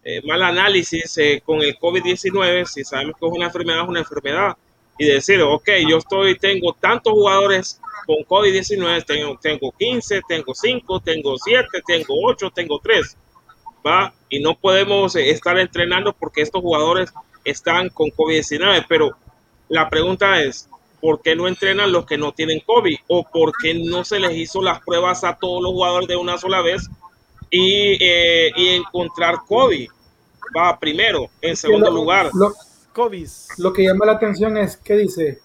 eh, 0.04 0.22
mal 0.26 0.42
análisis 0.42 1.18
eh, 1.18 1.42
con 1.46 1.62
el 1.62 1.78
COVID-19. 1.78 2.66
Si 2.66 2.84
sabemos 2.84 3.16
que 3.20 3.26
es 3.28 3.34
una 3.34 3.46
enfermedad, 3.48 3.84
es 3.84 3.90
una 3.90 4.00
enfermedad. 4.00 4.58
Y 4.98 5.08
decir, 5.08 5.42
ok, 5.42 5.70
yo 5.90 5.98
estoy, 5.98 6.38
tengo 6.38 6.74
tantos 6.74 7.12
jugadores 7.12 7.82
con 8.06 8.18
COVID-19, 8.18 9.06
tengo, 9.06 9.38
tengo 9.42 9.74
15, 9.78 10.22
tengo 10.28 10.54
5, 10.56 11.00
tengo 11.02 11.38
7, 11.38 11.68
tengo 11.86 12.14
8, 12.24 12.52
tengo 12.52 12.80
3. 12.80 13.18
¿Va? 13.86 14.14
Y 14.30 14.40
no 14.40 14.56
podemos 14.56 15.16
estar 15.16 15.60
entrenando 15.60 16.14
porque 16.14 16.42
estos 16.42 16.62
jugadores 16.62 17.14
están 17.44 17.90
con 17.90 18.10
COVID-19. 18.10 18.86
Pero 18.88 19.18
la 19.68 19.90
pregunta 19.90 20.42
es, 20.42 20.70
¿por 21.00 21.22
qué 21.22 21.36
no 21.36 21.48
entrenan 21.48 21.92
los 21.92 22.06
que 22.06 22.18
no 22.18 22.32
tienen 22.32 22.62
COVID? 22.66 22.98
¿O 23.08 23.24
por 23.24 23.52
qué 23.62 23.74
no 23.74 24.04
se 24.04 24.20
les 24.20 24.32
hizo 24.34 24.62
las 24.62 24.82
pruebas 24.82 25.24
a 25.24 25.36
todos 25.36 25.62
los 25.62 25.72
jugadores 25.72 26.08
de 26.08 26.16
una 26.16 26.38
sola 26.38 26.62
vez 26.62 26.90
y, 27.50 27.98
eh, 28.04 28.52
encontrar 28.76 29.40
COVID? 29.48 29.90
Va 30.58 30.80
primero, 30.80 31.30
en 31.42 31.56
segundo 31.56 31.92
lugar. 31.92 32.30
Lo, 32.34 32.54
COVID. 32.94 33.28
Lo 33.58 33.74
que 33.74 33.84
llama 33.84 34.06
la 34.06 34.14
atención 34.14 34.58
es 34.58 34.78
que 34.78 34.96
dice, 34.96 35.40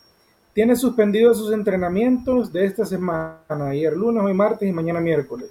tiene 0.52 0.76
suspendidos 0.76 1.38
sus 1.38 1.52
entrenamientos 1.52 2.52
de 2.52 2.64
esta 2.64 2.84
semana, 2.84 3.70
ayer 3.70 3.96
lunes, 3.96 4.22
hoy 4.22 4.34
martes 4.34 4.68
y 4.68 4.72
mañana 4.72 5.00
miércoles. 5.00 5.50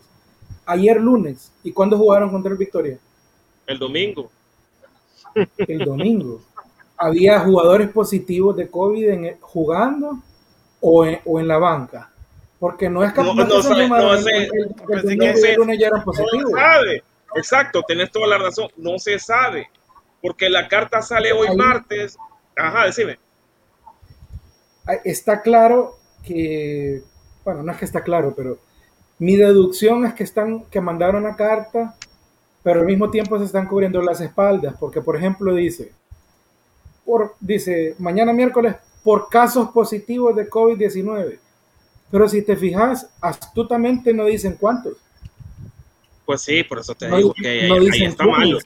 Ayer 0.66 1.00
lunes. 1.02 1.52
¿Y 1.64 1.72
cuándo 1.72 1.98
jugaron 1.98 2.30
contra 2.30 2.52
el 2.52 2.58
Victoria? 2.58 3.00
El 3.66 3.80
domingo. 3.80 4.30
El 5.58 5.80
domingo 5.80 6.42
había 7.00 7.40
jugadores 7.40 7.90
positivos 7.90 8.56
de 8.58 8.70
COVID 8.70 9.10
en, 9.10 9.38
jugando 9.40 10.22
o 10.82 11.06
en, 11.06 11.20
o 11.26 11.40
en, 11.40 11.48
la 11.48 11.58
banca. 11.58 12.12
Porque 12.60 12.90
no 12.90 13.04
es 13.06 13.14
que 13.14 13.24
no, 13.24 13.34
no, 13.34 13.62
sé, 13.62 13.88
no 13.88 14.14
el, 14.14 15.80
ya 15.80 15.88
eran 15.88 16.04
positivos. 16.04 16.52
sabe. 16.52 17.04
Exacto, 17.36 17.84
tenés 17.88 18.12
toda 18.12 18.28
la 18.28 18.38
razón. 18.38 18.68
No 18.76 19.00
se 19.00 19.18
sabe. 19.18 19.70
Porque 20.22 20.50
la 20.50 20.68
carta 20.68 21.02
sale 21.02 21.32
hoy 21.32 21.56
martes. 21.56 22.18
Ajá, 22.58 22.86
decime. 22.86 23.18
Está 25.06 25.42
claro 25.42 25.96
que, 26.26 27.02
bueno, 27.46 27.64
no 27.64 27.72
es 27.72 27.78
que 27.78 27.86
está 27.86 28.04
claro, 28.04 28.34
pero 28.36 28.58
mi 29.20 29.38
deducción 29.38 30.06
es 30.06 30.14
que 30.14 30.24
están, 30.24 30.66
que 30.66 30.82
mandaron 30.82 31.24
la 31.24 31.38
carta, 31.38 31.96
pero 32.64 32.82
al 32.82 32.86
mismo 32.86 33.10
tiempo 33.10 33.38
se 33.38 33.46
están 33.46 33.68
cubriendo 33.68 34.02
las 34.02 34.20
espaldas, 34.20 34.76
porque 34.80 35.02
por 35.02 35.16
ejemplo 35.16 35.54
dice, 35.54 35.94
dice, 37.40 37.96
mañana 38.00 38.34
miércoles, 38.34 38.76
por 39.04 39.30
casos 39.30 39.70
positivos 39.70 40.36
de 40.36 40.50
COVID-19. 40.50 41.40
Pero 42.12 42.28
si 42.28 42.42
te 42.42 42.56
fijas, 42.56 43.10
astutamente 43.22 44.14
no 44.14 44.26
dicen 44.26 44.58
cuántos. 44.60 44.98
Pues 46.26 46.42
sí, 46.42 46.64
por 46.64 46.80
eso 46.80 46.94
te 46.96 47.08
digo 47.08 47.34
que 47.34 47.68
no 47.68 47.76
ahí, 47.76 48.04
está 48.04 48.26
malo. 48.26 48.60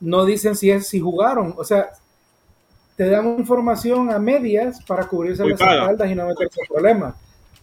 No 0.00 0.24
dicen 0.24 0.56
si, 0.56 0.70
es, 0.70 0.86
si 0.88 1.00
jugaron. 1.00 1.54
O 1.56 1.64
sea, 1.64 1.90
te 2.96 3.08
dan 3.08 3.38
información 3.38 4.10
a 4.10 4.18
medias 4.18 4.82
para 4.84 5.06
cubrirse 5.06 5.44
las 5.44 5.60
espaldas 5.60 6.10
y 6.10 6.14
no 6.14 6.26
meterse 6.26 6.60
en 6.60 6.66
problemas. 6.66 7.14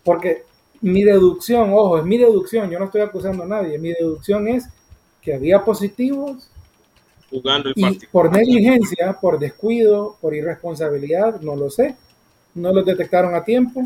Porque 0.04 0.44
mi 0.82 1.04
deducción, 1.04 1.72
ojo, 1.74 1.98
es 1.98 2.06
mi 2.06 2.18
deducción, 2.18 2.70
yo 2.70 2.78
no 2.78 2.86
estoy 2.86 3.02
acusando 3.02 3.44
a 3.44 3.48
nadie, 3.48 3.78
mi 3.80 3.94
deducción 3.94 4.48
es 4.50 4.68
que 5.22 5.34
había 5.34 5.64
positivos 5.64 6.50
jugando 7.34 7.70
el 7.70 7.74
y 7.76 8.00
por 8.12 8.32
negligencia, 8.32 9.18
por 9.20 9.40
descuido, 9.40 10.18
por 10.22 10.36
irresponsabilidad, 10.36 11.42
no 11.42 11.56
lo 11.56 11.70
sé, 11.70 11.96
no 12.54 12.72
los 12.72 12.86
detectaron 12.86 13.34
a 13.36 13.44
tiempo. 13.44 13.82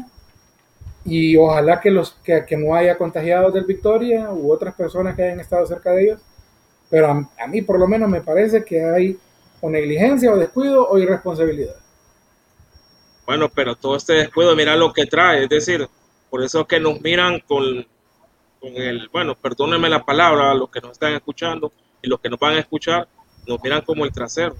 Y 1.05 1.37
ojalá 1.37 1.79
que, 1.79 1.89
los, 1.89 2.11
que, 2.23 2.45
que 2.45 2.57
no 2.57 2.75
haya 2.75 2.97
contagiados 2.97 3.53
del 3.53 3.63
Victoria 3.63 4.29
u 4.31 4.51
otras 4.51 4.75
personas 4.75 5.15
que 5.15 5.23
hayan 5.23 5.39
estado 5.39 5.65
cerca 5.65 5.91
de 5.91 6.03
ellos, 6.03 6.19
pero 6.89 7.09
a, 7.09 7.47
mí 7.47 7.61
por 7.61 7.79
lo 7.79 7.87
menos 7.87 8.09
me 8.09 8.21
parece 8.21 8.63
que 8.63 8.83
hay 8.83 9.17
o 9.61 9.69
negligencia 9.69 10.31
o 10.31 10.37
descuido 10.37 10.87
o 10.87 10.97
irresponsabilidad. 10.97 11.75
Bueno, 13.25 13.49
pero 13.49 13.75
todo 13.75 13.95
este 13.95 14.13
descuido, 14.13 14.55
mira 14.55 14.75
lo 14.75 14.91
que 14.91 15.05
trae, 15.05 15.43
es 15.43 15.49
decir, 15.49 15.87
Por 16.29 16.43
eso 16.43 16.61
es 16.61 16.67
que 16.67 16.79
nos 16.79 17.01
miran 17.01 17.39
con, 17.47 17.85
con 18.59 18.75
el, 18.75 19.07
bueno, 19.09 19.35
perdónenme 19.35 19.89
la 19.89 20.03
palabra, 20.03 20.53
los 20.53 20.69
que 20.69 20.81
nos 20.81 20.91
están 20.91 21.13
escuchando 21.13 21.71
y 22.01 22.09
los 22.09 22.19
que 22.19 22.29
nos 22.29 22.39
van 22.39 22.55
a 22.55 22.59
escuchar, 22.59 23.07
nos 23.47 23.61
miran 23.63 23.81
como 23.81 24.05
el 24.05 24.11
trasero. 24.11 24.55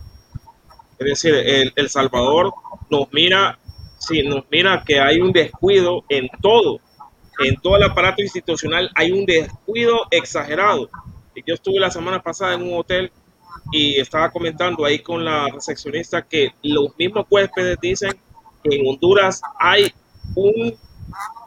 Es 1.00 1.08
decir, 1.08 1.36
el, 1.36 1.74
el 1.76 1.90
Salvador 1.90 2.54
nos 2.90 3.12
mira, 3.12 3.60
sí, 4.00 4.24
nos 4.24 4.46
mira 4.50 4.84
que 4.86 5.00
hay 5.00 5.20
un 5.20 5.32
descuido 5.32 6.04
en 6.10 6.28
todo, 6.42 6.80
en 7.40 7.56
todo 7.58 7.76
el 7.76 7.84
aparato 7.84 8.22
institucional 8.22 8.90
hay 8.96 9.12
un 9.12 9.26
descuido 9.26 10.08
exagerado. 10.12 10.90
Yo 11.46 11.54
estuve 11.54 11.80
la 11.80 11.92
semana 11.92 12.22
pasada 12.22 12.56
en 12.56 12.64
un 12.64 12.80
hotel 12.80 13.12
y 13.72 14.00
estaba 14.00 14.32
comentando 14.32 14.86
ahí 14.86 15.00
con 15.00 15.24
la 15.24 15.48
recepcionista 15.48 16.24
que 16.24 16.52
los 16.64 16.98
mismos 16.98 17.28
huéspedes 17.30 17.78
dicen 17.80 18.12
que 18.64 18.76
en 18.76 18.88
Honduras 18.88 19.42
hay 19.60 19.94
un 20.36 20.76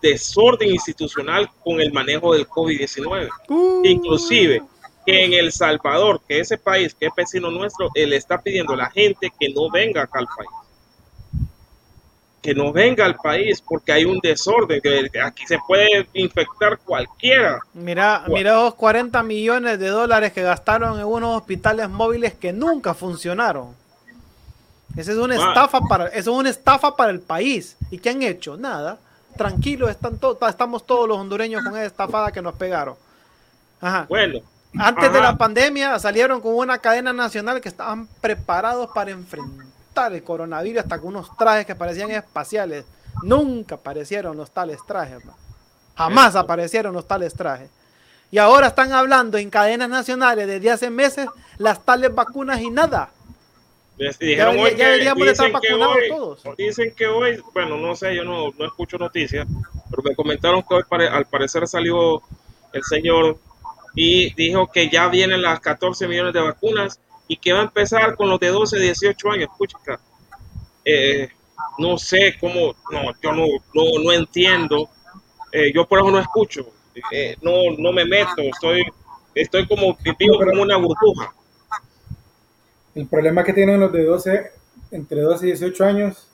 desorden 0.01 0.70
institucional 0.70 1.51
con 1.62 1.80
el 1.80 1.93
manejo 1.93 2.32
del 2.34 2.47
COVID-19. 2.47 3.28
Uh. 3.49 3.82
Inclusive 3.84 4.62
que 5.11 5.24
en 5.24 5.32
El 5.32 5.52
Salvador, 5.52 6.20
que 6.26 6.40
ese 6.40 6.58
país 6.58 6.94
que 6.94 7.06
es 7.06 7.12
vecino 7.16 7.50
nuestro, 7.50 7.90
él 7.94 8.12
está 8.12 8.40
pidiendo 8.40 8.74
a 8.74 8.76
la 8.76 8.90
gente 8.90 9.32
que 9.38 9.48
no 9.50 9.70
venga 9.70 10.02
acá 10.02 10.20
al 10.20 10.26
país 10.26 10.48
que 12.40 12.54
no 12.54 12.72
venga 12.72 13.04
al 13.04 13.16
país 13.16 13.62
porque 13.66 13.92
hay 13.92 14.04
un 14.04 14.18
desorden, 14.18 14.80
que 14.80 15.11
aquí 15.22 15.46
se 15.46 15.58
puede 15.66 16.08
infectar 16.14 16.78
cualquiera. 16.78 17.61
Mira, 17.74 18.24
mira 18.28 18.52
esos 18.52 18.74
40 18.76 19.22
millones 19.22 19.78
de 19.78 19.88
dólares 19.88 20.32
que 20.32 20.42
gastaron 20.42 20.98
en 20.98 21.04
unos 21.04 21.36
hospitales 21.36 21.88
móviles 21.88 22.34
que 22.34 22.52
nunca 22.52 22.94
funcionaron. 22.94 23.74
Esa 24.96 25.12
es 25.12 25.18
una 25.18 25.34
estafa 25.36 25.80
para, 25.82 26.06
eso 26.08 26.32
es 26.32 26.38
una 26.38 26.50
estafa 26.50 26.96
para 26.96 27.11
el 27.11 27.20
país. 27.20 27.76
¿Y 27.90 27.98
qué 27.98 28.11
han 28.11 28.22
hecho? 28.22 28.56
Nada. 28.56 28.98
Tranquilos, 29.36 29.90
están 29.90 30.18
estamos 30.48 30.84
todos 30.84 31.08
los 31.08 31.18
hondureños 31.18 31.62
con 31.62 31.74
esa 31.74 31.86
estafada 31.86 32.32
que 32.32 32.42
nos 32.42 32.54
pegaron. 32.54 32.96
Ajá. 33.80 34.06
Bueno. 34.08 34.40
Antes 34.79 35.12
de 35.12 35.21
la 35.21 35.37
pandemia 35.37 35.99
salieron 35.99 36.41
con 36.41 36.55
una 36.55 36.79
cadena 36.79 37.12
nacional 37.12 37.61
que 37.61 37.68
estaban 37.68 38.07
preparados 38.21 38.91
para 38.95 39.11
enfrentar 39.11 40.12
el 40.12 40.23
coronavirus 40.23 40.83
hasta 40.83 40.99
con 40.99 41.09
unos 41.09 41.37
trajes 41.37 41.66
que 41.66 41.75
parecían 41.75 42.11
espaciales. 42.11 42.85
Nunca 43.23 43.75
aparecieron 43.75 44.37
los 44.37 44.51
tales 44.51 44.79
trajes. 44.87 45.18
Jamás 45.97 46.37
aparecieron 46.37 46.95
los 46.95 47.07
tales 47.07 47.35
trajes. 47.35 47.68
Y 48.31 48.39
ahora 48.39 48.68
están 48.68 48.93
hablando 48.93 49.39
en 49.39 49.51
cadenas 49.51 49.89
nacionales 49.89 50.47
desde 50.47 50.71
hace 50.71 50.91
meses 50.91 51.27
las 51.59 51.85
tales 51.85 52.14
vacunas 52.14 52.61
y 52.61 52.71
nada. 52.71 53.11
ya, 53.99 54.12
deberíamos 54.16 55.27
estar 55.27 55.51
vacunados 55.51 55.97
todos. 56.09 56.57
Dicen 56.57 56.95
que 56.95 57.09
hoy, 57.09 57.43
bueno, 57.53 57.77
no 57.77 57.97
sé, 57.97 58.14
yo 58.14 58.23
no, 58.23 58.53
no 58.57 58.66
escucho 58.66 58.99
noticias, 58.99 59.47
pero 59.91 60.03
me 60.05 60.14
comentaron 60.14 60.62
que 60.62 60.75
hoy 60.75 60.85
al 61.11 61.27
parecer 61.27 61.66
salió 61.66 62.23
el 62.73 62.85
señor 62.85 63.37
y 63.95 64.32
dijo 64.34 64.70
que 64.70 64.88
ya 64.88 65.09
vienen 65.09 65.43
las 65.43 65.61
14 65.61 66.07
millones 66.09 66.32
de 66.32 66.41
vacunas 66.41 67.01
y 67.28 67.36
que 67.36 67.53
va 67.53 67.61
a 67.61 67.64
empezar 67.64 68.16
con 68.16 68.28
los 68.28 68.41
de 68.41 68.49
12, 68.49 68.78
18 68.78 69.30
años. 69.30 69.49
Escucha, 69.51 69.78
eh, 70.84 71.28
no 71.78 71.99
sé 71.99 72.36
cómo, 72.41 72.74
no, 72.91 73.12
yo 73.22 73.32
no, 73.32 73.47
no, 73.74 74.12
entiendo, 74.12 74.88
eh, 75.53 75.72
yo 75.74 75.86
por 75.86 76.01
eso 76.01 76.11
no 76.11 76.18
escucho, 76.18 76.66
eh, 77.12 77.36
no, 77.43 77.53
no 77.78 77.93
me 77.93 78.05
meto, 78.05 78.43
estoy, 78.43 78.82
estoy 79.34 79.66
como, 79.66 79.97
vivo 80.18 80.38
como 80.38 80.62
una 80.62 80.76
burbuja. 80.76 81.32
El 82.95 83.07
problema 83.07 83.45
que 83.45 83.53
tienen 83.53 83.80
los 83.80 83.93
de 83.93 84.05
12, 84.05 84.51
entre 84.91 85.20
12 85.20 85.47
y 85.47 85.51
18 85.51 85.84
años, 85.84 86.28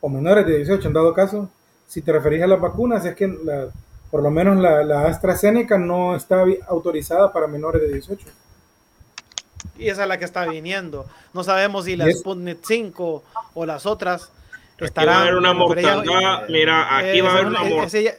o 0.00 0.08
menores 0.08 0.46
de 0.46 0.58
18 0.58 0.88
en 0.88 0.94
dado 0.94 1.14
caso, 1.14 1.48
si 1.86 2.02
te 2.02 2.12
referís 2.12 2.42
a 2.42 2.46
las 2.46 2.60
vacunas, 2.60 3.04
es 3.04 3.14
que 3.14 3.26
por 4.12 4.22
lo 4.22 4.30
menos 4.30 4.60
la, 4.60 4.84
la 4.84 5.06
AstraZeneca 5.06 5.78
no 5.78 6.14
está 6.14 6.44
autorizada 6.68 7.32
para 7.32 7.48
menores 7.48 7.82
de 7.82 7.94
18 7.94 8.28
y 9.78 9.88
esa 9.88 10.02
es 10.02 10.08
la 10.08 10.18
que 10.18 10.24
está 10.24 10.46
viniendo. 10.46 11.06
No 11.32 11.44
sabemos 11.44 11.86
si 11.86 11.96
la 11.96 12.10
Sputnik 12.10 12.58
5 12.62 13.24
o 13.54 13.66
las 13.66 13.86
otras 13.86 14.30
estarán. 14.78 15.08
Aquí 15.08 15.16
va 15.16 15.18
a 15.18 15.22
haber 15.22 15.34
una 15.36 15.54
mortandad, 15.54 16.48
mira, 16.48 16.98
aquí 16.98 17.20
va 17.20 17.28
a 17.28 17.32
haber 17.32 17.46
una 17.46 17.64
mortandad. 17.64 18.14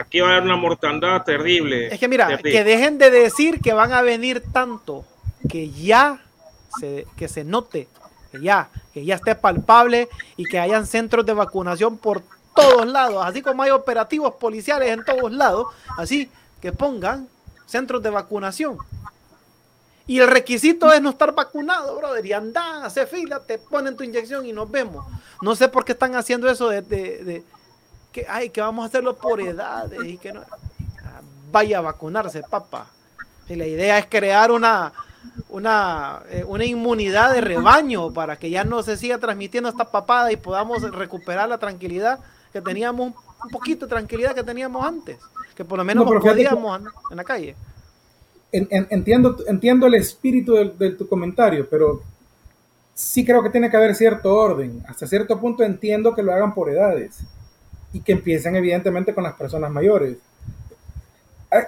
Aquí 0.00 0.20
va 0.20 0.28
a 0.28 0.30
haber 0.32 0.44
una 0.44 0.56
mortandad 0.56 1.22
terrible. 1.24 1.88
Es 1.92 1.98
que 1.98 2.06
mira, 2.06 2.38
que 2.38 2.62
dejen 2.62 2.98
de 2.98 3.10
decir 3.10 3.60
que 3.60 3.72
van 3.72 3.92
a 3.92 4.02
venir 4.02 4.44
tanto, 4.52 5.04
que 5.48 5.70
ya 5.70 6.20
se, 6.78 7.06
que 7.16 7.26
se 7.26 7.42
note, 7.42 7.88
que 8.30 8.40
ya, 8.40 8.68
que 8.94 9.04
ya 9.04 9.16
esté 9.16 9.34
palpable 9.34 10.08
y 10.36 10.44
que 10.44 10.60
hayan 10.60 10.86
centros 10.86 11.26
de 11.26 11.32
vacunación 11.32 11.98
por 11.98 12.22
todos 12.60 12.86
lados, 12.86 13.24
así 13.24 13.42
como 13.42 13.62
hay 13.62 13.70
operativos 13.70 14.34
policiales 14.34 14.90
en 14.90 15.04
todos 15.04 15.32
lados, 15.32 15.66
así 15.96 16.30
que 16.60 16.72
pongan 16.72 17.28
centros 17.66 18.02
de 18.02 18.10
vacunación 18.10 18.78
y 20.10 20.18
el 20.18 20.26
requisito 20.26 20.92
es 20.92 21.00
no 21.00 21.10
estar 21.10 21.32
vacunado, 21.32 21.94
brother. 21.96 22.26
Y 22.26 22.32
anda, 22.32 22.84
hace 22.84 23.06
fila, 23.06 23.38
te 23.38 23.58
ponen 23.58 23.96
tu 23.96 24.02
inyección 24.02 24.44
y 24.44 24.52
nos 24.52 24.68
vemos. 24.68 25.06
No 25.40 25.54
sé 25.54 25.68
por 25.68 25.84
qué 25.84 25.92
están 25.92 26.16
haciendo 26.16 26.50
eso 26.50 26.68
de, 26.68 27.44
que, 28.10 28.26
ay, 28.28 28.50
que 28.50 28.60
vamos 28.60 28.82
a 28.82 28.88
hacerlo 28.88 29.16
por 29.16 29.40
edades 29.40 30.00
y 30.04 30.18
que 30.18 30.32
no. 30.32 30.40
Ah, 31.04 31.20
vaya 31.52 31.78
a 31.78 31.82
vacunarse, 31.82 32.42
papá. 32.42 32.88
Y 33.48 33.54
la 33.54 33.68
idea 33.68 34.00
es 34.00 34.06
crear 34.06 34.50
una, 34.50 34.92
una, 35.48 36.22
eh, 36.28 36.42
una 36.44 36.64
inmunidad 36.64 37.32
de 37.32 37.40
rebaño 37.40 38.12
para 38.12 38.36
que 38.36 38.50
ya 38.50 38.64
no 38.64 38.82
se 38.82 38.96
siga 38.96 39.18
transmitiendo 39.18 39.68
esta 39.68 39.92
papada 39.92 40.32
y 40.32 40.36
podamos 40.36 40.82
recuperar 40.90 41.48
la 41.48 41.58
tranquilidad 41.58 42.18
que 42.52 42.60
teníamos, 42.60 43.14
un 43.44 43.50
poquito 43.50 43.86
de 43.86 43.90
tranquilidad 43.90 44.34
que 44.34 44.42
teníamos 44.42 44.84
antes. 44.84 45.18
Que 45.54 45.64
por 45.64 45.78
lo 45.78 45.84
menos 45.84 46.04
podíamos 46.04 46.80
en 47.10 47.16
la 47.16 47.24
calle 47.24 47.56
entiendo, 48.52 49.36
entiendo 49.46 49.86
el 49.86 49.94
espíritu 49.94 50.54
de, 50.54 50.90
tu 50.90 51.08
comentario, 51.08 51.68
pero 51.68 52.02
sí 52.94 53.24
creo 53.24 53.42
que 53.42 53.50
tiene 53.50 53.70
que 53.70 53.76
haber 53.76 53.94
cierto 53.94 54.34
orden. 54.34 54.82
Hasta 54.88 55.06
cierto 55.06 55.40
punto 55.40 55.62
entiendo 55.62 56.14
que 56.14 56.22
lo 56.22 56.32
hagan 56.32 56.54
por 56.54 56.70
edades 56.70 57.20
y 57.92 58.00
que 58.00 58.12
empiecen 58.12 58.56
evidentemente 58.56 59.14
con 59.14 59.24
las 59.24 59.34
personas 59.34 59.70
mayores. 59.70 60.16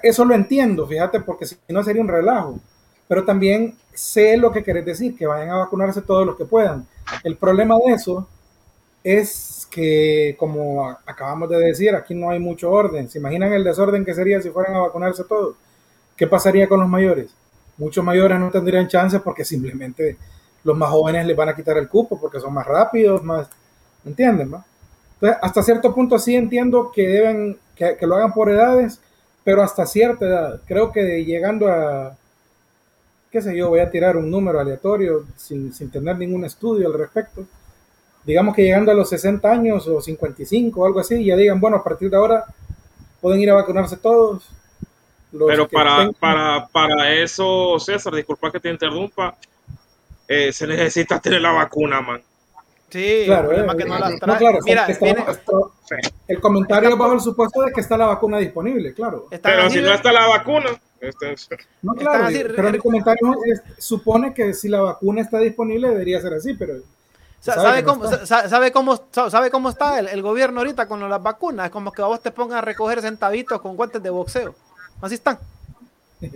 Eso 0.02 0.24
lo 0.24 0.34
entiendo, 0.34 0.86
fíjate, 0.86 1.20
porque 1.20 1.46
si 1.46 1.56
no 1.68 1.82
sería 1.82 2.02
un 2.02 2.08
relajo. 2.08 2.60
Pero 3.08 3.24
también 3.24 3.76
sé 3.92 4.36
lo 4.36 4.52
que 4.52 4.62
querés 4.62 4.86
decir, 4.86 5.16
que 5.16 5.26
vayan 5.26 5.50
a 5.50 5.58
vacunarse 5.58 6.02
todos 6.02 6.24
los 6.24 6.36
que 6.36 6.44
puedan. 6.44 6.86
El 7.24 7.36
problema 7.36 7.76
de 7.84 7.94
eso 7.94 8.28
es 9.04 9.66
que, 9.70 10.36
como 10.38 10.90
acabamos 11.06 11.48
de 11.48 11.58
decir, 11.58 11.94
aquí 11.94 12.14
no 12.14 12.30
hay 12.30 12.38
mucho 12.38 12.70
orden. 12.70 13.08
¿Se 13.08 13.18
imaginan 13.18 13.52
el 13.52 13.64
desorden 13.64 14.04
que 14.04 14.14
sería 14.14 14.40
si 14.40 14.50
fueran 14.50 14.76
a 14.76 14.80
vacunarse 14.80 15.24
todos? 15.24 15.56
¿Qué 16.16 16.26
pasaría 16.26 16.68
con 16.68 16.80
los 16.80 16.88
mayores? 16.88 17.34
Muchos 17.78 18.04
mayores 18.04 18.38
no 18.38 18.50
tendrían 18.50 18.88
chance 18.88 19.18
porque 19.20 19.44
simplemente 19.44 20.16
los 20.62 20.76
más 20.76 20.90
jóvenes 20.90 21.26
les 21.26 21.36
van 21.36 21.48
a 21.48 21.56
quitar 21.56 21.78
el 21.78 21.88
cupo 21.88 22.20
porque 22.20 22.38
son 22.38 22.52
más 22.52 22.66
rápidos, 22.66 23.22
más, 23.24 23.48
¿me 24.04 24.10
entienden? 24.10 24.50
No? 24.50 24.64
Entonces, 25.14 25.38
hasta 25.42 25.62
cierto 25.62 25.94
punto 25.94 26.18
sí 26.18 26.36
entiendo 26.36 26.92
que 26.92 27.08
deben, 27.08 27.58
que, 27.74 27.96
lo 28.02 28.16
hagan 28.16 28.32
por 28.32 28.50
edades, 28.50 29.00
pero 29.42 29.62
hasta 29.62 29.86
cierta 29.86 30.26
edad. 30.26 30.60
Creo 30.66 30.92
que 30.92 31.24
llegando 31.24 31.68
a, 31.68 32.16
qué 33.30 33.40
sé 33.40 33.56
yo, 33.56 33.68
voy 33.68 33.80
a 33.80 33.90
tirar 33.90 34.16
un 34.16 34.30
número 34.30 34.60
aleatorio 34.60 35.24
sin, 35.36 35.72
sin 35.72 35.90
tener 35.90 36.18
ningún 36.18 36.44
estudio 36.44 36.86
al 36.86 36.94
respecto. 36.94 37.46
Digamos 38.24 38.54
que 38.54 38.62
llegando 38.62 38.92
a 38.92 38.94
los 38.94 39.08
60 39.08 39.50
años 39.50 39.86
o 39.88 40.00
55 40.00 40.80
o 40.80 40.86
algo 40.86 41.00
así, 41.00 41.24
ya 41.24 41.36
digan, 41.36 41.60
bueno, 41.60 41.78
a 41.78 41.84
partir 41.84 42.08
de 42.08 42.16
ahora 42.16 42.44
pueden 43.20 43.40
ir 43.40 43.50
a 43.50 43.54
vacunarse 43.54 43.96
todos, 43.96 44.48
pero 45.32 45.68
para, 45.68 46.10
para, 46.12 46.66
para 46.68 47.12
eso, 47.14 47.78
César, 47.78 48.14
disculpa 48.14 48.52
que 48.52 48.60
te 48.60 48.70
interrumpa, 48.70 49.36
eh, 50.28 50.52
se 50.52 50.66
necesita 50.66 51.20
tener 51.20 51.40
la 51.40 51.52
vacuna, 51.52 52.00
man. 52.00 52.22
Sí, 52.90 53.22
claro, 53.24 53.50
el 53.50 53.64
problema 53.64 53.76
que 53.76 53.84
no 53.86 53.98
la 53.98 54.18
trae. 54.18 54.60
Mira, 54.64 54.86
el 56.28 56.40
comentario 56.40 56.90
es 56.90 56.98
bajo 56.98 57.14
el 57.14 57.20
supuesto 57.20 57.62
de 57.62 57.72
que 57.72 57.80
está 57.80 57.96
la 57.96 58.06
vacuna 58.06 58.38
disponible, 58.38 58.92
claro. 58.92 59.28
Pero 59.30 59.70
si 59.70 59.80
no 59.80 59.94
está 59.94 60.12
la 60.12 60.26
vacuna. 60.26 60.70
Este 61.00 61.34
no, 61.80 61.94
claro, 61.94 62.26
pero 62.54 62.68
el 62.68 62.78
comentario 62.78 63.34
supone 63.78 64.32
que 64.32 64.54
si 64.54 64.68
la 64.68 64.82
vacuna 64.82 65.22
está 65.22 65.38
disponible 65.38 65.88
debería 65.88 66.20
ser 66.20 66.34
así, 66.34 66.54
pero 66.54 66.74
¿Sabe 67.42 67.82
cómo, 67.82 68.04
sabe, 68.24 68.70
cómo, 68.70 69.00
¿Sabe 69.10 69.50
cómo 69.50 69.68
está 69.70 69.98
el, 69.98 70.06
el, 70.06 70.22
gobierno 70.22 70.60
ahorita 70.60 70.86
con 70.86 71.08
las 71.10 71.20
vacunas? 71.20 71.66
Es 71.66 71.72
como 71.72 71.90
que 71.90 72.00
a 72.00 72.06
vos 72.06 72.22
te 72.22 72.30
pongan 72.30 72.58
a 72.58 72.60
recoger 72.60 73.00
centavitos 73.02 73.60
con 73.60 73.74
guantes 73.74 74.00
de 74.00 74.10
boxeo. 74.10 74.54
Así 75.00 75.16
están. 75.16 75.38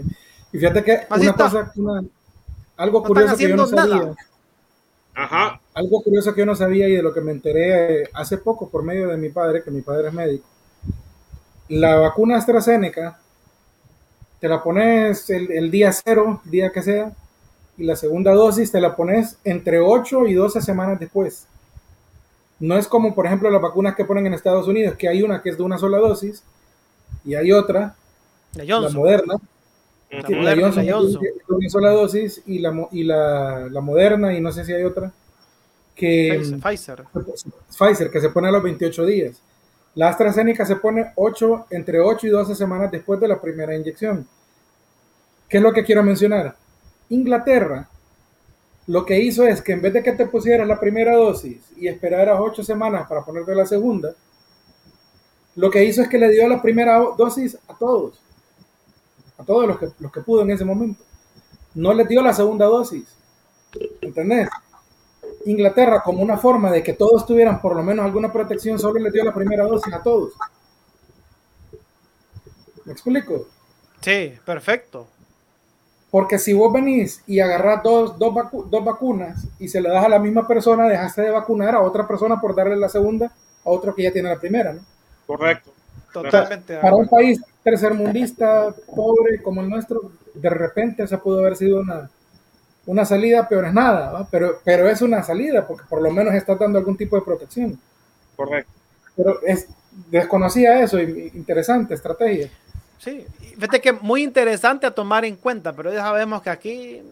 Y 0.52 0.58
fíjate 0.58 0.84
que 0.84 1.06
una 1.10 1.32
cosa, 1.34 1.72
algo 2.76 3.02
curioso 3.02 3.36
que 3.36 3.48
yo 3.48 3.56
no 3.56 3.66
sabía. 3.66 4.14
Ajá. 5.14 5.60
Algo 5.74 6.02
curioso 6.02 6.32
que 6.32 6.40
yo 6.40 6.46
no 6.46 6.54
sabía 6.54 6.88
y 6.88 6.92
de 6.92 7.02
lo 7.02 7.12
que 7.12 7.20
me 7.20 7.32
enteré 7.32 8.02
eh, 8.02 8.10
hace 8.14 8.38
poco 8.38 8.70
por 8.70 8.82
medio 8.82 9.08
de 9.08 9.16
mi 9.16 9.28
padre, 9.28 9.62
que 9.62 9.70
mi 9.70 9.82
padre 9.82 10.08
es 10.08 10.14
médico. 10.14 10.46
La 11.68 11.96
vacuna 11.96 12.38
AstraZeneca 12.38 13.18
te 14.40 14.48
la 14.48 14.62
pones 14.62 15.28
el, 15.28 15.50
el 15.50 15.70
día 15.70 15.92
cero, 15.92 16.40
día 16.44 16.70
que 16.70 16.82
sea, 16.82 17.12
y 17.78 17.84
la 17.84 17.96
segunda 17.96 18.32
dosis 18.32 18.72
te 18.72 18.80
la 18.80 18.96
pones 18.96 19.38
entre 19.44 19.80
8 19.80 20.26
y 20.26 20.34
12 20.34 20.60
semanas 20.60 20.98
después. 20.98 21.46
No 22.58 22.76
es 22.76 22.88
como, 22.88 23.14
por 23.14 23.26
ejemplo, 23.26 23.50
las 23.50 23.60
vacunas 23.60 23.94
que 23.94 24.04
ponen 24.04 24.26
en 24.26 24.34
Estados 24.34 24.66
Unidos, 24.66 24.96
que 24.96 25.08
hay 25.08 25.22
una 25.22 25.42
que 25.42 25.50
es 25.50 25.58
de 25.58 25.62
una 25.62 25.78
sola 25.78 25.98
dosis 25.98 26.42
y 27.24 27.34
hay 27.34 27.52
otra, 27.52 27.94
la, 28.54 28.88
moderna, 28.90 29.34
La 30.10 30.22
que 30.22 30.32
la 30.34 30.40
moderna, 30.40 30.62
Johnson 30.62 30.86
la 30.86 30.92
Johnson. 30.92 31.22
es 31.24 31.46
de 31.46 31.54
una 31.54 31.68
sola 31.68 31.90
dosis 31.90 32.42
y 32.46 32.58
la, 32.60 32.88
y 32.92 33.04
la, 33.04 33.68
la 33.70 33.80
moderna, 33.80 34.32
y 34.32 34.40
no 34.40 34.52
sé 34.52 34.64
si 34.64 34.72
hay 34.72 34.84
otra, 34.84 35.12
que 35.94 36.38
Pfizer, 36.62 37.04
Pfizer. 37.04 37.52
Pfizer, 37.68 38.10
que 38.10 38.20
se 38.20 38.30
pone 38.30 38.48
a 38.48 38.52
los 38.52 38.62
28 38.62 39.04
días. 39.06 39.42
La 39.94 40.10
AstraZeneca 40.10 40.64
se 40.66 40.76
pone 40.76 41.12
8, 41.14 41.66
entre 41.70 42.00
8 42.00 42.26
y 42.26 42.30
12 42.30 42.54
semanas 42.54 42.90
después 42.90 43.18
de 43.18 43.28
la 43.28 43.40
primera 43.40 43.74
inyección. 43.74 44.26
¿Qué 45.48 45.56
es 45.56 45.62
lo 45.62 45.72
que 45.72 45.84
quiero 45.84 46.02
mencionar? 46.02 46.56
Inglaterra 47.08 47.88
lo 48.86 49.04
que 49.04 49.18
hizo 49.18 49.46
es 49.46 49.60
que 49.62 49.72
en 49.72 49.82
vez 49.82 49.92
de 49.92 50.02
que 50.02 50.12
te 50.12 50.26
pusieras 50.26 50.66
la 50.66 50.78
primera 50.78 51.16
dosis 51.16 51.60
y 51.76 51.88
esperaras 51.88 52.38
8 52.40 52.62
semanas 52.62 53.08
para 53.08 53.24
ponerte 53.24 53.54
la 53.54 53.66
segunda, 53.66 54.14
lo 55.56 55.70
que 55.70 55.84
hizo 55.84 56.02
es 56.02 56.08
que 56.08 56.18
le 56.18 56.30
dio 56.30 56.46
la 56.48 56.62
primera 56.62 56.98
dosis 57.18 57.58
a 57.66 57.74
todos, 57.74 58.20
a 59.38 59.44
todos 59.44 59.66
los 59.66 59.78
que, 59.78 59.88
los 59.98 60.12
que 60.12 60.20
pudo 60.20 60.42
en 60.42 60.52
ese 60.52 60.64
momento. 60.64 61.02
No 61.74 61.92
les 61.92 62.08
dio 62.08 62.22
la 62.22 62.32
segunda 62.32 62.66
dosis. 62.66 63.04
¿Entendés? 64.00 64.48
Inglaterra, 65.46 66.02
como 66.02 66.22
una 66.22 66.38
forma 66.38 66.70
de 66.70 66.82
que 66.82 66.92
todos 66.92 67.26
tuvieran 67.26 67.60
por 67.60 67.74
lo 67.74 67.82
menos 67.82 68.04
alguna 68.04 68.32
protección, 68.32 68.78
solo 68.78 69.00
les 69.00 69.12
dio 69.12 69.24
la 69.24 69.34
primera 69.34 69.64
dosis 69.64 69.92
a 69.92 70.02
todos. 70.02 70.32
¿Me 72.84 72.92
explico? 72.92 73.48
Sí, 74.00 74.34
perfecto. 74.44 75.08
Porque 76.16 76.38
si 76.38 76.54
vos 76.54 76.72
venís 76.72 77.22
y 77.26 77.40
agarrás 77.40 77.82
dos, 77.82 78.18
dos, 78.18 78.32
vacu- 78.32 78.64
dos 78.70 78.82
vacunas 78.82 79.44
y 79.58 79.68
se 79.68 79.82
le 79.82 79.90
das 79.90 80.02
a 80.02 80.08
la 80.08 80.18
misma 80.18 80.48
persona, 80.48 80.88
dejaste 80.88 81.20
de 81.20 81.30
vacunar 81.30 81.74
a 81.74 81.82
otra 81.82 82.08
persona 82.08 82.40
por 82.40 82.54
darle 82.54 82.74
la 82.74 82.88
segunda 82.88 83.26
a 83.26 83.68
otro 83.68 83.94
que 83.94 84.04
ya 84.04 84.10
tiene 84.10 84.30
la 84.30 84.40
primera, 84.40 84.72
¿no? 84.72 84.80
Correcto. 85.26 85.72
Totalmente. 86.10 86.78
Para 86.78 86.96
un 86.96 87.06
país 87.06 87.38
tercermundista, 87.62 88.74
pobre 88.94 89.42
como 89.42 89.60
el 89.60 89.68
nuestro, 89.68 90.10
de 90.32 90.48
repente 90.48 91.02
esa 91.02 91.18
pudo 91.18 91.40
haber 91.40 91.54
sido 91.54 91.80
una, 91.80 92.08
una 92.86 93.04
salida, 93.04 93.46
peor 93.46 93.66
es 93.66 93.74
nada, 93.74 94.12
¿va? 94.12 94.28
Pero, 94.30 94.60
pero 94.64 94.88
es 94.88 95.02
una 95.02 95.22
salida 95.22 95.66
porque 95.66 95.84
por 95.86 96.00
lo 96.00 96.10
menos 96.10 96.32
está 96.32 96.54
dando 96.54 96.78
algún 96.78 96.96
tipo 96.96 97.16
de 97.16 97.26
protección. 97.26 97.78
Correcto. 98.34 98.72
Pero 99.14 99.42
es, 99.42 99.68
desconocía 100.10 100.80
eso, 100.80 100.98
interesante 100.98 101.92
estrategia. 101.92 102.48
Sí, 102.98 103.26
fíjate 103.56 103.80
que 103.80 103.92
muy 103.92 104.22
interesante 104.22 104.86
a 104.86 104.90
tomar 104.90 105.24
en 105.24 105.36
cuenta, 105.36 105.72
pero 105.72 105.92
ya 105.92 106.00
sabemos 106.00 106.42
que 106.42 106.50
aquí 106.50 107.02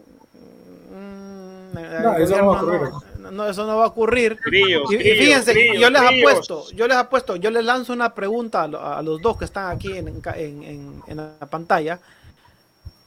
mm, 0.91 1.73
No, 2.03 2.17
eso 2.17 2.37
no 2.37 2.47
va 2.47 2.59
a 2.59 2.63
ocurrir. 2.63 2.89
no- 3.19 3.31
no, 3.31 3.47
eso 3.47 3.65
no 3.65 3.77
va 3.77 3.83
a 3.85 3.87
ocurrir. 3.87 4.37
Y, 4.51 4.97
fíjense, 4.97 5.77
yo 5.79 5.89
les 5.89 6.01
apuesto, 6.01 6.69
yo 6.71 6.87
les 6.87 6.97
apuesto, 6.97 7.35
yo 7.37 7.49
les 7.51 7.65
lanzo 7.65 7.93
una 7.93 8.13
pregunta 8.13 8.63
a, 8.63 8.67
lo- 8.67 8.81
a 8.81 9.01
los 9.01 9.21
dos 9.21 9.37
que 9.37 9.45
están 9.45 9.71
aquí 9.75 9.91
en, 9.97 10.07
en- 10.07 10.63
en- 10.63 11.03
en 11.07 11.17
la 11.17 11.45
pantalla. 11.49 11.99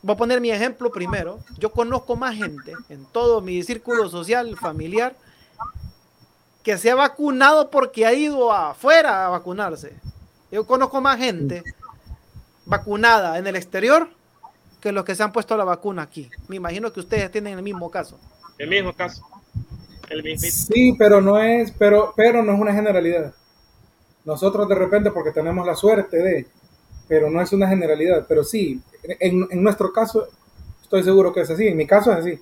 Voy 0.03 0.15
a 0.15 0.17
poner 0.17 0.41
mi 0.41 0.51
ejemplo 0.51 0.91
primero. 0.93 1.41
Yo 1.59 1.71
conozco 1.71 2.15
más 2.17 2.35
gente 2.37 2.73
en 2.89 3.05
todo 3.07 3.41
mi 3.41 3.63
círculo 3.63 4.09
social, 4.09 4.57
familiar, 4.57 5.15
que 6.63 6.79
se 6.79 6.91
ha 6.91 6.95
vacunado 6.95 7.71
porque 7.71 8.07
ha 8.07 8.13
ido 8.13 8.53
afuera 8.53 9.27
a 9.27 9.29
vacunarse. 9.31 9.93
Yo 10.51 10.65
conozco 10.67 11.01
más 11.01 11.19
gente 11.19 11.63
vacunada 12.69 13.39
en 13.39 13.47
el 13.47 13.57
exterior 13.57 14.09
que 14.81 14.93
los 14.93 15.05
que 15.05 15.15
se 15.15 15.23
han 15.23 15.33
puesto 15.33 15.57
la 15.57 15.65
vacuna 15.65 16.03
aquí. 16.03 16.31
Me 16.47 16.57
imagino 16.57 16.93
que 16.93 17.01
ustedes 17.01 17.31
tienen 17.31 17.57
el 17.57 17.63
mismo 17.63 17.91
caso. 17.91 18.21
El 18.59 18.69
mismo 18.69 18.93
caso. 18.93 19.23
El 20.09 20.23
mismo. 20.23 20.49
Sí, 20.49 20.95
pero 20.99 21.21
no 21.21 21.39
es, 21.39 21.73
pero, 21.73 22.13
pero 22.15 22.43
no 22.43 22.53
es 22.53 22.61
una 22.61 22.73
generalidad. 22.73 23.35
Nosotros 24.25 24.69
de 24.69 24.75
repente, 24.75 25.11
porque 25.11 25.33
tenemos 25.33 25.67
la 25.67 25.75
suerte 25.75 26.19
de, 26.19 26.47
pero 27.09 27.31
no 27.31 27.41
es 27.41 27.53
una 27.53 27.69
generalidad. 27.69 28.27
Pero 28.29 28.45
sí, 28.45 28.81
en, 29.03 29.47
en 29.51 29.63
nuestro 29.63 29.93
caso, 29.93 30.29
estoy 30.83 31.03
seguro 31.03 31.33
que 31.33 31.41
es 31.41 31.51
así. 31.51 31.67
En 31.67 31.77
mi 31.77 31.87
caso 31.87 32.13
es 32.13 32.19
así. 32.19 32.39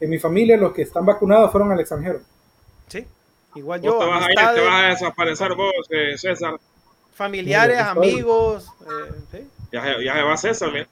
En 0.00 0.10
mi 0.10 0.18
familia, 0.18 0.56
los 0.56 0.72
que 0.72 0.82
están 0.82 1.04
vacunados 1.04 1.52
fueron 1.52 1.70
al 1.70 1.80
extranjero. 1.80 2.20
Sí. 2.88 3.06
Igual 3.54 3.82
yo, 3.82 3.98
te 3.98 4.06
vas, 4.06 4.26
a 4.26 4.30
ir, 4.30 4.36
te 4.54 4.60
vas 4.66 4.84
a 4.84 4.86
desaparecer 4.88 5.54
vos, 5.54 5.86
eh, 5.90 6.16
César. 6.16 6.58
Familiares, 7.24 7.76
Mira, 7.76 7.90
amigos. 7.90 8.66
eh, 8.80 9.12
sí. 9.30 9.38
Ya, 9.72 9.82
se- 9.84 10.04
ya 10.04 10.14
se 10.14 10.22
va 10.22 10.36
César, 10.38 10.72
mira. 10.72 10.88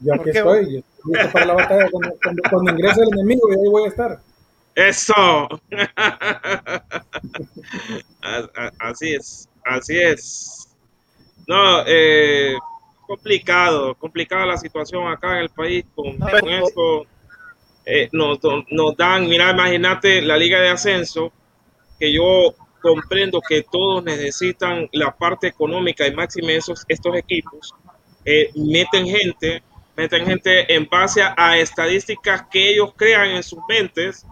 Yo 0.00 0.12
¿Por 0.12 0.20
aquí 0.20 0.30
qué? 0.32 0.38
estoy, 0.38 0.72
yo 0.72 0.78
estoy 0.78 1.12
listo 1.12 1.32
para 1.32 1.44
la 1.44 1.54
batalla. 1.54 1.90
Cuando, 1.90 2.14
cuando, 2.22 2.42
cuando 2.50 2.70
ingrese 2.72 3.00
el 3.02 3.08
enemigo, 3.12 3.42
yo 3.50 3.60
ahí 3.60 3.68
voy 3.68 3.84
a 3.84 3.88
estar. 3.88 4.18
Eso. 4.74 5.48
A- 8.22 8.48
a- 8.56 8.72
así 8.80 9.14
es, 9.14 9.48
así 9.64 9.98
es. 10.00 10.68
No, 11.46 11.82
eh, 11.86 12.54
complicado, 13.06 13.94
complicada 13.96 14.46
la 14.46 14.56
situación 14.56 15.06
acá 15.08 15.32
en 15.32 15.38
el 15.42 15.50
país 15.50 15.84
con, 15.94 16.18
No, 16.18 16.26
con 16.28 16.40
pero- 16.40 16.66
esto. 16.66 17.06
Eh, 17.86 18.08
nos, 18.12 18.38
nos 18.70 18.96
dan, 18.96 19.28
mira, 19.28 19.50
imagínate 19.50 20.22
la 20.22 20.38
liga 20.38 20.58
de 20.58 20.70
ascenso, 20.70 21.30
que 21.98 22.10
yo 22.14 22.54
comprendo 22.84 23.40
que 23.40 23.62
todos 23.62 24.04
necesitan 24.04 24.90
la 24.92 25.10
parte 25.16 25.46
económica 25.46 26.06
y 26.06 26.14
máxima 26.14 26.48
de 26.48 26.56
esos, 26.58 26.84
estos 26.86 27.16
equipos. 27.16 27.74
Eh, 28.26 28.50
meten 28.54 29.06
gente, 29.06 29.62
meten 29.96 30.26
gente 30.26 30.70
en 30.74 30.86
base 30.86 31.22
a, 31.22 31.34
a 31.34 31.56
estadísticas 31.56 32.44
que 32.50 32.68
ellos 32.68 32.92
crean 32.94 33.30
en 33.30 33.42
sus 33.42 33.58
mentes 33.66 34.26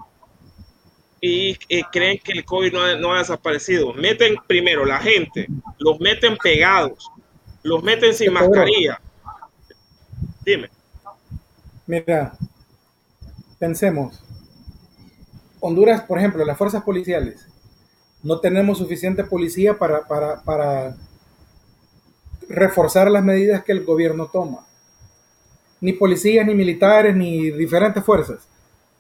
y 1.19 1.55
creen 1.93 2.19
que 2.19 2.33
el 2.33 2.45
COVID 2.45 2.73
no 2.75 2.83
ha, 2.83 2.95
no 2.97 3.15
ha 3.15 3.21
desaparecido. 3.21 3.95
Meten 3.95 4.35
primero 4.47 4.85
la 4.85 4.99
gente, 4.99 5.47
los 5.79 5.99
meten 5.99 6.37
pegados, 6.37 7.11
los 7.63 7.83
meten 7.83 8.13
sin 8.13 8.35
mascarilla. 8.35 9.01
Dime. 10.45 10.69
Mira, 11.87 12.35
pensemos. 13.59 14.23
Honduras, 15.61 16.03
por 16.03 16.19
ejemplo, 16.19 16.45
las 16.45 16.59
fuerzas 16.59 16.83
policiales. 16.83 17.49
No 18.23 18.39
tenemos 18.41 18.79
suficiente 18.79 19.25
policía 19.25 19.77
para, 19.77 20.07
para, 20.07 20.43
para 20.43 20.97
reforzar 22.49 23.11
las 23.11 23.23
medidas 23.23 23.65
que 23.65 23.73
el 23.73 23.85
gobierno 23.85 24.27
toma. 24.33 24.67
Ni 25.81 25.93
policías, 25.93 26.47
ni 26.47 26.55
militares, 26.55 27.15
ni 27.17 27.51
diferentes 27.51 28.05
fuerzas. 28.05 28.47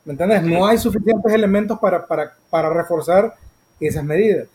¿Me 0.05 0.13
entiendes? 0.13 0.43
No 0.43 0.67
hay 0.67 0.79
suficientes 0.79 1.33
elementos 1.33 1.79
para, 1.79 2.05
para, 2.07 2.35
para 2.51 2.71
reforzar 2.71 3.35
esas 3.79 4.03
medidas. 4.05 4.49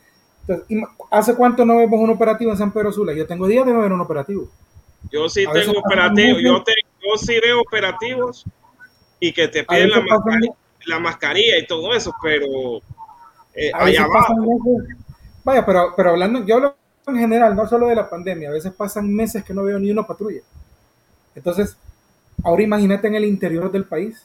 Entonces, 0.46 0.66
¿hace 1.10 1.34
cuánto 1.34 1.64
no 1.64 1.78
vemos 1.78 2.00
un 2.00 2.10
operativo 2.10 2.50
en 2.50 2.58
San 2.58 2.72
Pedro 2.72 2.92
Sula? 2.92 3.14
Yo 3.14 3.26
tengo 3.26 3.46
días 3.46 3.64
de 3.64 3.72
no 3.72 3.80
ver 3.80 3.92
un 3.92 4.00
operativo. 4.00 4.48
Yo 5.10 5.28
sí 5.28 5.44
tengo 5.50 5.78
operativos, 5.78 6.42
yo, 6.42 6.62
te- 6.62 6.72
yo 7.00 7.16
sí 7.16 7.38
veo 7.40 7.60
operativos 7.60 8.44
y 9.20 9.32
que 9.32 9.48
te 9.48 9.64
piden 9.64 9.90
la 9.90 10.00
mascarilla, 10.00 10.52
la 10.86 10.98
mascarilla 10.98 11.58
y 11.58 11.66
todo 11.66 11.94
eso, 11.94 12.12
pero 12.22 12.46
eh, 13.58 13.70
A 13.74 13.84
veces 13.84 14.00
allá 14.00 14.08
pasan 14.12 14.36
abajo. 14.38 14.78
meses- 14.78 14.96
vaya, 15.44 15.66
pero, 15.66 15.94
pero 15.96 16.10
hablando, 16.10 16.44
yo 16.44 16.56
hablo 16.56 16.76
en 17.06 17.16
general, 17.16 17.56
no 17.56 17.66
solo 17.66 17.86
de 17.88 17.94
la 17.96 18.08
pandemia, 18.08 18.48
a 18.50 18.52
veces 18.52 18.72
pasan 18.72 19.12
meses 19.12 19.42
que 19.44 19.54
no 19.54 19.62
veo 19.64 19.78
ni 19.78 19.90
una 19.90 20.06
patrulla. 20.06 20.42
Entonces, 21.34 21.76
ahora 22.44 22.62
imagínate 22.62 23.08
en 23.08 23.14
el 23.14 23.24
interior 23.24 23.70
del 23.72 23.84
país. 23.84 24.22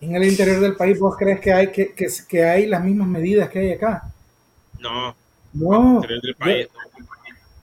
En 0.00 0.14
el 0.16 0.24
interior 0.24 0.60
del 0.60 0.74
país, 0.76 0.98
¿vos 0.98 1.16
crees 1.16 1.40
que 1.40 1.52
hay, 1.52 1.70
que, 1.70 1.92
que, 1.94 2.06
que 2.28 2.44
hay 2.44 2.66
las 2.66 2.82
mismas 2.84 3.06
medidas 3.06 3.48
que 3.48 3.60
hay 3.60 3.72
acá? 3.72 4.10
No, 4.80 5.14
No. 5.52 6.00
del 6.00 6.34
país, 6.34 6.68
no. 6.74 7.06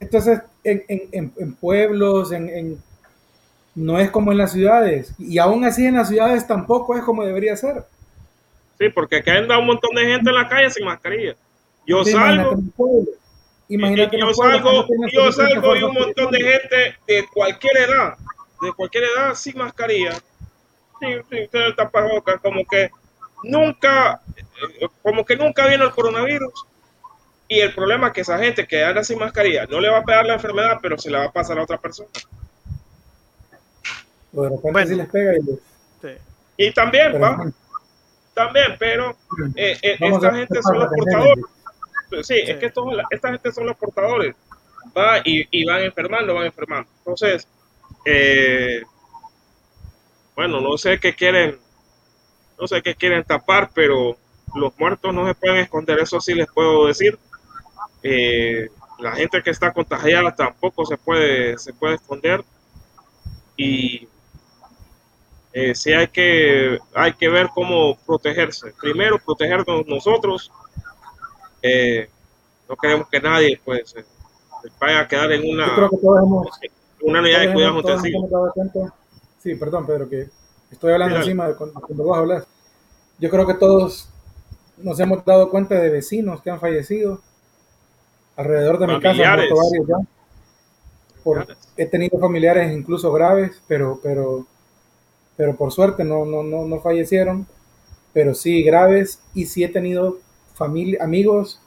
Entonces, 0.00 0.40
en, 0.64 0.82
en- 0.88 1.08
en- 1.12 1.32
en 1.36 1.54
pueblos, 1.54 2.32
en, 2.32 2.48
en- 2.48 2.82
no 3.74 3.98
es 3.98 4.10
como 4.10 4.32
en 4.32 4.38
las 4.38 4.52
ciudades. 4.52 5.12
Y 5.18 5.38
aún 5.38 5.64
así 5.64 5.84
en 5.86 5.96
las 5.96 6.08
ciudades 6.08 6.46
tampoco 6.46 6.96
es 6.96 7.04
como 7.04 7.24
debería 7.24 7.56
ser. 7.56 7.84
Sí, 8.80 8.88
porque 8.88 9.16
acá 9.16 9.34
anda 9.36 9.58
un 9.58 9.66
montón 9.66 9.94
de 9.94 10.06
gente 10.06 10.30
en 10.30 10.36
la 10.36 10.48
calle 10.48 10.70
sin 10.70 10.86
mascarilla. 10.86 11.36
Yo 11.86 12.02
Sí, 12.02 12.12
salgo, 12.12 12.52
el. 12.52 13.08
Imagínate 13.68 14.18
yo 14.18 14.28
el 14.30 14.34
salgo, 14.34 14.86
yo 15.12 15.30
salgo 15.32 15.76
y 15.76 15.82
un 15.82 15.92
montón 15.92 16.30
de 16.32 16.38
gente 16.42 16.96
de 17.06 17.26
cualquier 17.32 17.76
edad, 17.76 18.14
de 18.62 18.72
cualquier 18.72 19.04
edad 19.04 19.34
sin 19.34 19.58
mascarilla, 19.58 20.12
sin, 20.98 21.22
sin 21.28 21.48
tener 21.48 21.76
tapabocas, 21.76 22.40
como 22.40 22.64
que 22.64 22.90
nunca, 23.44 24.22
eh, 24.80 24.88
como 25.02 25.24
que 25.26 25.36
nunca 25.36 25.66
vino 25.66 25.84
el 25.84 25.90
coronavirus. 25.90 26.52
Y 27.48 27.60
el 27.60 27.74
problema 27.74 28.06
es 28.08 28.12
que 28.14 28.20
esa 28.22 28.38
gente 28.38 28.66
que 28.66 28.82
anda 28.82 29.04
sin 29.04 29.18
mascarilla 29.18 29.66
no 29.66 29.78
le 29.80 29.90
va 29.90 29.98
a 29.98 30.04
pegar 30.04 30.24
la 30.24 30.34
enfermedad, 30.34 30.78
pero 30.80 30.96
se 30.96 31.10
la 31.10 31.18
va 31.18 31.24
a 31.26 31.32
pasar 31.32 31.58
a 31.58 31.64
otra 31.64 31.76
persona. 31.78 32.08
O 34.34 34.42
de 34.42 34.48
repente 34.48 34.70
Bueno. 34.72 34.88
sí 34.88 34.94
les 34.94 35.08
pega 35.10 35.32
y 35.36 35.42
les... 35.42 35.58
Sí. 36.00 36.22
Y 36.56 36.72
también, 36.72 37.12
pero- 37.12 37.20
va, 37.20 37.52
también, 38.44 38.76
pero 38.78 39.10
eh, 39.56 39.76
eh, 39.82 39.96
esta 40.00 40.28
a 40.28 40.34
gente 40.34 40.62
son 40.62 40.78
los 40.78 40.88
portadores. 40.88 41.44
Sí, 42.10 42.34
Sí. 42.34 42.34
es 42.46 42.56
que 42.58 42.66
estos- 42.66 42.84
esta 43.10 43.28
gente 43.30 43.52
son 43.52 43.66
los 43.66 43.76
portadores. 43.76 44.34
Va 44.96 45.18
y, 45.24 45.46
y 45.50 45.64
van 45.64 45.82
enfermando, 45.82 46.34
van 46.34 46.46
enfermando. 46.46 46.88
Entonces, 46.98 47.46
eh, 48.04 48.82
bueno, 50.34 50.60
no 50.60 50.76
sé 50.78 50.98
qué 50.98 51.14
quieren, 51.14 51.58
no 52.58 52.66
sé 52.66 52.82
qué 52.82 52.94
quieren 52.94 53.22
tapar, 53.24 53.70
pero 53.74 54.16
los 54.54 54.76
muertos 54.78 55.14
no 55.14 55.26
se 55.26 55.34
pueden 55.34 55.56
esconder, 55.58 55.98
eso 56.00 56.20
sí 56.20 56.34
les 56.34 56.48
puedo 56.50 56.86
decir. 56.86 57.18
Eh, 58.02 58.68
la 58.98 59.12
gente 59.12 59.42
que 59.42 59.50
está 59.50 59.72
contagiada 59.72 60.34
tampoco 60.34 60.84
se 60.86 60.96
puede, 60.96 61.58
se 61.58 61.72
puede 61.74 61.94
esconder. 61.96 62.42
Y 63.56 64.08
eh, 65.52 65.74
sí 65.74 65.92
hay 65.92 66.08
que, 66.08 66.78
hay 66.94 67.12
que 67.14 67.28
ver 67.28 67.48
cómo 67.54 67.96
protegerse. 68.06 68.72
Primero, 68.80 69.18
protegernos 69.18 69.86
nosotros. 69.86 70.50
Eh, 71.62 72.08
no 72.68 72.76
queremos 72.76 73.08
que 73.08 73.20
nadie 73.20 73.60
pues 73.64 73.94
vaya 74.80 75.00
a 75.00 75.08
quedar 75.08 75.32
en 75.32 75.50
una, 75.50 75.90
una 77.02 77.20
unidad 77.20 77.40
de 77.40 77.52
cuidado 77.52 77.82
Sí, 79.38 79.54
perdón, 79.56 79.86
Pedro, 79.86 80.08
que 80.08 80.28
estoy 80.70 80.92
hablando 80.92 81.16
encima 81.16 81.48
de 81.48 81.54
cuando, 81.54 81.80
cuando 81.80 82.04
vos 82.04 82.16
hablas. 82.16 82.46
Yo 83.18 83.28
creo 83.30 83.46
que 83.46 83.54
todos 83.54 84.08
nos 84.78 85.00
hemos 85.00 85.24
dado 85.24 85.50
cuenta 85.50 85.74
de 85.76 85.90
vecinos 85.90 86.42
que 86.42 86.50
han 86.50 86.60
fallecido 86.60 87.20
alrededor 88.36 88.78
de 88.78 88.86
mi 88.86 89.00
casa. 89.00 89.36
he 91.76 91.86
tenido 91.86 92.18
familiares 92.18 92.72
incluso 92.72 93.12
graves, 93.12 93.60
pero, 93.66 94.00
pero, 94.02 94.46
pero 95.40 95.56
por 95.56 95.72
suerte 95.72 96.04
no, 96.04 96.26
no, 96.26 96.42
no, 96.42 96.66
no 96.66 96.80
fallecieron, 96.80 97.46
pero 98.12 98.34
sí 98.34 98.62
graves. 98.62 99.20
Y 99.32 99.46
sí 99.46 99.64
he 99.64 99.68
tenido 99.68 100.18
familia, 100.52 101.02
amigos 101.02 101.58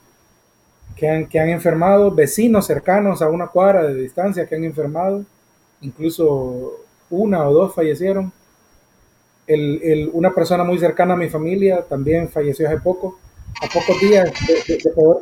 que 0.94 1.10
han, 1.10 1.26
que 1.26 1.40
han 1.40 1.48
enfermado, 1.48 2.12
vecinos 2.12 2.68
cercanos 2.68 3.20
a 3.20 3.28
una 3.28 3.48
cuadra 3.48 3.82
de 3.82 3.96
distancia 3.96 4.46
que 4.46 4.54
han 4.54 4.62
enfermado, 4.62 5.24
incluso 5.80 6.84
una 7.10 7.48
o 7.48 7.52
dos 7.52 7.74
fallecieron. 7.74 8.32
El, 9.44 10.08
una 10.12 10.32
persona 10.32 10.62
muy 10.62 10.78
cercana 10.78 11.14
a 11.14 11.16
mi 11.16 11.28
familia 11.28 11.82
también 11.82 12.28
falleció 12.28 12.68
hace 12.68 12.78
poco, 12.78 13.18
a 13.60 13.66
pocos 13.66 14.00
días 14.00 14.30
de, 14.46 14.92
poder, 14.92 15.20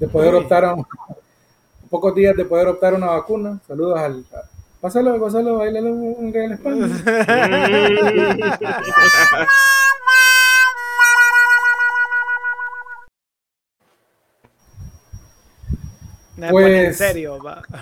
de, 0.00 0.08
poder 0.08 0.34
optar 0.34 0.66
a, 0.66 0.76
pocos 1.88 2.14
días 2.14 2.36
de 2.36 2.44
poder 2.44 2.68
optar 2.68 2.92
una 2.92 3.06
vacuna. 3.06 3.58
Saludos 3.66 3.98
al... 3.98 4.26
Pásalo, 4.84 5.16
pásalo, 5.18 5.56
bailalo 5.56 5.88
en 5.88 6.30
Real 6.30 6.52
España. 6.52 6.86
pues, 16.50 16.84
en 16.84 16.92
serio, 16.92 17.38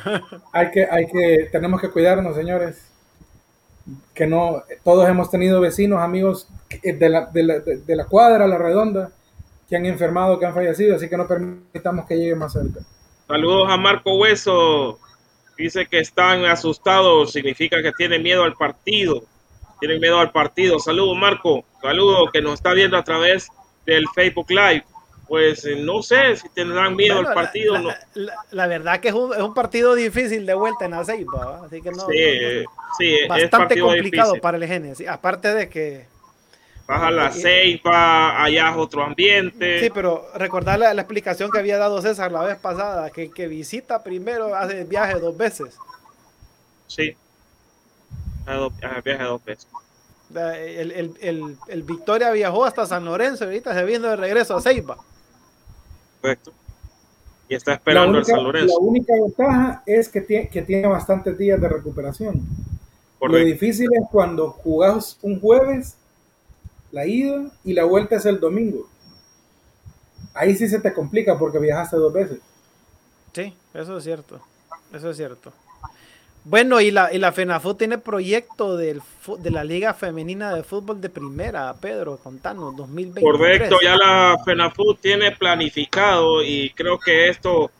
hay 0.52 0.70
que, 0.70 0.86
hay 0.88 1.08
que, 1.08 1.48
tenemos 1.50 1.80
que 1.80 1.90
cuidarnos, 1.90 2.36
señores 2.36 2.88
que 4.14 4.28
no, 4.28 4.62
todos 4.84 5.08
hemos 5.08 5.28
tenido 5.28 5.60
vecinos, 5.60 5.98
amigos 5.98 6.46
de 6.84 7.08
la, 7.08 7.26
de 7.26 7.42
la, 7.42 7.58
de 7.58 7.96
la 7.96 8.04
cuadra, 8.04 8.46
la 8.46 8.58
redonda, 8.58 9.10
que 9.68 9.74
han 9.74 9.86
enfermado, 9.86 10.38
que 10.38 10.46
han 10.46 10.54
fallecido, 10.54 10.94
así 10.94 11.08
que 11.08 11.16
no 11.16 11.26
permitamos 11.26 12.06
que 12.06 12.16
llegue 12.16 12.36
más 12.36 12.52
cerca. 12.52 12.78
Saludos 13.26 13.72
a 13.72 13.76
Marco 13.76 14.18
Hueso, 14.18 15.00
dice 15.56 15.86
que 15.86 15.98
están 15.98 16.44
asustados, 16.44 17.32
significa 17.32 17.82
que 17.82 17.92
tienen 17.92 18.22
miedo 18.22 18.44
al 18.44 18.54
partido, 18.54 19.22
tienen 19.80 20.00
miedo 20.00 20.18
al 20.18 20.30
partido. 20.30 20.78
Saludos 20.78 21.16
Marco, 21.16 21.64
saludos 21.80 22.30
que 22.32 22.42
nos 22.42 22.54
está 22.54 22.72
viendo 22.72 22.96
a 22.96 23.04
través 23.04 23.48
del 23.84 24.06
Facebook 24.14 24.50
Live 24.50 24.84
pues 25.32 25.64
eh, 25.64 25.76
no 25.76 26.02
sé 26.02 26.36
si 26.36 26.46
tendrán 26.50 26.94
miedo 26.94 27.20
al 27.20 27.32
partido. 27.32 27.78
La, 27.78 28.34
la, 28.50 28.66
verdad 28.66 29.00
que 29.00 29.08
es 29.08 29.14
un, 29.14 29.32
es 29.32 29.40
un, 29.40 29.54
partido 29.54 29.94
difícil 29.94 30.44
de 30.44 30.52
vuelta 30.52 30.84
en 30.84 30.92
Aceiba, 30.92 31.62
así 31.64 31.80
que 31.80 31.90
no. 31.90 32.06
Sí, 32.06 32.66
sí, 32.98 33.16
bastante 33.26 33.80
complicado 33.80 34.34
para 34.42 34.58
el 34.58 34.66
Genesis, 34.66 35.08
aparte 35.08 35.54
de 35.54 35.70
que. 35.70 36.11
Baja 36.86 37.10
la 37.10 37.30
Ceiba, 37.30 38.42
allá 38.42 38.70
es 38.70 38.76
otro 38.76 39.02
ambiente. 39.04 39.80
Sí, 39.80 39.90
pero 39.92 40.26
recordar 40.34 40.78
la, 40.78 40.92
explicación 40.92 41.50
que 41.50 41.58
había 41.58 41.78
dado 41.78 42.02
César 42.02 42.32
la 42.32 42.42
vez 42.42 42.58
pasada, 42.58 43.10
que, 43.10 43.30
que 43.30 43.46
visita 43.48 44.02
primero, 44.02 44.54
hace 44.54 44.84
viaje 44.84 45.18
dos 45.18 45.36
veces. 45.36 45.76
Sí, 46.86 47.16
hace 48.46 49.00
viaje 49.02 49.24
dos 49.24 49.44
veces. 49.44 49.68
El, 50.34 50.90
el, 50.92 51.14
el, 51.20 51.56
el, 51.68 51.82
Victoria 51.82 52.30
viajó 52.30 52.64
hasta 52.64 52.86
San 52.86 53.04
Lorenzo, 53.04 53.44
ahorita 53.44 53.74
se 53.74 53.84
viene 53.84 54.08
de 54.08 54.16
regreso 54.16 54.56
a 54.56 54.62
Ceiba. 54.62 54.96
Correcto. 56.20 56.52
Y 57.48 57.54
está 57.54 57.74
esperando 57.74 58.18
el 58.18 58.24
San 58.24 58.42
Lorenzo. 58.42 58.78
La 58.80 58.86
única 58.86 59.12
ventaja 59.14 59.82
es 59.84 60.08
que 60.08 60.22
tiene, 60.22 60.48
que 60.48 60.62
tiene 60.62 60.86
bastantes 60.86 61.36
días 61.36 61.60
de 61.60 61.68
recuperación. 61.68 62.42
Lo 63.20 63.36
difícil 63.36 63.88
es 63.92 64.08
cuando 64.10 64.50
jugás 64.50 65.18
un 65.22 65.40
jueves, 65.40 65.96
la 66.92 67.06
ida 67.06 67.50
y 67.64 67.72
la 67.72 67.84
vuelta 67.84 68.16
es 68.16 68.26
el 68.26 68.38
domingo. 68.38 68.88
Ahí 70.34 70.54
sí 70.54 70.68
se 70.68 70.80
te 70.80 70.92
complica 70.92 71.38
porque 71.38 71.58
viajaste 71.58 71.96
dos 71.96 72.12
veces. 72.12 72.38
Sí, 73.32 73.54
eso 73.74 73.98
es 73.98 74.04
cierto. 74.04 74.40
Eso 74.92 75.10
es 75.10 75.16
cierto. 75.16 75.52
Bueno, 76.44 76.80
y 76.80 76.90
la, 76.90 77.12
y 77.12 77.18
la 77.18 77.32
FENAFUT 77.32 77.78
tiene 77.78 77.98
proyecto 77.98 78.76
del, 78.76 79.00
de 79.38 79.50
la 79.50 79.62
Liga 79.62 79.94
Femenina 79.94 80.52
de 80.52 80.64
Fútbol 80.64 81.00
de 81.00 81.08
Primera, 81.08 81.72
Pedro, 81.74 82.16
contanos, 82.16 82.76
2020. 82.76 83.20
Correcto, 83.20 83.78
ya 83.80 83.96
la 83.96 84.36
FENAFUT 84.44 85.00
tiene 85.00 85.30
planificado 85.32 86.42
y 86.42 86.70
creo 86.70 86.98
que 86.98 87.28
esto 87.28 87.70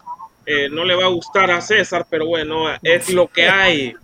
eh, 0.46 0.68
no 0.70 0.84
le 0.84 0.94
va 0.94 1.06
a 1.06 1.08
gustar 1.08 1.50
a 1.50 1.60
César, 1.60 2.06
pero 2.08 2.26
bueno, 2.26 2.66
es 2.82 3.12
lo 3.12 3.26
que 3.26 3.48
hay. 3.48 3.94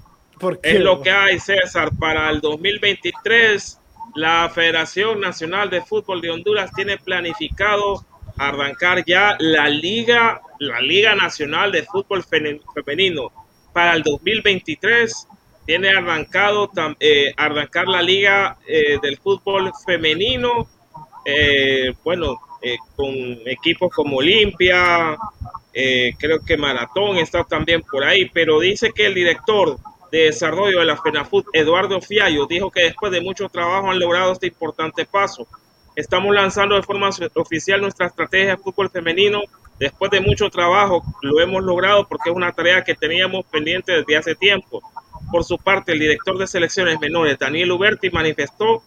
Es 0.62 0.80
lo 0.80 1.02
que 1.02 1.10
hay, 1.10 1.38
César. 1.38 1.90
Para 1.98 2.28
el 2.30 2.40
2023, 2.40 3.78
la 4.18 4.50
Federación 4.52 5.20
Nacional 5.20 5.70
de 5.70 5.80
Fútbol 5.80 6.20
de 6.20 6.30
Honduras 6.30 6.72
tiene 6.74 6.98
planificado 6.98 8.04
arrancar 8.36 9.04
ya 9.06 9.36
la 9.38 9.68
Liga, 9.68 10.40
la 10.58 10.80
Liga 10.80 11.14
Nacional 11.14 11.70
de 11.70 11.84
Fútbol 11.84 12.24
Femenino. 12.24 13.30
Para 13.72 13.94
el 13.94 14.02
2023 14.02 15.28
tiene 15.66 15.90
arrancado 15.90 16.68
eh, 16.98 17.32
arrancar 17.36 17.86
la 17.86 18.02
liga 18.02 18.58
eh, 18.66 18.98
del 19.00 19.18
fútbol 19.18 19.70
femenino, 19.86 20.66
eh, 21.24 21.92
bueno, 22.02 22.40
con 22.96 23.14
equipos 23.46 23.92
como 23.94 24.16
Olimpia, 24.16 25.16
creo 25.72 26.44
que 26.44 26.56
Maratón 26.56 27.18
está 27.18 27.44
también 27.44 27.82
por 27.82 28.02
ahí, 28.02 28.28
pero 28.32 28.58
dice 28.58 28.90
que 28.92 29.06
el 29.06 29.14
director 29.14 29.78
de 30.10 30.24
desarrollo 30.24 30.80
de 30.80 30.86
la 30.86 30.96
FENAFUT, 30.96 31.46
Eduardo 31.52 32.00
Fiallo, 32.00 32.46
dijo 32.46 32.70
que 32.70 32.82
después 32.82 33.12
de 33.12 33.20
mucho 33.20 33.48
trabajo 33.48 33.90
han 33.90 33.98
logrado 33.98 34.32
este 34.32 34.46
importante 34.46 35.04
paso. 35.04 35.46
Estamos 35.94 36.34
lanzando 36.34 36.76
de 36.76 36.82
forma 36.82 37.10
oficial 37.34 37.80
nuestra 37.80 38.06
estrategia 38.06 38.50
de 38.50 38.56
fútbol 38.58 38.90
femenino 38.90 39.42
Después 39.78 40.10
de 40.10 40.20
mucho 40.20 40.50
trabajo 40.50 41.04
lo 41.22 41.40
hemos 41.40 41.62
logrado 41.62 42.06
porque 42.08 42.30
es 42.30 42.36
una 42.36 42.52
tarea 42.52 42.82
que 42.82 42.94
teníamos 42.94 43.44
pendiente 43.46 43.92
desde 43.92 44.16
hace 44.16 44.34
tiempo. 44.34 44.82
Por 45.30 45.44
su 45.44 45.56
parte, 45.56 45.92
el 45.92 46.00
director 46.00 46.36
de 46.36 46.46
selecciones 46.46 46.98
menores, 46.98 47.38
Daniel 47.38 47.72
Uberti, 47.72 48.10
manifestó 48.10 48.82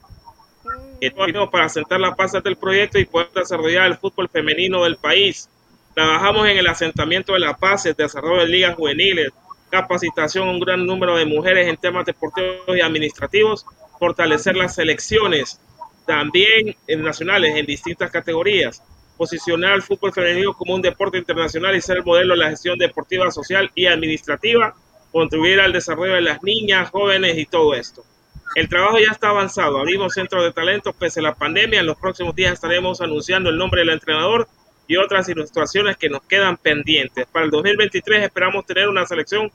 que 0.99 1.11
para 1.51 1.69
sentar 1.69 1.99
las 1.99 2.15
bases 2.15 2.43
del 2.43 2.57
proyecto 2.57 2.99
y 2.99 3.05
poder 3.05 3.29
desarrollar 3.33 3.87
el 3.87 3.97
fútbol 3.97 4.29
femenino 4.29 4.83
del 4.83 4.97
país. 4.97 5.49
Trabajamos 5.95 6.47
en 6.47 6.57
el 6.57 6.67
asentamiento 6.67 7.33
de 7.33 7.39
la 7.39 7.55
paz, 7.55 7.85
el 7.85 7.95
desarrollo 7.95 8.41
de 8.41 8.47
ligas 8.47 8.75
juveniles, 8.75 9.31
capacitación 9.71 10.47
a 10.47 10.51
un 10.51 10.59
gran 10.59 10.85
número 10.85 11.15
de 11.17 11.25
mujeres 11.25 11.67
en 11.67 11.77
temas 11.77 12.05
deportivos 12.05 12.77
y 12.77 12.81
administrativos, 12.81 13.65
fortalecer 13.97 14.55
las 14.55 14.75
selecciones 14.75 15.59
también 16.05 16.75
en 16.87 17.01
nacionales 17.03 17.55
en 17.55 17.65
distintas 17.65 18.11
categorías, 18.11 18.83
posicionar 19.17 19.73
al 19.73 19.81
fútbol 19.81 20.11
femenino 20.11 20.53
como 20.53 20.75
un 20.75 20.81
deporte 20.81 21.17
internacional 21.17 21.75
y 21.75 21.81
ser 21.81 21.97
el 21.97 22.03
modelo 22.03 22.33
de 22.33 22.39
la 22.39 22.49
gestión 22.49 22.77
deportiva, 22.77 23.31
social 23.31 23.71
y 23.75 23.85
administrativa, 23.85 24.75
contribuir 25.11 25.59
al 25.59 25.73
desarrollo 25.73 26.15
de 26.15 26.21
las 26.21 26.43
niñas, 26.43 26.89
jóvenes 26.89 27.37
y 27.37 27.45
todo 27.45 27.73
esto. 27.73 28.03
El 28.55 28.67
trabajo 28.67 28.97
ya 28.99 29.11
está 29.11 29.29
avanzado, 29.29 29.79
abrimos 29.79 30.13
centros 30.13 30.43
de 30.43 30.51
talentos 30.51 30.93
pese 30.95 31.21
a 31.21 31.23
la 31.23 31.35
pandemia, 31.35 31.79
en 31.79 31.85
los 31.85 31.97
próximos 31.97 32.35
días 32.35 32.53
estaremos 32.53 32.99
anunciando 32.99 33.49
el 33.49 33.57
nombre 33.57 33.81
del 33.81 33.91
entrenador 33.91 34.47
y 34.91 34.97
otras 34.97 35.29
ilustraciones 35.29 35.95
que 35.95 36.09
nos 36.09 36.21
quedan 36.23 36.57
pendientes. 36.57 37.25
Para 37.27 37.45
el 37.45 37.51
2023 37.51 38.23
esperamos 38.23 38.65
tener 38.65 38.89
una 38.89 39.05
selección 39.05 39.49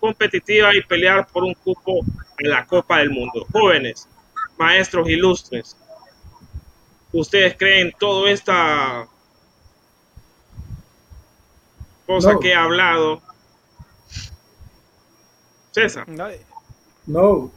competitiva 0.00 0.74
y 0.74 0.82
pelear 0.82 1.28
por 1.28 1.44
un 1.44 1.54
cupo 1.54 2.00
en 2.38 2.50
la 2.50 2.66
Copa 2.66 2.98
del 2.98 3.10
Mundo. 3.10 3.46
Jóvenes, 3.52 4.08
maestros 4.58 5.08
ilustres, 5.08 5.76
¿Ustedes 7.12 7.56
creen 7.56 7.92
todo 7.98 8.26
esta 8.26 9.06
cosa 12.04 12.36
que 12.40 12.50
he 12.50 12.54
hablado? 12.54 13.22
César. 15.70 16.08
No. 17.06 17.52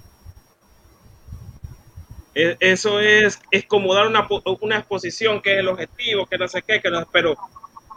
Eso 2.33 2.99
es, 2.99 3.39
es 3.51 3.65
como 3.65 3.93
dar 3.93 4.07
una, 4.07 4.27
una, 4.61 4.77
exposición 4.77 5.41
que 5.41 5.53
es 5.53 5.59
el 5.59 5.67
objetivo, 5.67 6.25
que 6.25 6.37
no 6.37 6.47
sé 6.47 6.63
qué, 6.63 6.81
que 6.81 6.89
no, 6.89 7.05
pero 7.11 7.35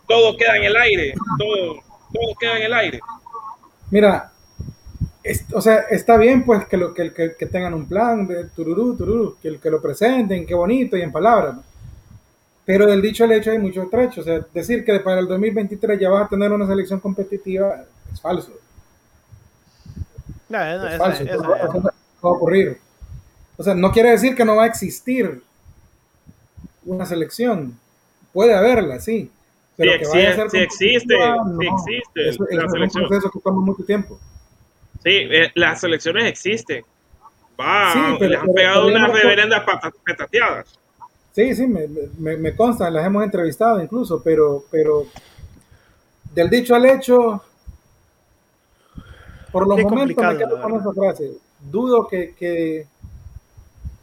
todo 0.07 0.37
queda 0.37 0.57
en 0.57 0.64
el 0.64 0.76
aire, 0.76 1.14
todo, 1.39 1.74
todo 2.12 2.37
queda 2.39 2.59
en 2.59 2.62
el 2.64 2.74
aire. 2.74 3.01
Mira, 3.91 4.32
o 5.53 5.61
sea, 5.61 5.87
está 5.91 6.16
bien 6.16 6.45
pues 6.45 6.66
que, 6.66 6.76
lo, 6.76 6.95
que, 6.95 7.12
que, 7.12 7.47
tengan 7.47 7.74
un 7.74 7.89
plan 7.89 8.26
de 8.26 8.45
tururú, 8.51 8.97
tururú, 8.97 9.37
que, 9.41 9.59
que 9.59 9.70
lo 9.70 9.80
presenten, 9.80 10.47
qué 10.47 10.55
bonito 10.55 10.97
y 10.97 11.03
en 11.03 11.12
palabras, 11.12 11.57
Pero 12.64 12.87
del 12.87 13.03
dicho 13.03 13.24
al 13.24 13.32
hecho 13.32 13.51
hay 13.51 13.59
mucho 13.59 13.89
trecho. 13.91 14.20
O 14.20 14.24
sea, 14.24 14.41
decir 14.53 14.84
que 14.84 15.01
para 15.01 15.20
el 15.20 15.28
2023 15.28 15.99
ya 15.99 16.11
vas 16.11 16.26
a 16.26 16.28
tener 16.28 16.53
una 16.53 16.66
selección 16.66 17.01
competitiva 17.01 17.84
es 18.12 18.20
falso. 18.20 18.53
No, 20.49 20.62
es 20.62 20.99
falso. 20.99 21.22
Eso, 21.24 21.43
no 21.43 21.51
va 21.51 21.91
a 22.22 22.28
ocurrir. 22.28 22.78
O 23.57 23.63
sea, 23.63 23.75
no 23.75 23.91
quiere 23.91 24.11
decir 24.11 24.35
que 24.35 24.45
no 24.45 24.57
va 24.57 24.65
a 24.65 24.69
existir 24.69 25.43
una 26.85 27.07
selección. 27.07 27.79
Puede 28.33 28.55
haberla, 28.55 29.01
sí. 29.01 29.31
Pero 29.77 29.93
sí, 29.93 29.99
que 29.99 30.09
vaya 30.09 30.31
a 30.31 30.35
ser 30.35 30.51
sí 30.51 30.59
existe, 30.59 31.15
sí 31.15 31.67
existe. 31.67 32.29
Eso, 32.29 32.49
es 32.49 32.95
un 32.95 33.09
proceso 33.09 33.31
que 33.31 33.41
toma 33.41 33.61
mucho 33.61 33.85
tiempo. 33.85 34.19
Sí, 35.03 35.11
eh, 35.13 35.51
las 35.55 35.81
selecciones 35.81 36.25
existen. 36.25 36.85
Va, 37.59 37.93
sí, 37.93 38.17
pero, 38.19 38.31
les 38.31 38.41
han 38.41 38.55
pegado 38.55 38.87
unas 38.87 39.13
reverendas 39.13 39.65
petateadas. 40.05 40.79
Sí, 41.33 41.55
sí, 41.55 41.67
me, 41.67 41.87
me, 42.19 42.37
me, 42.37 42.57
consta, 42.57 42.91
las 42.91 43.07
hemos 43.07 43.23
entrevistado 43.23 43.83
incluso, 43.83 44.23
pero, 44.23 44.65
pero 44.71 45.07
del 46.35 46.49
dicho 46.49 46.75
al 46.75 46.87
hecho, 46.87 47.43
por 49.53 49.67
los 49.67 49.81
momentos 49.83 50.25
me 50.25 50.37
quedo 50.39 50.61
con 50.61 50.75
esa 50.81 50.93
frase. 50.93 51.33
Dudo 51.61 52.07
que, 52.07 52.35
que, 52.35 52.87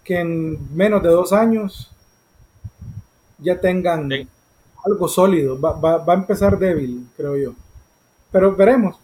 que, 0.03 0.19
en 0.19 0.75
menos 0.75 1.01
de 1.03 1.09
dos 1.09 1.33
años 1.33 1.91
ya 3.39 3.59
tengan 3.59 4.09
algo 4.85 5.07
sólido. 5.07 5.59
Va, 5.59 5.73
va, 5.73 5.97
va, 5.97 6.13
a 6.13 6.17
empezar 6.17 6.57
débil, 6.57 7.07
creo 7.15 7.37
yo. 7.37 7.53
Pero 8.31 8.55
veremos. 8.55 8.97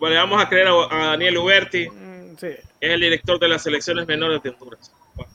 Vamos 0.00 0.42
a 0.42 0.48
creer 0.48 0.68
a, 0.68 1.06
Daniel 1.08 1.38
Uberti, 1.38 1.88
mm, 1.88 2.36
sí. 2.38 2.46
es 2.46 2.90
el 2.90 3.00
director 3.00 3.38
de 3.38 3.48
las 3.48 3.62
selecciones 3.62 4.06
menores 4.06 4.42
de 4.42 4.50
Honduras. 4.50 4.90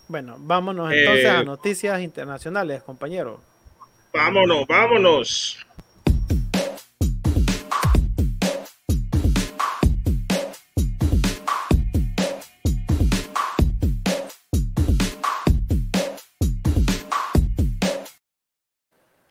Bueno, 0.08 0.38
vámonos 0.40 0.92
entonces 0.92 1.26
a 1.26 1.42
eh, 1.42 1.46
noticias 1.46 2.02
internacionales, 2.02 2.82
compañero. 2.82 3.40
Vámonos, 4.12 4.66
vámonos. 4.68 5.66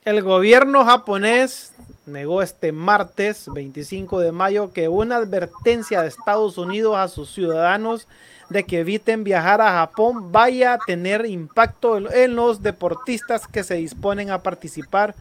El 0.09 0.23
gobierno 0.23 0.87
japonés 0.87 1.75
negó 2.07 2.41
este 2.41 2.73
martes 2.73 3.45
25 3.53 4.21
de 4.21 4.33
mayo 4.33 4.73
que 4.73 4.89
una 4.89 5.17
advertencia 5.17 6.01
de 6.01 6.09
Estados 6.09 6.57
Unidos 6.57 6.97
a 6.97 7.09
sus 7.09 7.31
ciudadanos 7.31 8.09
de 8.49 8.65
que 8.65 8.81
eviten 8.81 9.23
viajar 9.23 9.61
a 9.61 9.71
Japón 9.71 10.33
vaya 10.33 10.73
a 10.73 10.79
tener 10.79 11.27
impacto 11.27 11.99
en 12.11 12.37
los 12.37 12.63
deportistas 12.63 13.47
que 13.47 13.63
se 13.63 13.75
disponen 13.75 14.31
a 14.31 14.43
participar 14.43 15.15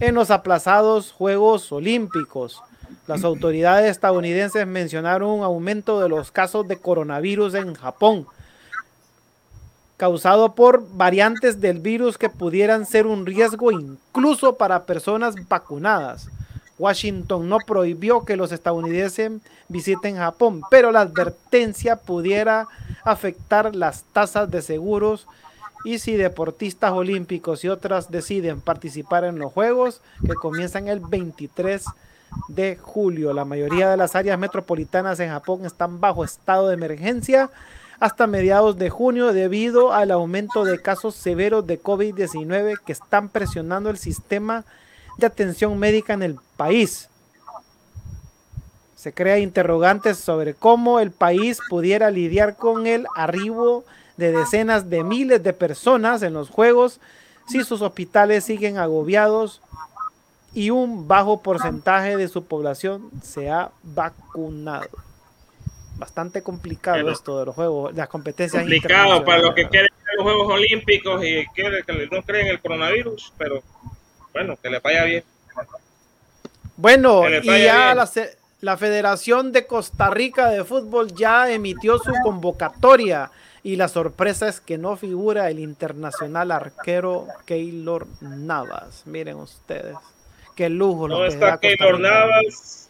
en 0.00 0.16
los 0.16 0.32
aplazados 0.32 1.12
Juegos 1.12 1.70
Olímpicos. 1.70 2.60
Las 3.06 3.22
autoridades 3.22 3.88
estadounidenses 3.88 4.66
mencionaron 4.66 5.30
un 5.30 5.44
aumento 5.44 6.00
de 6.00 6.08
los 6.08 6.32
casos 6.32 6.66
de 6.66 6.76
coronavirus 6.76 7.54
en 7.54 7.74
Japón, 7.74 8.26
causado 9.98 10.54
por 10.54 10.88
variantes 10.96 11.60
del 11.60 11.80
virus 11.80 12.16
que 12.16 12.30
pudieran 12.30 12.86
ser 12.86 13.06
un 13.06 13.26
riesgo 13.26 13.72
incluso 13.72 14.56
para 14.56 14.86
personas 14.86 15.34
vacunadas. 15.48 16.28
Washington 16.78 17.48
no 17.48 17.58
prohibió 17.58 18.24
que 18.24 18.36
los 18.36 18.52
estadounidenses 18.52 19.32
visiten 19.68 20.16
Japón, 20.16 20.62
pero 20.70 20.92
la 20.92 21.00
advertencia 21.00 21.96
pudiera 21.96 22.68
afectar 23.04 23.74
las 23.74 24.04
tasas 24.04 24.48
de 24.48 24.62
seguros 24.62 25.26
y 25.84 25.98
si 25.98 26.14
deportistas 26.14 26.92
olímpicos 26.92 27.64
y 27.64 27.68
otras 27.68 28.08
deciden 28.08 28.60
participar 28.60 29.24
en 29.24 29.40
los 29.40 29.52
Juegos 29.52 30.00
que 30.24 30.34
comienzan 30.34 30.86
el 30.86 31.00
23 31.00 31.84
de 32.46 32.76
julio. 32.80 33.32
La 33.32 33.44
mayoría 33.44 33.90
de 33.90 33.96
las 33.96 34.14
áreas 34.14 34.38
metropolitanas 34.38 35.18
en 35.18 35.30
Japón 35.30 35.66
están 35.66 36.00
bajo 36.00 36.22
estado 36.22 36.68
de 36.68 36.74
emergencia 36.74 37.50
hasta 38.00 38.26
mediados 38.26 38.78
de 38.78 38.90
junio 38.90 39.32
debido 39.32 39.92
al 39.92 40.10
aumento 40.10 40.64
de 40.64 40.80
casos 40.80 41.14
severos 41.14 41.66
de 41.66 41.82
COVID-19 41.82 42.78
que 42.84 42.92
están 42.92 43.28
presionando 43.28 43.90
el 43.90 43.98
sistema 43.98 44.64
de 45.18 45.26
atención 45.26 45.78
médica 45.78 46.12
en 46.12 46.22
el 46.22 46.36
país. 46.56 47.08
Se 48.94 49.12
crea 49.12 49.38
interrogantes 49.38 50.18
sobre 50.18 50.54
cómo 50.54 51.00
el 51.00 51.10
país 51.10 51.58
pudiera 51.68 52.10
lidiar 52.10 52.56
con 52.56 52.86
el 52.86 53.06
arribo 53.16 53.84
de 54.16 54.32
decenas 54.32 54.90
de 54.90 55.04
miles 55.04 55.42
de 55.42 55.52
personas 55.52 56.22
en 56.22 56.34
los 56.34 56.50
Juegos 56.50 57.00
si 57.48 57.64
sus 57.64 57.80
hospitales 57.82 58.44
siguen 58.44 58.78
agobiados 58.78 59.60
y 60.54 60.70
un 60.70 61.08
bajo 61.08 61.40
porcentaje 61.40 62.16
de 62.16 62.28
su 62.28 62.44
población 62.44 63.10
se 63.22 63.50
ha 63.50 63.70
vacunado. 63.82 65.07
Bastante 65.98 66.42
complicado 66.42 67.10
esto 67.10 67.40
de 67.40 67.46
los 67.46 67.54
juegos, 67.54 67.94
las 67.94 68.08
competencias. 68.08 68.62
Complicado 68.62 69.24
para 69.24 69.42
los 69.42 69.54
que 69.54 69.68
quieren 69.68 69.90
los 70.16 70.22
Juegos 70.22 70.52
Olímpicos 70.52 71.24
y 71.24 71.44
que 71.54 72.08
no 72.10 72.22
creen 72.22 72.46
el 72.46 72.60
coronavirus, 72.60 73.32
pero 73.36 73.62
bueno, 74.32 74.56
que 74.62 74.70
le 74.70 74.78
vaya 74.78 75.04
bien. 75.04 75.24
Bueno, 76.76 77.24
y 77.28 77.64
ya 77.64 77.94
la, 77.94 78.08
la, 78.60 78.76
Federación 78.76 79.50
de 79.50 79.66
Costa 79.66 80.10
Rica 80.10 80.48
de 80.50 80.64
Fútbol 80.64 81.12
ya 81.12 81.50
emitió 81.50 81.98
su 81.98 82.12
convocatoria 82.22 83.32
y 83.64 83.76
la 83.76 83.88
sorpresa 83.88 84.48
es 84.48 84.60
que 84.60 84.78
no 84.78 84.96
figura 84.96 85.50
el 85.50 85.58
internacional 85.58 86.52
arquero 86.52 87.26
Keylor 87.44 88.06
Navas. 88.20 89.02
Miren 89.06 89.36
ustedes, 89.36 89.96
qué 90.54 90.68
lujo. 90.68 91.08
No 91.08 91.24
está 91.24 91.58
Keylor 91.58 91.98
Navas, 91.98 92.87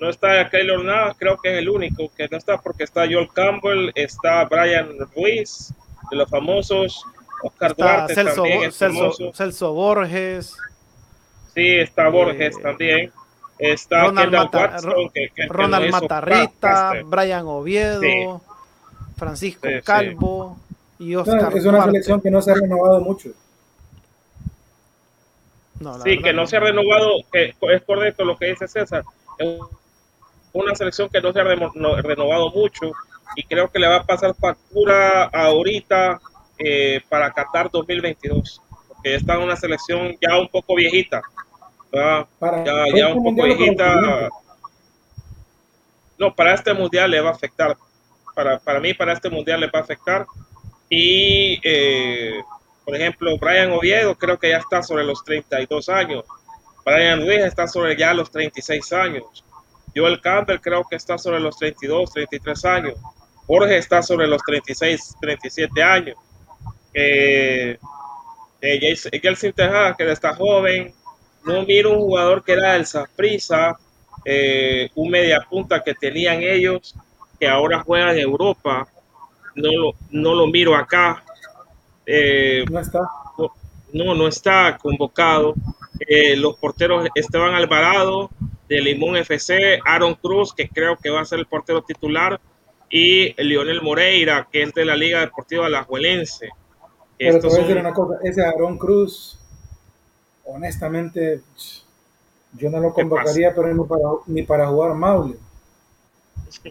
no 0.00 0.08
está 0.10 0.48
Keylor 0.48 0.84
Navas, 0.84 1.16
creo 1.18 1.36
que 1.38 1.52
es 1.52 1.58
el 1.58 1.68
único 1.68 2.10
que 2.16 2.28
no 2.30 2.36
está 2.38 2.58
porque 2.58 2.84
está 2.84 3.02
Joel 3.02 3.28
Campbell, 3.32 3.90
está 3.94 4.44
Brian 4.44 4.96
Ruiz, 5.14 5.72
de 6.10 6.16
los 6.16 6.30
famosos, 6.30 7.02
Oscar 7.42 7.74
Duarte 7.76 8.14
Celso, 8.14 8.42
también 8.42 8.72
Celso, 8.72 9.72
Borges. 9.72 10.56
Sí, 11.54 11.66
está 11.78 12.08
Borges 12.08 12.60
también. 12.60 13.12
Está 13.58 14.04
Ronald, 14.04 14.50
Ronald 15.48 15.90
Matarrita, 15.90 16.92
Brian 17.04 17.44
Oviedo, 17.46 18.40
Francisco 19.16 19.66
Calvo 19.82 20.56
y 21.00 21.16
Oscar. 21.16 21.56
es 21.56 21.64
una 21.64 21.84
selección 21.84 22.20
que 22.20 22.30
no 22.30 22.40
se 22.40 22.52
ha 22.52 22.54
renovado 22.54 23.00
mucho. 23.00 23.30
sí, 26.04 26.22
que 26.22 26.32
no 26.32 26.46
se 26.46 26.56
ha 26.56 26.60
renovado, 26.60 27.16
que 27.32 27.54
es 27.60 27.82
correcto 27.82 28.24
lo 28.24 28.36
que 28.36 28.46
dice 28.46 28.68
César. 28.68 29.02
Es 29.38 29.58
una 30.52 30.74
selección 30.74 31.08
que 31.08 31.20
no 31.20 31.32
se 31.32 31.40
ha 31.40 31.44
renovado 31.44 32.50
mucho 32.50 32.92
y 33.36 33.44
creo 33.44 33.70
que 33.70 33.78
le 33.78 33.88
va 33.88 33.96
a 33.96 34.04
pasar 34.04 34.34
factura 34.34 35.24
ahorita 35.24 36.20
eh, 36.58 37.00
para 37.08 37.30
Qatar 37.30 37.70
2022, 37.70 38.60
porque 38.88 39.14
está 39.14 39.34
en 39.34 39.42
una 39.42 39.56
selección 39.56 40.16
ya 40.20 40.38
un 40.38 40.48
poco 40.48 40.74
viejita, 40.74 41.22
ya, 41.92 42.26
ya 42.94 43.08
un 43.08 43.22
poco 43.22 43.44
viejita. 43.44 44.28
No, 46.18 46.34
para 46.34 46.54
este 46.54 46.74
mundial 46.74 47.10
le 47.10 47.20
va 47.20 47.30
a 47.30 47.34
afectar. 47.34 47.76
Para, 48.34 48.58
para 48.58 48.80
mí, 48.80 48.92
para 48.94 49.12
este 49.12 49.30
mundial 49.30 49.60
le 49.60 49.68
va 49.68 49.78
a 49.78 49.82
afectar. 49.82 50.26
Y, 50.88 51.60
eh, 51.62 52.42
por 52.84 52.96
ejemplo, 52.96 53.36
Brian 53.38 53.70
Oviedo 53.72 54.16
creo 54.16 54.38
que 54.38 54.50
ya 54.50 54.58
está 54.58 54.82
sobre 54.82 55.04
los 55.04 55.22
32 55.24 55.88
años. 55.88 56.24
Brian 56.84 57.20
Ruiz 57.20 57.40
está 57.40 57.68
sobre 57.68 57.96
ya 57.96 58.14
los 58.14 58.30
36 58.30 58.92
años. 58.94 59.44
Joel 59.98 60.20
Campbell 60.20 60.60
creo 60.60 60.84
que 60.88 60.96
está 60.96 61.18
sobre 61.18 61.40
los 61.40 61.56
32, 61.58 62.12
33 62.12 62.64
años. 62.64 62.94
Jorge 63.46 63.78
está 63.78 64.02
sobre 64.02 64.26
los 64.26 64.42
36, 64.42 65.16
37 65.20 65.82
años 65.82 66.16
eh, 66.94 67.78
Gelsin 69.22 69.52
Tejada, 69.52 69.94
que 69.94 70.10
está 70.10 70.34
joven, 70.34 70.92
no 71.44 71.62
miro 71.64 71.92
un 71.92 72.00
jugador 72.00 72.44
que 72.44 72.52
era 72.52 72.76
el 72.76 72.86
Saprisa, 72.86 73.78
eh, 74.24 74.90
un 74.94 75.10
media 75.10 75.46
punta 75.48 75.82
que 75.82 75.94
tenían 75.94 76.42
ellos, 76.42 76.94
que 77.38 77.48
ahora 77.48 77.82
juega 77.84 78.12
en 78.12 78.18
Europa, 78.18 78.88
no 79.54 79.70
lo, 79.72 79.92
no 80.10 80.34
lo 80.34 80.46
miro 80.46 80.74
acá. 80.74 81.24
Eh, 82.04 82.64
no 82.70 82.80
está. 82.80 83.00
No, 83.92 84.14
no 84.14 84.28
está 84.28 84.76
convocado. 84.76 85.54
Eh, 86.06 86.36
los 86.36 86.56
porteros 86.56 87.08
Esteban 87.14 87.54
Alvarado 87.54 88.30
de 88.68 88.80
Limón 88.80 89.16
FC, 89.16 89.80
Aaron 89.84 90.14
Cruz, 90.14 90.52
que 90.52 90.68
creo 90.68 90.96
que 90.96 91.10
va 91.10 91.22
a 91.22 91.24
ser 91.24 91.38
el 91.38 91.46
portero 91.46 91.82
titular, 91.82 92.40
y 92.90 93.34
Lionel 93.42 93.82
Moreira, 93.82 94.48
que 94.50 94.62
es 94.62 94.74
de 94.74 94.84
la 94.84 94.96
Liga 94.96 95.20
Deportiva 95.20 95.66
Alajuelense. 95.66 96.48
Pero 97.18 97.40
te 97.40 97.46
voy 97.48 97.56
a 97.56 97.60
decir 97.60 97.76
una 97.78 97.92
cosa, 97.92 98.18
ese 98.22 98.44
Aaron 98.44 98.78
Cruz, 98.78 99.38
honestamente, 100.44 101.40
yo 102.52 102.70
no 102.70 102.80
lo 102.80 102.92
convocaría, 102.92 103.54
pero 103.54 103.72
ni 103.74 103.84
para, 103.84 104.02
ni 104.26 104.42
para 104.42 104.66
jugar 104.68 104.94
Maule. 104.94 105.36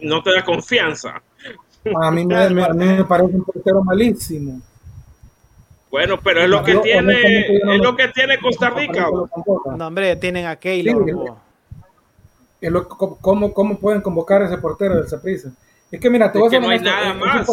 No 0.02 0.22
te 0.22 0.32
da 0.32 0.44
confianza. 0.44 1.22
A 2.02 2.10
mí 2.10 2.26
me, 2.26 2.50
me, 2.50 3.04
parece 3.04 3.36
un 3.36 3.44
portero 3.44 3.82
malísimo. 3.84 4.60
Bueno, 5.90 6.18
pero 6.22 6.42
es 6.42 6.48
lo 6.48 6.62
que 6.62 6.76
tiene, 6.76 7.40
es 7.40 7.80
lo 7.80 7.96
que 7.96 8.08
tiene 8.08 8.38
Costa 8.38 8.70
Rica. 8.70 9.08
No, 9.76 9.86
hombre, 9.86 10.16
tienen 10.16 10.46
a 10.46 10.56
Keylor. 10.56 11.04
Sí, 11.06 11.12
¿cómo, 13.20 13.52
¿Cómo 13.52 13.78
pueden 13.78 14.00
convocar 14.02 14.42
a 14.42 14.46
ese 14.46 14.58
portero 14.58 14.96
del 14.96 15.08
Saprissa? 15.08 15.50
Es 15.90 16.00
que 16.00 16.10
mira, 16.10 16.30
te 16.30 16.38
voy 16.38 16.54
a 16.54 16.60
no 16.60 16.68
hay 16.68 16.80
nada 16.80 17.14
más. 17.14 17.48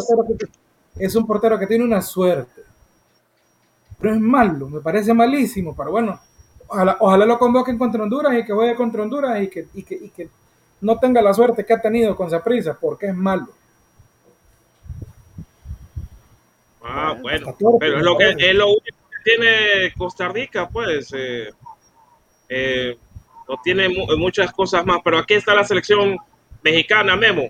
es 0.98 1.16
un 1.16 1.26
portero 1.26 1.58
que 1.58 1.68
tiene 1.68 1.84
una 1.84 2.02
suerte 2.02 2.66
pero 4.00 4.14
es 4.14 4.22
malo, 4.22 4.68
me 4.70 4.82
parece 4.82 5.14
malísimo, 5.14 5.76
pero 5.76 5.92
bueno, 5.92 6.20
ojalá, 6.68 7.26
lo 7.26 7.40
convoquen 7.40 7.78
contra 7.78 8.04
Honduras 8.04 8.38
y 8.38 8.46
que 8.46 8.54
vaya 8.54 8.76
contra 8.76 9.02
Honduras 9.02 9.42
y 9.42 9.48
que, 9.50 9.68
y 9.74 9.84
que, 9.84 10.30
no 10.82 11.00
tenga 11.00 11.22
la 11.22 11.34
suerte 11.34 11.66
que 11.66 11.74
ha 11.74 11.82
tenido 11.82 12.16
con 12.16 12.30
Saprisa, 12.30 12.78
porque 12.80 13.08
es 13.08 13.16
malo. 13.16 13.48
Ah, 16.84 17.18
bueno, 17.20 17.56
pero 17.80 17.98
es 17.98 18.04
lo, 18.04 18.18
que, 18.18 18.36
es 18.38 18.54
lo 18.54 18.68
único 18.68 18.84
que 18.84 19.24
tiene 19.24 19.94
Costa 19.98 20.28
Rica, 20.28 20.70
pues. 20.70 21.12
Eh, 21.14 21.50
eh, 22.50 22.98
no 23.48 23.56
tiene 23.64 23.90
muchas 24.18 24.52
cosas 24.52 24.86
más, 24.86 25.00
pero 25.04 25.20
aquí 25.20 25.36
está 25.36 25.54
la 25.54 25.64
selección 25.64 26.18
mexicana, 26.64 27.16
Memo. 27.16 27.50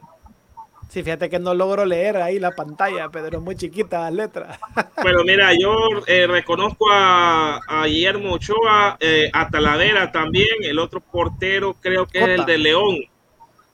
Sí, 0.90 1.04
fíjate 1.04 1.30
que 1.30 1.40
no 1.40 1.54
logro 1.54 1.84
leer 1.84 2.18
ahí 2.18 2.40
la 2.40 2.52
pantalla, 2.52 3.10
Pedro, 3.10 3.42
muy 3.42 3.56
chiquita 3.56 4.02
las 4.02 4.14
letras. 4.14 4.60
Bueno, 5.02 5.24
mira, 5.24 5.52
yo 5.54 5.76
eh, 6.08 6.26
reconozco 6.26 6.88
a, 6.92 7.60
Guillermo 7.86 8.34
Ochoa, 8.34 8.98
eh, 9.00 9.30
a 9.34 9.50
Talavera 9.50 10.12
también, 10.12 10.64
el 10.64 10.80
otro 10.80 11.00
portero 11.00 11.76
creo 11.80 12.08
que 12.08 12.20
es 12.20 12.28
el 12.40 12.46
de 12.46 12.58
León, 12.58 12.98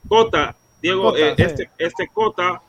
Cota, 0.07 0.55
Diego, 0.81 1.15
eh, 1.15 1.35
este, 1.37 1.69
este 1.77 2.07
Cota, 2.07 2.61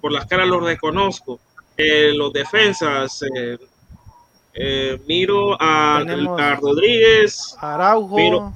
por 0.00 0.12
las 0.12 0.26
caras 0.26 0.48
lo 0.48 0.60
reconozco. 0.60 1.40
los 1.76 2.32
defensas, 2.32 3.24
miro 5.08 5.56
a, 5.58 6.04
Rodríguez, 6.60 7.56
Araujo. 7.58 8.52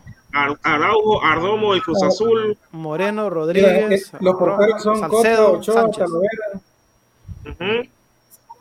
Araujo, 0.62 1.24
Ardomo, 1.24 1.74
el 1.74 1.82
Cruz 1.82 2.02
Azul. 2.02 2.58
Moreno, 2.72 3.30
Rodríguez. 3.30 4.12
los 4.20 4.36
porteros 4.36 4.82
son 4.82 4.98
Salcedo, 5.00 5.52
Ochoa, 5.52 5.90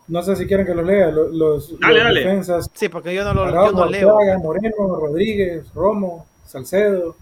No 0.07 0.21
sé 0.23 0.35
si 0.35 0.45
quieren 0.47 0.65
que 0.65 0.73
los 0.73 0.85
lea. 0.85 1.09
Los, 1.11 1.77
defensas. 1.79 2.69
Sí, 2.73 2.87
porque 2.87 3.13
yo 3.13 3.23
no 3.25 3.33
lo, 3.33 3.89
leo. 3.89 4.17
Moreno, 4.39 4.95
Rodríguez, 4.95 5.65
Romo, 5.73 6.25
Salcedo, 6.45 7.15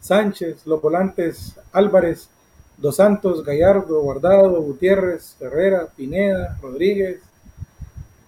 Sánchez, 0.00 0.66
los 0.66 0.80
volantes 0.80 1.58
Álvarez, 1.72 2.30
Dos 2.76 2.96
Santos, 2.96 3.42
Gallardo, 3.42 4.00
Guardado, 4.02 4.60
Gutiérrez, 4.62 5.36
Herrera, 5.40 5.88
Pineda, 5.96 6.58
Rodríguez. 6.62 7.20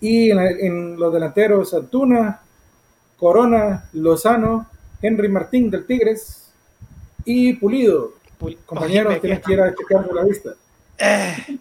Y 0.00 0.30
en, 0.30 0.38
en 0.38 0.98
los 0.98 1.12
delanteros 1.12 1.74
Antuna, 1.74 2.40
Corona, 3.18 3.88
Lozano, 3.92 4.66
Henry 5.00 5.28
Martín 5.28 5.70
del 5.70 5.86
Tigres 5.86 6.52
y 7.24 7.52
Pulido. 7.54 8.12
Compañeros, 8.66 9.20
tienes 9.20 9.40
que 9.40 9.52
ir 9.52 9.60
a 9.60 9.74
checar 9.74 10.06
la 10.12 10.24
vista. 10.24 10.50
Eh, 10.98 11.58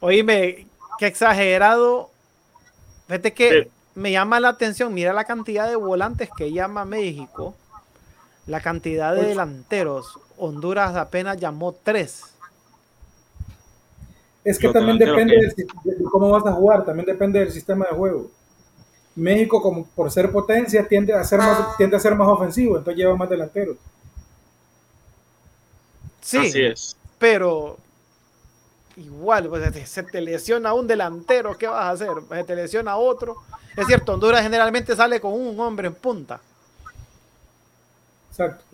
oíme, 0.00 0.66
qué 0.98 1.06
exagerado. 1.06 2.10
Fíjate 3.06 3.32
que 3.32 3.70
me 3.94 4.12
llama 4.12 4.40
la 4.40 4.48
atención, 4.50 4.92
mira 4.94 5.12
la 5.12 5.24
cantidad 5.24 5.68
de 5.68 5.76
volantes 5.76 6.30
que 6.36 6.52
llama 6.52 6.84
México, 6.84 7.54
la 8.46 8.60
cantidad 8.60 9.14
de 9.14 9.22
delanteros. 9.22 10.18
Honduras 10.36 10.96
apenas 10.96 11.36
llamó 11.36 11.72
tres. 11.72 12.34
Es 14.44 14.58
que 14.58 14.68
también 14.68 14.98
depende 14.98 15.36
de 15.36 16.04
cómo 16.10 16.30
vas 16.30 16.46
a 16.46 16.52
jugar, 16.52 16.84
también 16.84 17.06
depende 17.06 17.40
del 17.40 17.52
sistema 17.52 17.86
de 17.90 17.96
juego. 17.96 18.30
México, 19.20 19.60
como 19.60 19.84
por 19.84 20.10
ser 20.10 20.32
potencia, 20.32 20.86
tiende 20.86 21.12
a 21.12 21.22
ser 21.22 21.38
más, 21.38 21.76
tiende 21.76 21.96
a 21.96 22.00
ser 22.00 22.14
más 22.14 22.28
ofensivo, 22.28 22.78
entonces 22.78 22.98
lleva 22.98 23.16
más 23.16 23.28
delanteros. 23.28 23.76
Sí, 26.20 26.72
pero 27.18 27.76
igual, 28.96 29.48
pues, 29.48 29.88
se 29.88 30.02
te 30.02 30.20
lesiona 30.20 30.72
un 30.72 30.86
delantero, 30.86 31.56
¿qué 31.56 31.66
vas 31.66 31.84
a 31.84 31.90
hacer? 31.90 32.10
Se 32.30 32.44
te 32.44 32.56
lesiona 32.56 32.96
otro. 32.96 33.36
Es 33.76 33.86
cierto, 33.86 34.14
Honduras 34.14 34.42
generalmente 34.42 34.96
sale 34.96 35.20
con 35.20 35.32
un 35.32 35.58
hombre 35.60 35.88
en 35.88 35.94
punta. 35.94 36.40
Exacto, 38.30 38.64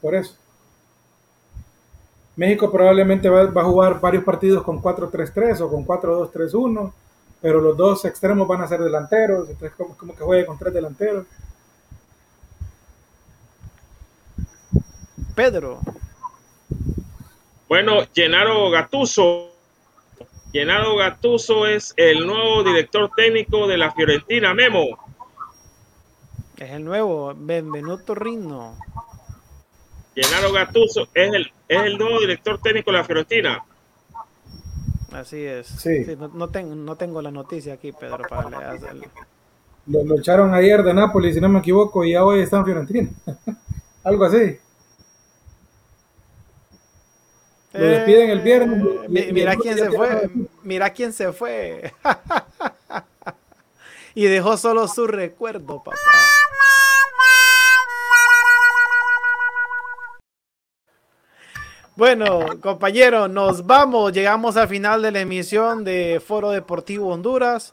por, 0.00 0.14
eso. 0.14 0.36
México 2.36 2.70
probablemente 2.70 3.28
va, 3.28 3.46
va, 3.46 3.62
a 3.62 3.64
jugar 3.64 4.00
varios 4.00 4.22
partidos 4.22 4.62
con 4.62 4.80
4-3-3 4.80 5.60
o 5.60 5.68
con 5.68 5.84
4-2-3-1 5.84 6.92
pero 7.40 7.60
los 7.60 7.76
dos 7.76 8.04
extremos 8.04 8.48
van 8.48 8.62
a 8.62 8.68
ser 8.68 8.80
delanteros, 8.80 9.48
entonces 9.48 9.76
como, 9.76 9.96
como 9.96 10.14
que 10.14 10.24
juegue 10.24 10.46
con 10.46 10.58
tres 10.58 10.74
delanteros. 10.74 11.26
Pedro. 15.34 15.80
Bueno, 17.68 18.04
Llenaro 18.14 18.70
Gatuso. 18.70 19.50
Llenaro 20.52 20.96
Gatuso 20.96 21.66
es 21.66 21.92
el 21.96 22.26
nuevo 22.26 22.62
director 22.62 23.10
técnico 23.14 23.66
de 23.66 23.76
la 23.76 23.92
Fiorentina, 23.92 24.54
Memo. 24.54 24.98
Es 26.56 26.70
el 26.70 26.84
nuevo, 26.84 27.34
Benvenuto 27.36 28.14
Rino. 28.14 28.78
Llenaro 30.14 30.52
Gatuso 30.52 31.08
es 31.12 31.34
el, 31.34 31.52
es 31.68 31.82
el 31.82 31.98
nuevo 31.98 32.18
director 32.20 32.58
técnico 32.62 32.90
de 32.90 32.96
la 32.96 33.04
Fiorentina. 33.04 33.62
Así 35.16 35.42
es. 35.42 35.66
Sí. 35.66 36.06
no, 36.34 36.48
tengo, 36.50 36.74
no 36.74 36.96
tengo 36.96 37.22
la 37.22 37.30
noticia 37.30 37.72
aquí, 37.74 37.90
Pedro, 37.90 38.18
para 38.28 38.50
leer. 38.50 38.80
Lo, 39.86 40.04
lo, 40.04 40.18
echaron 40.18 40.52
ayer 40.52 40.82
de 40.82 40.92
Nápoles, 40.92 41.34
si 41.34 41.40
no 41.40 41.48
me 41.48 41.60
equivoco, 41.60 42.04
y 42.04 42.12
ya 42.12 42.22
hoy 42.22 42.40
está 42.40 42.58
en 42.58 42.64
Fiorentina. 42.66 43.10
Algo 44.04 44.24
así. 44.26 44.58
Lo 47.72 47.86
despiden 47.86 48.30
el 48.30 48.40
viernes. 48.40 48.84
Eh, 49.14 49.30
mira 49.32 49.56
quién 49.56 49.78
se 49.78 49.90
fue. 49.90 50.30
Mira 50.62 50.90
quién 50.90 51.12
se 51.14 51.32
fue. 51.32 51.92
y 54.14 54.26
dejó 54.26 54.58
solo 54.58 54.86
su 54.88 55.06
recuerdo, 55.06 55.82
papá. 55.82 55.96
Bueno, 61.96 62.40
compañeros, 62.60 63.30
nos 63.30 63.66
vamos. 63.66 64.12
Llegamos 64.12 64.58
al 64.58 64.68
final 64.68 65.00
de 65.00 65.10
la 65.10 65.20
emisión 65.20 65.82
de 65.82 66.20
Foro 66.24 66.50
Deportivo 66.50 67.08
Honduras. 67.08 67.72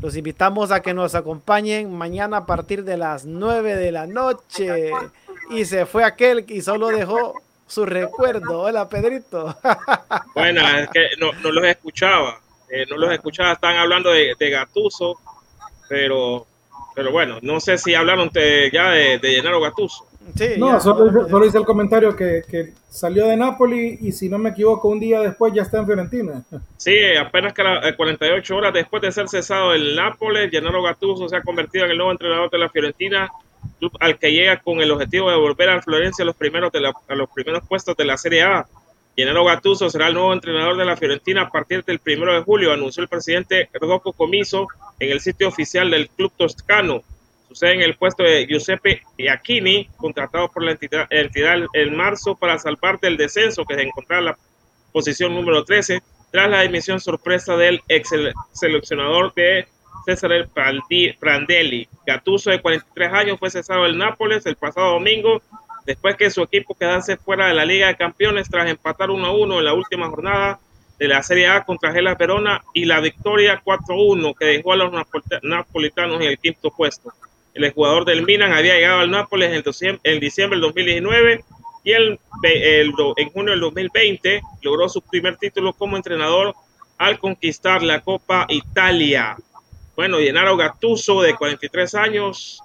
Los 0.00 0.16
invitamos 0.16 0.70
a 0.70 0.80
que 0.80 0.94
nos 0.94 1.14
acompañen 1.14 1.94
mañana 1.94 2.38
a 2.38 2.46
partir 2.46 2.84
de 2.84 2.96
las 2.96 3.26
9 3.26 3.76
de 3.76 3.92
la 3.92 4.06
noche. 4.06 4.92
Y 5.50 5.66
se 5.66 5.84
fue 5.84 6.04
aquel 6.04 6.46
y 6.48 6.62
solo 6.62 6.88
dejó 6.88 7.34
su 7.66 7.84
recuerdo. 7.84 8.62
Hola, 8.62 8.88
Pedrito. 8.88 9.54
Bueno, 10.34 10.66
es 10.78 10.88
que 10.88 11.08
no, 11.20 11.32
los 11.50 11.64
escuchaba. 11.64 12.40
Eh, 12.70 12.86
no 12.88 12.96
los 12.96 13.12
escuchaba. 13.12 13.52
Están 13.52 13.76
hablando 13.76 14.10
de, 14.10 14.34
de 14.38 14.50
Gatuso, 14.50 15.20
pero, 15.86 16.46
pero 16.94 17.12
bueno, 17.12 17.40
no 17.42 17.60
sé 17.60 17.76
si 17.76 17.94
hablaron 17.94 18.30
ya 18.32 18.90
de, 18.90 19.18
de 19.18 19.30
Llenaro 19.32 19.60
No, 20.58 20.80
solo, 20.80 21.44
hice, 21.44 21.58
el 21.58 21.64
comentario 21.64 22.16
que, 22.16 22.72
salió 22.88 23.26
de 23.26 23.36
Napoli 23.36 23.98
y 24.00 24.12
si 24.12 24.28
no 24.28 24.38
me 24.38 24.50
equivoco, 24.50 24.88
un 24.88 25.00
día 25.00 25.20
después 25.20 25.52
ya 25.52 25.62
está 25.62 25.78
en 25.78 25.86
Fiorentina. 25.86 26.44
Sí, 26.76 26.96
apenas 27.18 27.54
48 27.96 28.56
horas 28.56 28.74
después 28.74 29.02
de 29.02 29.10
ser 29.10 29.28
cesado 29.28 29.72
el 29.72 29.96
Nápoles, 29.96 30.50
Gennaro 30.50 30.82
Gattuso 30.82 31.28
se 31.28 31.36
ha 31.36 31.42
convertido 31.42 31.86
en 31.86 31.92
el 31.92 31.96
nuevo 31.96 32.12
entrenador 32.12 32.50
de 32.50 32.58
la 32.58 32.68
Fiorentina, 32.68 33.30
al 34.00 34.18
que 34.18 34.32
llega 34.32 34.58
con 34.58 34.80
el 34.80 34.90
objetivo 34.90 35.30
de 35.30 35.36
volver 35.36 35.70
a 35.70 35.80
Florencia 35.80 36.22
a 36.22 36.26
los 36.26 36.36
primeros, 36.36 36.70
de 36.72 36.86
a 36.86 37.14
los 37.14 37.30
primeros 37.30 37.66
puestos 37.66 37.96
de 37.96 38.04
la 38.04 38.18
Serie 38.18 38.42
A. 38.42 38.66
Gennaro 39.16 39.44
Gattuso 39.44 39.88
será 39.88 40.08
el 40.08 40.14
nuevo 40.14 40.32
entrenador 40.32 40.76
de 40.76 40.84
la 40.84 40.96
Fiorentina 40.96 41.42
a 41.42 41.48
partir 41.48 41.84
del 41.84 42.00
primero 42.00 42.34
de 42.34 42.42
julio, 42.42 42.72
anunció 42.72 43.02
el 43.02 43.08
presidente 43.08 43.70
Rodolfo 43.72 44.12
Comiso 44.12 44.66
en 44.98 45.10
el 45.10 45.20
sitio 45.20 45.48
oficial 45.48 45.90
del 45.90 46.08
club 46.08 46.32
toscano 46.36 47.02
sucede 47.54 47.74
en 47.74 47.82
el 47.82 47.94
puesto 47.94 48.24
de 48.24 48.46
Giuseppe 48.46 49.02
Iacchini, 49.16 49.88
contratado 49.96 50.48
por 50.48 50.64
la 50.64 50.72
entidad, 50.72 51.08
en 51.72 51.96
marzo 51.96 52.34
para 52.34 52.58
salvar 52.58 52.98
del 52.98 53.16
descenso, 53.16 53.64
que 53.64 53.76
se 53.76 53.82
encontraba 53.82 54.18
en 54.18 54.26
la 54.26 54.38
posición 54.92 55.32
número 55.32 55.64
13, 55.64 56.02
tras 56.32 56.50
la 56.50 56.64
emisión 56.64 56.98
sorpresa 56.98 57.56
del 57.56 57.80
ex 57.86 58.10
seleccionador 58.52 59.32
de 59.34 59.68
César 60.04 60.48
Prandelli. 61.20 61.88
Gattuso, 62.04 62.50
de 62.50 62.60
43 62.60 63.12
años, 63.12 63.38
fue 63.38 63.50
cesado 63.50 63.84
del 63.84 63.96
Nápoles 63.96 64.44
el 64.46 64.56
pasado 64.56 64.94
domingo, 64.94 65.40
después 65.86 66.16
que 66.16 66.30
su 66.30 66.42
equipo 66.42 66.74
quedase 66.74 67.16
fuera 67.16 67.46
de 67.46 67.54
la 67.54 67.64
Liga 67.64 67.86
de 67.86 67.96
Campeones 67.96 68.50
tras 68.50 68.68
empatar 68.68 69.10
1-1 69.10 69.58
en 69.58 69.64
la 69.64 69.74
última 69.74 70.08
jornada 70.08 70.58
de 70.98 71.06
la 71.06 71.22
Serie 71.22 71.46
A 71.46 71.64
contra 71.64 71.92
Gela 71.92 72.16
Verona 72.16 72.64
y 72.72 72.84
la 72.84 72.98
victoria 72.98 73.62
4-1 73.64 74.34
que 74.36 74.46
dejó 74.46 74.72
a 74.72 74.76
los 74.76 74.92
napolitanos 75.42 76.20
en 76.20 76.26
el 76.26 76.38
quinto 76.38 76.72
puesto. 76.72 77.12
El 77.54 77.72
jugador 77.72 78.04
del 78.04 78.24
Milan 78.24 78.52
había 78.52 78.74
llegado 78.74 79.00
al 79.00 79.10
Nápoles 79.10 79.64
en, 80.02 80.20
diciembre 80.20 80.56
del 80.56 80.62
2019 80.62 81.44
y 81.84 81.92
el, 81.92 82.18
en 83.16 83.30
junio 83.30 83.52
del 83.52 83.60
2020 83.60 84.42
logró 84.62 84.88
su 84.88 85.00
primer 85.02 85.36
título 85.36 85.72
como 85.72 85.96
entrenador 85.96 86.54
al 86.98 87.18
conquistar 87.18 87.82
la 87.82 88.00
Copa 88.00 88.46
Italia. 88.48 89.36
Bueno, 89.94 90.18
Llenaro 90.18 90.56
Gattuso, 90.56 91.22
de 91.22 91.36
43 91.36 91.94
años, 91.94 92.60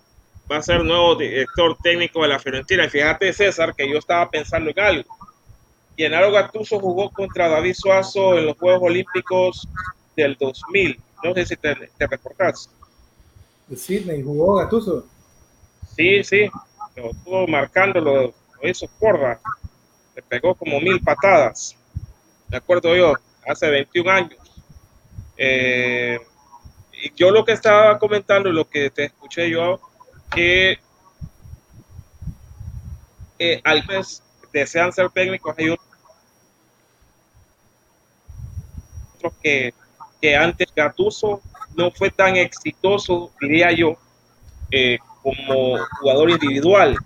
va 0.52 0.58
a 0.58 0.64
ser 0.64 0.84
nuevo 0.84 1.16
director 1.16 1.78
técnico 1.84 2.24
de 2.24 2.30
la 2.30 2.40
Fiorentina. 2.40 2.86
Y 2.86 2.90
fíjate, 2.90 3.32
César, 3.32 3.76
que 3.76 3.88
yo 3.88 4.00
estaba 4.00 4.30
pensando 4.30 4.72
en 4.72 4.80
algo. 4.80 5.18
Llenaro 5.96 6.32
Gattuso 6.32 6.80
jugó 6.80 7.12
contra 7.12 7.50
David 7.50 7.76
Suazo 7.76 8.38
en 8.38 8.48
los 8.48 8.58
Juegos 8.58 8.82
Olímpicos 8.84 9.68
del 10.16 10.36
2000. 10.36 11.00
No 11.24 11.34
sé 11.36 11.46
si 11.46 11.56
te, 11.58 11.76
te 11.98 12.08
reportas. 12.08 12.72
De 13.70 13.78
Sydney 13.78 14.24
jugó 14.24 14.56
Gattuso. 14.56 15.06
Sí, 15.96 16.24
sí. 16.24 16.50
Lo 16.96 17.12
estuvo 17.12 17.48
marcando, 17.48 18.02
lo, 18.02 18.34
hizo 18.68 18.88
porra. 19.00 19.40
Le 20.16 20.24
pegó 20.24 20.56
como 20.56 20.80
mil 20.80 21.00
patadas. 21.02 21.76
Me 22.48 22.58
acuerdo 22.58 22.96
yo, 22.96 23.14
hace 23.48 23.70
21 23.70 24.10
años. 24.10 24.40
Eh, 25.38 26.20
y 27.02 27.14
yo 27.16 27.30
lo 27.30 27.46
que 27.46 27.52
estaba 27.52 28.00
comentando, 28.00 28.52
lo 28.52 28.68
que 28.68 28.90
te 28.90 29.06
escuché 29.06 29.50
yo, 29.50 29.80
que 30.32 30.80
eh, 33.38 33.62
algunos 33.64 34.24
desean 34.52 34.92
ser 34.92 35.10
técnicos, 35.12 35.56
hay 35.58 35.70
otros 35.70 35.88
que, 39.42 39.74
que 40.20 40.36
antes 40.36 40.74
Gatuso 40.76 41.42
no 41.80 41.92
fue 41.92 42.12
tan 42.12 42.36
exitoso, 42.36 43.32
diría 43.40 43.72
yo, 43.72 43.98
eh, 44.70 45.00
como 45.24 45.78
jugador 46.00 46.30
individual, 46.30 46.98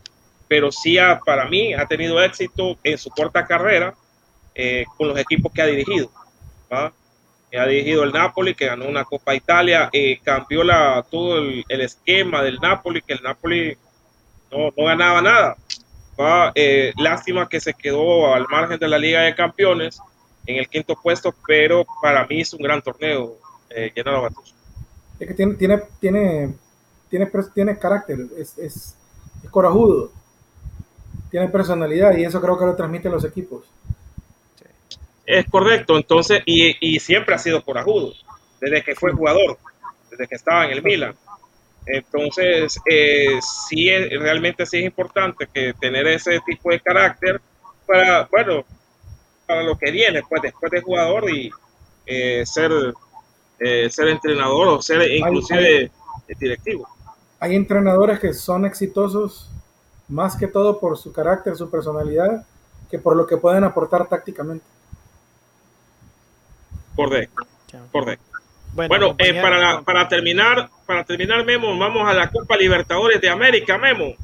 pero 0.48 0.72
sí 0.72 0.98
ha, 0.98 1.20
para 1.20 1.46
mí 1.46 1.74
ha 1.74 1.86
tenido 1.86 2.22
éxito 2.22 2.78
en 2.84 2.98
su 2.98 3.10
corta 3.12 3.46
carrera 3.46 3.94
eh, 4.56 4.86
con 4.98 5.10
los 5.10 5.20
equipos 5.20 5.52
que 5.54 5.62
ha 5.62 5.68
dirigido. 5.68 6.10
ha 6.72 7.66
dirigido 7.68 8.04
el 8.04 8.12
Napoli, 8.12 8.56
que 8.56 8.66
ganó 8.66 8.88
una 8.88 9.06
Copa 9.06 9.36
Italia, 9.36 9.90
eh, 9.94 10.20
cambió 10.24 10.64
todo 11.12 11.38
el, 11.38 11.64
el, 11.70 11.82
esquema 11.82 12.42
del 12.42 12.58
Napoli, 12.60 13.04
que 13.04 13.14
el 13.14 13.22
Napoli 13.22 13.78
no, 14.52 14.74
no 14.76 14.86
ganaba 14.86 15.22
nada. 15.22 15.56
Eh, 16.56 16.94
lástima 16.98 17.48
que 17.50 17.60
se 17.60 17.74
quedó 17.74 18.34
al 18.34 18.48
margen 18.50 18.80
de 18.80 18.88
la 18.88 18.98
Liga 18.98 19.22
de 19.22 19.36
Campeones 19.36 20.00
en 20.46 20.58
el 20.58 20.68
quinto 20.68 20.96
puesto, 20.96 21.34
pero 21.48 21.86
para 22.02 22.26
mí 22.26 22.42
es 22.42 22.54
un 22.54 22.62
gran 22.62 22.82
torneo, 22.82 23.38
eh. 23.70 23.92
Es 25.24 25.28
que 25.30 25.34
tiene, 25.36 25.54
tiene, 25.56 25.82
tiene, 26.02 26.54
tiene, 27.10 27.32
tiene 27.54 27.80
carácter, 27.80 28.20
es, 28.38 28.58
es, 28.58 28.98
es 29.42 29.50
corajudo, 29.50 30.12
tiene 31.32 31.48
personalidad 31.48 32.18
y 32.18 32.26
eso 32.26 32.42
creo 32.42 32.60
que 32.60 32.66
lo 32.66 32.76
transmiten 32.76 33.14
los 33.14 33.24
equipos. 33.24 33.64
Es 35.26 35.46
correcto, 35.50 35.96
entonces, 35.96 36.42
y, 36.46 36.76
y, 36.82 37.00
siempre 37.00 37.34
ha 37.34 37.38
sido 37.38 37.64
corajudo, 37.64 38.12
desde 38.60 38.84
que 38.84 38.96
fue 38.96 39.14
jugador, 39.14 39.58
desde 40.12 40.28
que 40.28 40.36
estaba 40.36 40.66
en 40.66 40.72
el 40.72 40.84
Milan. 40.84 41.16
Entonces, 41.86 42.78
eh, 42.90 43.40
sí, 43.70 43.90
es, 43.90 44.10
realmente 44.20 44.66
sí 44.66 44.80
es 44.80 44.86
importante 44.86 45.48
que 45.54 45.74
tener 45.80 46.06
ese 46.08 46.42
tipo 46.46 46.70
de 46.70 46.82
carácter 46.82 47.40
para, 47.88 48.28
bueno, 48.30 48.66
para 49.48 49.64
lo 49.64 49.78
que 49.78 49.90
viene, 49.90 50.22
pues 50.28 50.42
después 50.42 50.70
de 50.70 50.82
jugador 50.82 51.30
y 51.30 51.50
eh, 52.06 52.46
ser, 52.46 52.72
eh, 53.60 53.90
ser 53.90 54.08
entrenador 54.10 54.68
o 54.68 54.82
ser 54.82 55.10
inclusive 55.12 55.60
hay, 55.60 55.92
hay, 56.30 56.36
directivo. 56.40 56.88
Hay 57.40 57.56
entrenadores 57.56 58.20
que 58.20 58.34
son 58.34 58.66
exitosos 58.66 59.50
más 60.08 60.36
que 60.36 60.48
todo 60.48 60.80
por 60.80 60.98
su 60.98 61.12
carácter, 61.12 61.56
su 61.56 61.70
personalidad, 61.70 62.46
que 62.90 63.00
por 63.00 63.16
lo 63.16 63.26
que 63.26 63.38
pueden 63.38 63.64
aportar 63.64 64.08
tácticamente. 64.08 64.66
Correcto, 66.96 67.44
correcto. 67.92 68.26
Bueno, 68.74 68.90
bueno 68.90 69.16
eh, 69.18 69.42
para, 69.42 69.58
la, 69.58 69.82
para 69.82 70.08
terminar, 70.08 70.70
para 70.86 71.04
terminar, 71.04 71.46
Memo, 71.46 71.78
vamos 71.78 72.08
a 72.08 72.14
la 72.14 72.30
Copa 72.30 72.58
Libertadores 72.58 73.22
de 73.22 73.30
América, 73.30 73.78
Memo. 73.78 74.16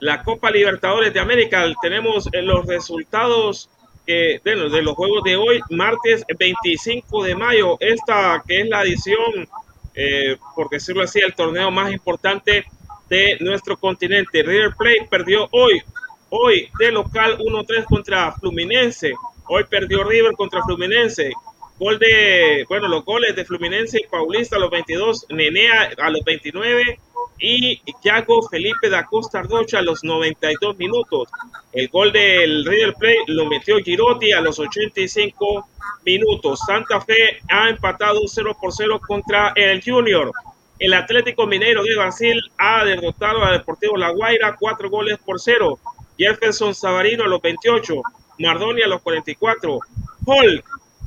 La 0.00 0.22
Copa 0.22 0.50
Libertadores 0.50 1.12
de 1.12 1.20
América, 1.20 1.64
tenemos 1.80 2.28
los 2.32 2.66
resultados 2.66 3.70
que, 4.06 4.40
bueno, 4.44 4.68
de 4.68 4.82
los 4.82 4.94
juegos 4.94 5.22
de 5.24 5.36
hoy, 5.36 5.60
martes 5.70 6.24
25 6.38 7.24
de 7.24 7.34
mayo, 7.34 7.76
esta 7.80 8.42
que 8.46 8.60
es 8.60 8.68
la 8.68 8.82
edición, 8.82 9.48
eh, 9.94 10.36
por 10.54 10.68
decirlo 10.68 11.02
así, 11.02 11.20
el 11.20 11.34
torneo 11.34 11.70
más 11.70 11.92
importante 11.92 12.64
de 13.08 13.36
nuestro 13.40 13.76
continente. 13.76 14.42
River 14.42 14.74
Plate 14.76 15.06
perdió 15.10 15.48
hoy, 15.52 15.82
hoy 16.30 16.68
de 16.78 16.92
local 16.92 17.38
1-3 17.38 17.84
contra 17.84 18.32
Fluminense. 18.32 19.12
Hoy 19.48 19.64
perdió 19.64 20.04
River 20.04 20.32
contra 20.32 20.62
Fluminense. 20.62 21.32
Gol 21.82 21.98
de, 21.98 22.64
bueno, 22.68 22.86
los 22.86 23.04
goles 23.04 23.34
de 23.34 23.44
Fluminense 23.44 23.98
y 23.98 24.06
Paulista 24.06 24.54
a 24.54 24.60
los 24.60 24.70
22, 24.70 25.26
Nenea 25.30 25.90
a 25.98 26.10
los 26.10 26.22
29 26.24 27.00
y 27.40 27.82
Yago 28.04 28.48
Felipe 28.48 28.88
da 28.88 29.04
Costa 29.04 29.40
Ardocha 29.40 29.80
a 29.80 29.82
los 29.82 30.04
92 30.04 30.78
minutos. 30.78 31.28
El 31.72 31.88
gol 31.88 32.12
del 32.12 32.64
River 32.64 32.94
Plate 32.94 33.24
lo 33.26 33.46
metió 33.46 33.78
Girotti 33.78 34.30
a 34.30 34.40
los 34.40 34.60
85 34.60 35.66
minutos. 36.04 36.60
Santa 36.64 37.00
Fe 37.00 37.40
ha 37.48 37.68
empatado 37.70 38.20
0 38.28 38.56
por 38.60 38.72
0 38.72 39.00
contra 39.04 39.52
el 39.56 39.82
Junior. 39.84 40.30
El 40.78 40.94
Atlético 40.94 41.48
Mineiro 41.48 41.82
de 41.82 41.96
Brasil 41.96 42.40
ha 42.58 42.84
derrotado 42.84 43.44
a 43.44 43.50
Deportivo 43.50 43.96
La 43.96 44.10
Guaira 44.10 44.54
4 44.56 44.88
goles 44.88 45.18
por 45.18 45.40
0. 45.40 45.80
Jefferson 46.16 46.76
Savarino 46.76 47.24
a 47.24 47.28
los 47.28 47.42
28. 47.42 47.92
Mardoni 48.38 48.82
a 48.82 48.86
los 48.86 49.02
44. 49.02 49.80
Hall, 50.24 50.62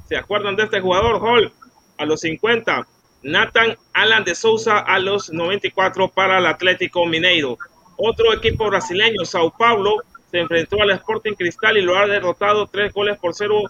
¿se 0.07 0.18
acuerdan 0.18 0.56
de 0.56 0.64
este 0.64 0.82
jugador? 0.82 1.22
Hall 1.22 1.52
a 1.98 2.06
los 2.06 2.22
50. 2.22 2.88
Nathan 3.23 3.76
Alan 3.94 4.23
de 4.23 4.36
Souza 4.36 4.77
a 4.77 4.99
los 4.99 5.32
94 5.32 6.10
para 6.10 6.38
el 6.38 6.45
Atlético 6.45 7.06
Mineiro. 7.06 7.57
Otro 7.98 8.34
equipo 8.34 8.68
brasileño, 8.68 9.26
Sao 9.26 9.52
Paulo, 9.57 9.98
se 10.30 10.40
enfrentó 10.40 10.82
al 10.82 10.91
Sporting 10.91 11.34
Cristal 11.34 11.77
y 11.77 11.82
lo 11.82 11.98
ha 11.98 12.07
derrotado 12.07 12.68
3 12.68 12.94
goles 12.94 13.18
por 13.18 13.34
0 13.34 13.64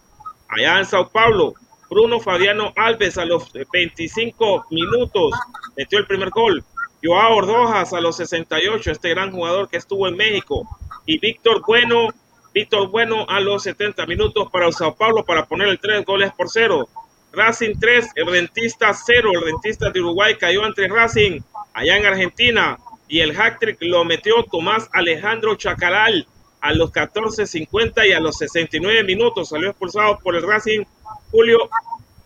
allá 0.49 0.79
en 0.79 0.85
Sao 0.85 1.09
Paulo. 1.09 1.53
Bruno 1.89 2.19
Fabiano 2.19 2.73
Alves 2.75 3.17
a 3.17 3.25
los 3.25 3.51
25 3.53 4.65
minutos 4.71 5.31
metió 5.77 5.99
el 5.99 6.07
primer 6.07 6.31
gol. 6.31 6.63
Joao 7.03 7.35
Ordojas 7.35 7.93
a 7.93 8.01
los 8.01 8.17
68, 8.17 8.91
este 8.91 9.09
gran 9.09 9.31
jugador 9.31 9.69
que 9.69 9.77
estuvo 9.77 10.07
en 10.07 10.17
México. 10.17 10.67
Y 11.05 11.19
Víctor 11.19 11.61
Bueno 11.65 12.09
Víctor 12.55 12.87
Bueno 12.87 13.25
a 13.27 13.41
los 13.41 13.63
70 13.63 14.05
minutos 14.05 14.49
para 14.49 14.67
el 14.67 14.73
Sao 14.73 14.95
Paulo 14.95 15.25
para 15.25 15.45
poner 15.45 15.67
el 15.67 15.77
3 15.77 16.05
goles 16.05 16.31
por 16.37 16.49
0. 16.49 16.87
Racing 17.33 17.73
3, 17.77 18.11
el 18.15 18.27
Rentista 18.27 18.93
0. 18.93 19.29
El 19.33 19.41
Rentista 19.41 19.89
de 19.89 19.99
Uruguay 19.99 20.37
cayó 20.37 20.63
ante 20.63 20.87
Racing 20.87 21.41
allá 21.73 21.97
en 21.97 22.05
Argentina. 22.05 22.79
Y 23.09 23.19
el 23.19 23.37
hat-trick 23.37 23.77
lo 23.81 24.05
metió 24.05 24.41
Tomás 24.49 24.89
Alejandro 24.93 25.55
Chacaral 25.55 26.25
a 26.61 26.73
los 26.73 26.93
14.50 26.93 28.07
y 28.07 28.13
a 28.13 28.21
los 28.21 28.37
69 28.37 29.03
minutos. 29.03 29.49
Salió 29.49 29.71
expulsado 29.71 30.17
por 30.19 30.37
el 30.37 30.47
Racing 30.47 30.85
Julio 31.31 31.69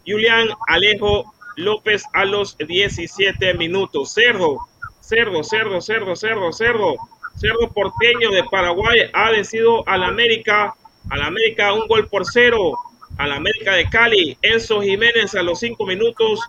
Julián 0.06 0.49
Alejo 0.68 1.34
López 1.56 2.03
a 2.14 2.26
los 2.26 2.56
17 2.56 3.56
minutos. 3.56 4.14
Cerdo, 4.14 4.60
cerdo, 5.01 5.43
cerdo, 5.43 5.81
cerdo, 5.81 6.15
cerdo, 6.15 6.53
cerdo. 6.53 6.97
Cerdo 7.40 7.72
Porteño 7.72 8.32
de 8.32 8.44
Paraguay 8.44 9.10
ha 9.14 9.32
vencido 9.32 9.88
al 9.88 10.03
América, 10.03 10.74
al 11.10 11.22
América 11.22 11.74
un 11.74 11.88
gol 11.88 12.07
por 12.10 12.26
cero, 12.26 12.78
al 13.18 13.32
América 13.32 13.74
de 13.74 13.90
Cali. 13.90 14.38
Enzo 14.41 14.82
Jiménez 14.82 15.34
a 15.36 15.44
los 15.44 15.60
cinco 15.60 15.86
minutos 15.86 16.41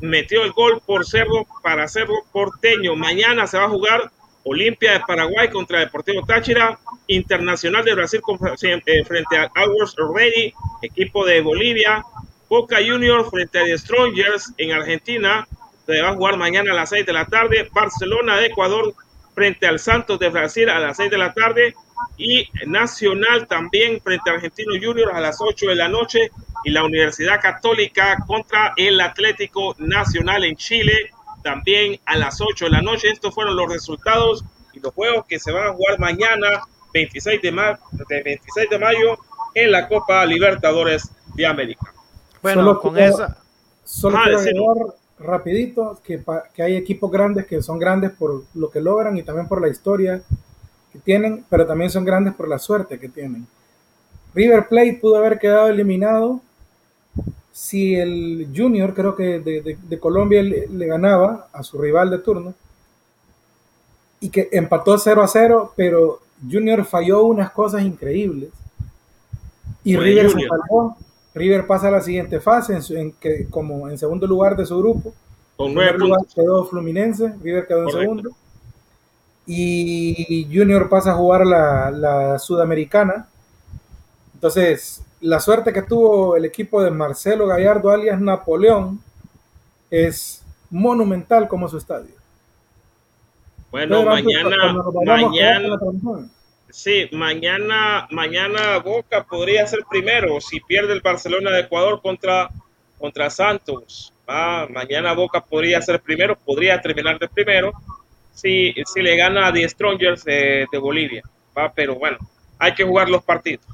metió 0.00 0.44
el 0.44 0.52
gol 0.52 0.80
por 0.86 1.04
Cerro 1.04 1.46
para 1.62 1.86
Cerro 1.86 2.14
Porteño. 2.32 2.96
Mañana 2.96 3.46
se 3.46 3.58
va 3.58 3.64
a 3.64 3.68
jugar 3.68 4.10
Olimpia 4.44 4.92
de 4.92 5.00
Paraguay 5.00 5.50
contra 5.50 5.80
Deportivo 5.80 6.24
Táchira, 6.24 6.78
Internacional 7.08 7.84
de 7.84 7.94
Brasil 7.94 8.20
eh, 8.62 9.04
frente 9.04 9.36
a 9.36 9.50
Hours 9.54 9.96
Ready, 10.14 10.54
equipo 10.80 11.26
de 11.26 11.42
Bolivia, 11.42 12.02
Boca 12.48 12.78
Juniors 12.78 13.28
frente 13.28 13.58
a 13.58 13.64
The 13.64 13.76
Strongers 13.76 14.54
en 14.56 14.72
Argentina, 14.72 15.46
se 15.84 16.00
va 16.00 16.10
a 16.10 16.14
jugar 16.14 16.38
mañana 16.38 16.72
a 16.72 16.74
las 16.74 16.88
seis 16.88 17.04
de 17.04 17.12
la 17.12 17.26
tarde, 17.26 17.68
Barcelona 17.72 18.38
de 18.38 18.46
Ecuador 18.46 18.94
frente 19.38 19.68
al 19.68 19.78
Santos 19.78 20.18
de 20.18 20.30
Brasil 20.30 20.68
a 20.68 20.80
las 20.80 20.96
6 20.96 21.12
de 21.12 21.16
la 21.16 21.32
tarde 21.32 21.76
y 22.16 22.48
Nacional 22.66 23.46
también 23.46 24.00
frente 24.00 24.28
a 24.28 24.32
Argentino 24.34 24.72
Junior 24.72 25.14
a 25.14 25.20
las 25.20 25.40
8 25.40 25.66
de 25.68 25.76
la 25.76 25.86
noche 25.86 26.32
y 26.64 26.70
la 26.70 26.82
Universidad 26.82 27.40
Católica 27.40 28.16
contra 28.26 28.72
el 28.76 29.00
Atlético 29.00 29.76
Nacional 29.78 30.44
en 30.44 30.56
Chile 30.56 31.12
también 31.44 32.00
a 32.04 32.16
las 32.16 32.40
8 32.40 32.64
de 32.64 32.70
la 32.72 32.82
noche. 32.82 33.10
Estos 33.10 33.32
fueron 33.32 33.54
los 33.54 33.72
resultados 33.72 34.44
y 34.72 34.80
los 34.80 34.92
juegos 34.92 35.24
que 35.28 35.38
se 35.38 35.52
van 35.52 35.68
a 35.68 35.72
jugar 35.72 36.00
mañana 36.00 36.64
26 36.92 37.40
de, 37.40 37.52
ma 37.52 37.78
de 37.92 38.22
26 38.24 38.70
de 38.70 38.78
mayo 38.80 39.18
en 39.54 39.70
la 39.70 39.86
Copa 39.86 40.26
Libertadores 40.26 41.12
de 41.36 41.46
América. 41.46 41.94
Bueno, 42.42 42.62
solo 42.62 42.80
con 42.80 42.98
esa... 42.98 43.38
Solo 43.84 44.18
quiero 44.24 44.96
rapidito 45.20 46.00
que, 46.04 46.22
que 46.54 46.62
hay 46.62 46.76
equipos 46.76 47.10
grandes 47.10 47.46
que 47.46 47.62
son 47.62 47.78
grandes 47.78 48.12
por 48.12 48.44
lo 48.54 48.70
que 48.70 48.80
logran 48.80 49.16
y 49.16 49.22
también 49.22 49.48
por 49.48 49.60
la 49.60 49.68
historia 49.68 50.22
que 50.92 50.98
tienen, 50.98 51.44
pero 51.48 51.66
también 51.66 51.90
son 51.90 52.04
grandes 52.04 52.34
por 52.34 52.48
la 52.48 52.58
suerte 52.58 52.98
que 52.98 53.08
tienen. 53.08 53.46
River 54.34 54.68
Plate 54.68 54.98
pudo 55.00 55.16
haber 55.16 55.38
quedado 55.38 55.68
eliminado 55.68 56.40
si 57.58 57.96
el 57.96 58.52
Junior, 58.54 58.94
creo 58.94 59.16
que 59.16 59.40
de, 59.40 59.98
Colombia, 59.98 60.42
le, 60.44 60.86
ganaba 60.86 61.48
a 61.52 61.64
su 61.64 61.76
rival 61.76 62.08
de 62.08 62.18
turno 62.18 62.54
y 64.20 64.30
que 64.30 64.48
empató 64.52 64.96
0 64.96 65.22
a 65.22 65.26
0, 65.26 65.72
pero 65.74 66.20
Junior 66.48 66.84
falló 66.84 67.24
unas 67.24 67.50
cosas 67.50 67.82
increíbles. 67.82 68.50
Y 69.82 69.96
River 69.96 70.30
se 70.30 70.46
salvó. 70.46 70.96
River 71.38 71.66
pasa 71.66 71.88
a 71.88 71.92
la 71.92 72.00
siguiente 72.00 72.40
fase, 72.40 72.78
en, 72.90 73.12
que, 73.12 73.46
como 73.48 73.88
en 73.88 73.96
segundo 73.96 74.26
lugar 74.26 74.56
de 74.56 74.66
su 74.66 74.78
grupo. 74.78 75.14
Con 75.56 75.74
nueve 75.74 75.98
lugar 75.98 76.20
quedó 76.34 76.64
Fluminense, 76.66 77.34
River 77.42 77.66
quedó 77.66 77.84
en 77.84 77.90
segundo. 77.90 78.30
Y 79.46 80.46
Junior 80.52 80.88
pasa 80.88 81.12
a 81.12 81.14
jugar 81.14 81.46
la, 81.46 81.90
la 81.90 82.38
Sudamericana. 82.38 83.28
Entonces, 84.34 85.02
la 85.20 85.40
suerte 85.40 85.72
que 85.72 85.82
tuvo 85.82 86.36
el 86.36 86.44
equipo 86.44 86.82
de 86.82 86.90
Marcelo 86.90 87.46
Gallardo 87.46 87.90
alias 87.90 88.20
Napoleón 88.20 89.00
es 89.90 90.44
monumental 90.70 91.48
como 91.48 91.68
su 91.68 91.78
estadio. 91.78 92.14
Bueno, 93.70 94.02
mañana, 94.04 94.74
mañana, 95.04 95.76
sí, 96.70 97.08
mañana, 97.12 98.06
mañana 98.10 98.78
Boca 98.78 99.24
podría 99.24 99.66
ser 99.66 99.80
primero 99.88 100.40
si 100.40 100.60
pierde 100.60 100.92
el 100.92 101.00
Barcelona 101.00 101.50
de 101.50 101.60
Ecuador 101.60 102.00
contra, 102.00 102.50
contra 102.98 103.30
Santos. 103.30 104.12
Ah, 104.26 104.66
mañana 104.70 105.14
Boca 105.14 105.40
podría 105.40 105.80
ser 105.80 106.00
primero, 106.00 106.36
podría 106.36 106.80
terminar 106.80 107.18
de 107.18 107.28
primero 107.28 107.72
si, 108.32 108.74
si 108.86 109.02
le 109.02 109.16
gana 109.16 109.48
a 109.48 109.52
The 109.52 109.68
Strongers 109.68 110.24
de, 110.24 110.66
Bolivia. 110.80 111.22
¿va? 111.56 111.72
Pero 111.72 111.96
bueno, 111.96 112.18
hay 112.58 112.74
que 112.74 112.84
jugar 112.84 113.08
los 113.08 113.22
partidos. 113.22 113.64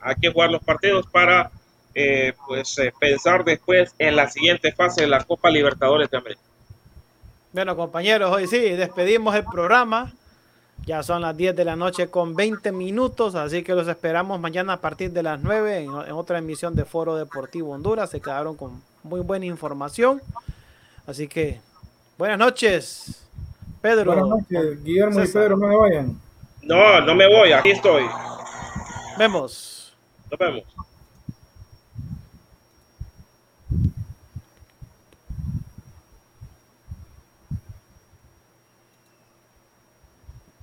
Hay 0.00 0.16
que 0.20 0.30
jugar 0.30 0.50
los 0.50 0.62
partidos 0.62 1.06
para 1.06 1.50
eh, 1.94 2.32
pues 2.46 2.78
eh, 2.78 2.92
pensar 2.98 3.44
después 3.44 3.94
en 3.98 4.16
la 4.16 4.28
siguiente 4.28 4.72
fase 4.72 5.02
de 5.02 5.06
la 5.06 5.22
Copa 5.24 5.50
Libertadores 5.50 6.10
de 6.10 6.16
América. 6.16 6.42
Bueno, 7.52 7.76
compañeros, 7.76 8.34
hoy 8.34 8.46
sí, 8.46 8.58
despedimos 8.58 9.34
el 9.34 9.44
programa. 9.44 10.12
Ya 10.84 11.02
son 11.02 11.22
las 11.22 11.36
10 11.36 11.54
de 11.54 11.64
la 11.64 11.76
noche 11.76 12.08
con 12.08 12.34
20 12.34 12.72
minutos, 12.72 13.36
así 13.36 13.62
que 13.62 13.74
los 13.74 13.86
esperamos 13.86 14.40
mañana 14.40 14.74
a 14.74 14.80
partir 14.80 15.12
de 15.12 15.22
las 15.22 15.40
9 15.40 15.84
en, 15.84 15.90
otra 15.90 16.38
emisión 16.38 16.74
de 16.74 16.84
Foro 16.84 17.14
Deportivo 17.16 17.70
Honduras. 17.70 18.10
Se 18.10 18.20
quedaron 18.20 18.56
con 18.56 18.82
muy 19.04 19.20
buena 19.20 19.46
información. 19.46 20.20
Así 21.06 21.28
que 21.28 21.60
buenas 22.18 22.38
noches, 22.38 23.24
Pedro. 23.80 24.12
Buenas 24.12 24.28
noches, 24.28 24.82
Guillermo 24.82 25.22
y 25.22 25.28
Pedro, 25.28 25.56
no 25.56 25.68
me 25.68 25.76
vayan. 25.76 26.20
No, 26.62 27.00
no 27.00 27.14
me 27.14 27.28
voy, 27.28 27.52
aquí 27.52 27.70
estoy. 27.70 28.04
Vemos. 29.18 29.94
Nos 30.30 30.38
vemos. 30.38 30.64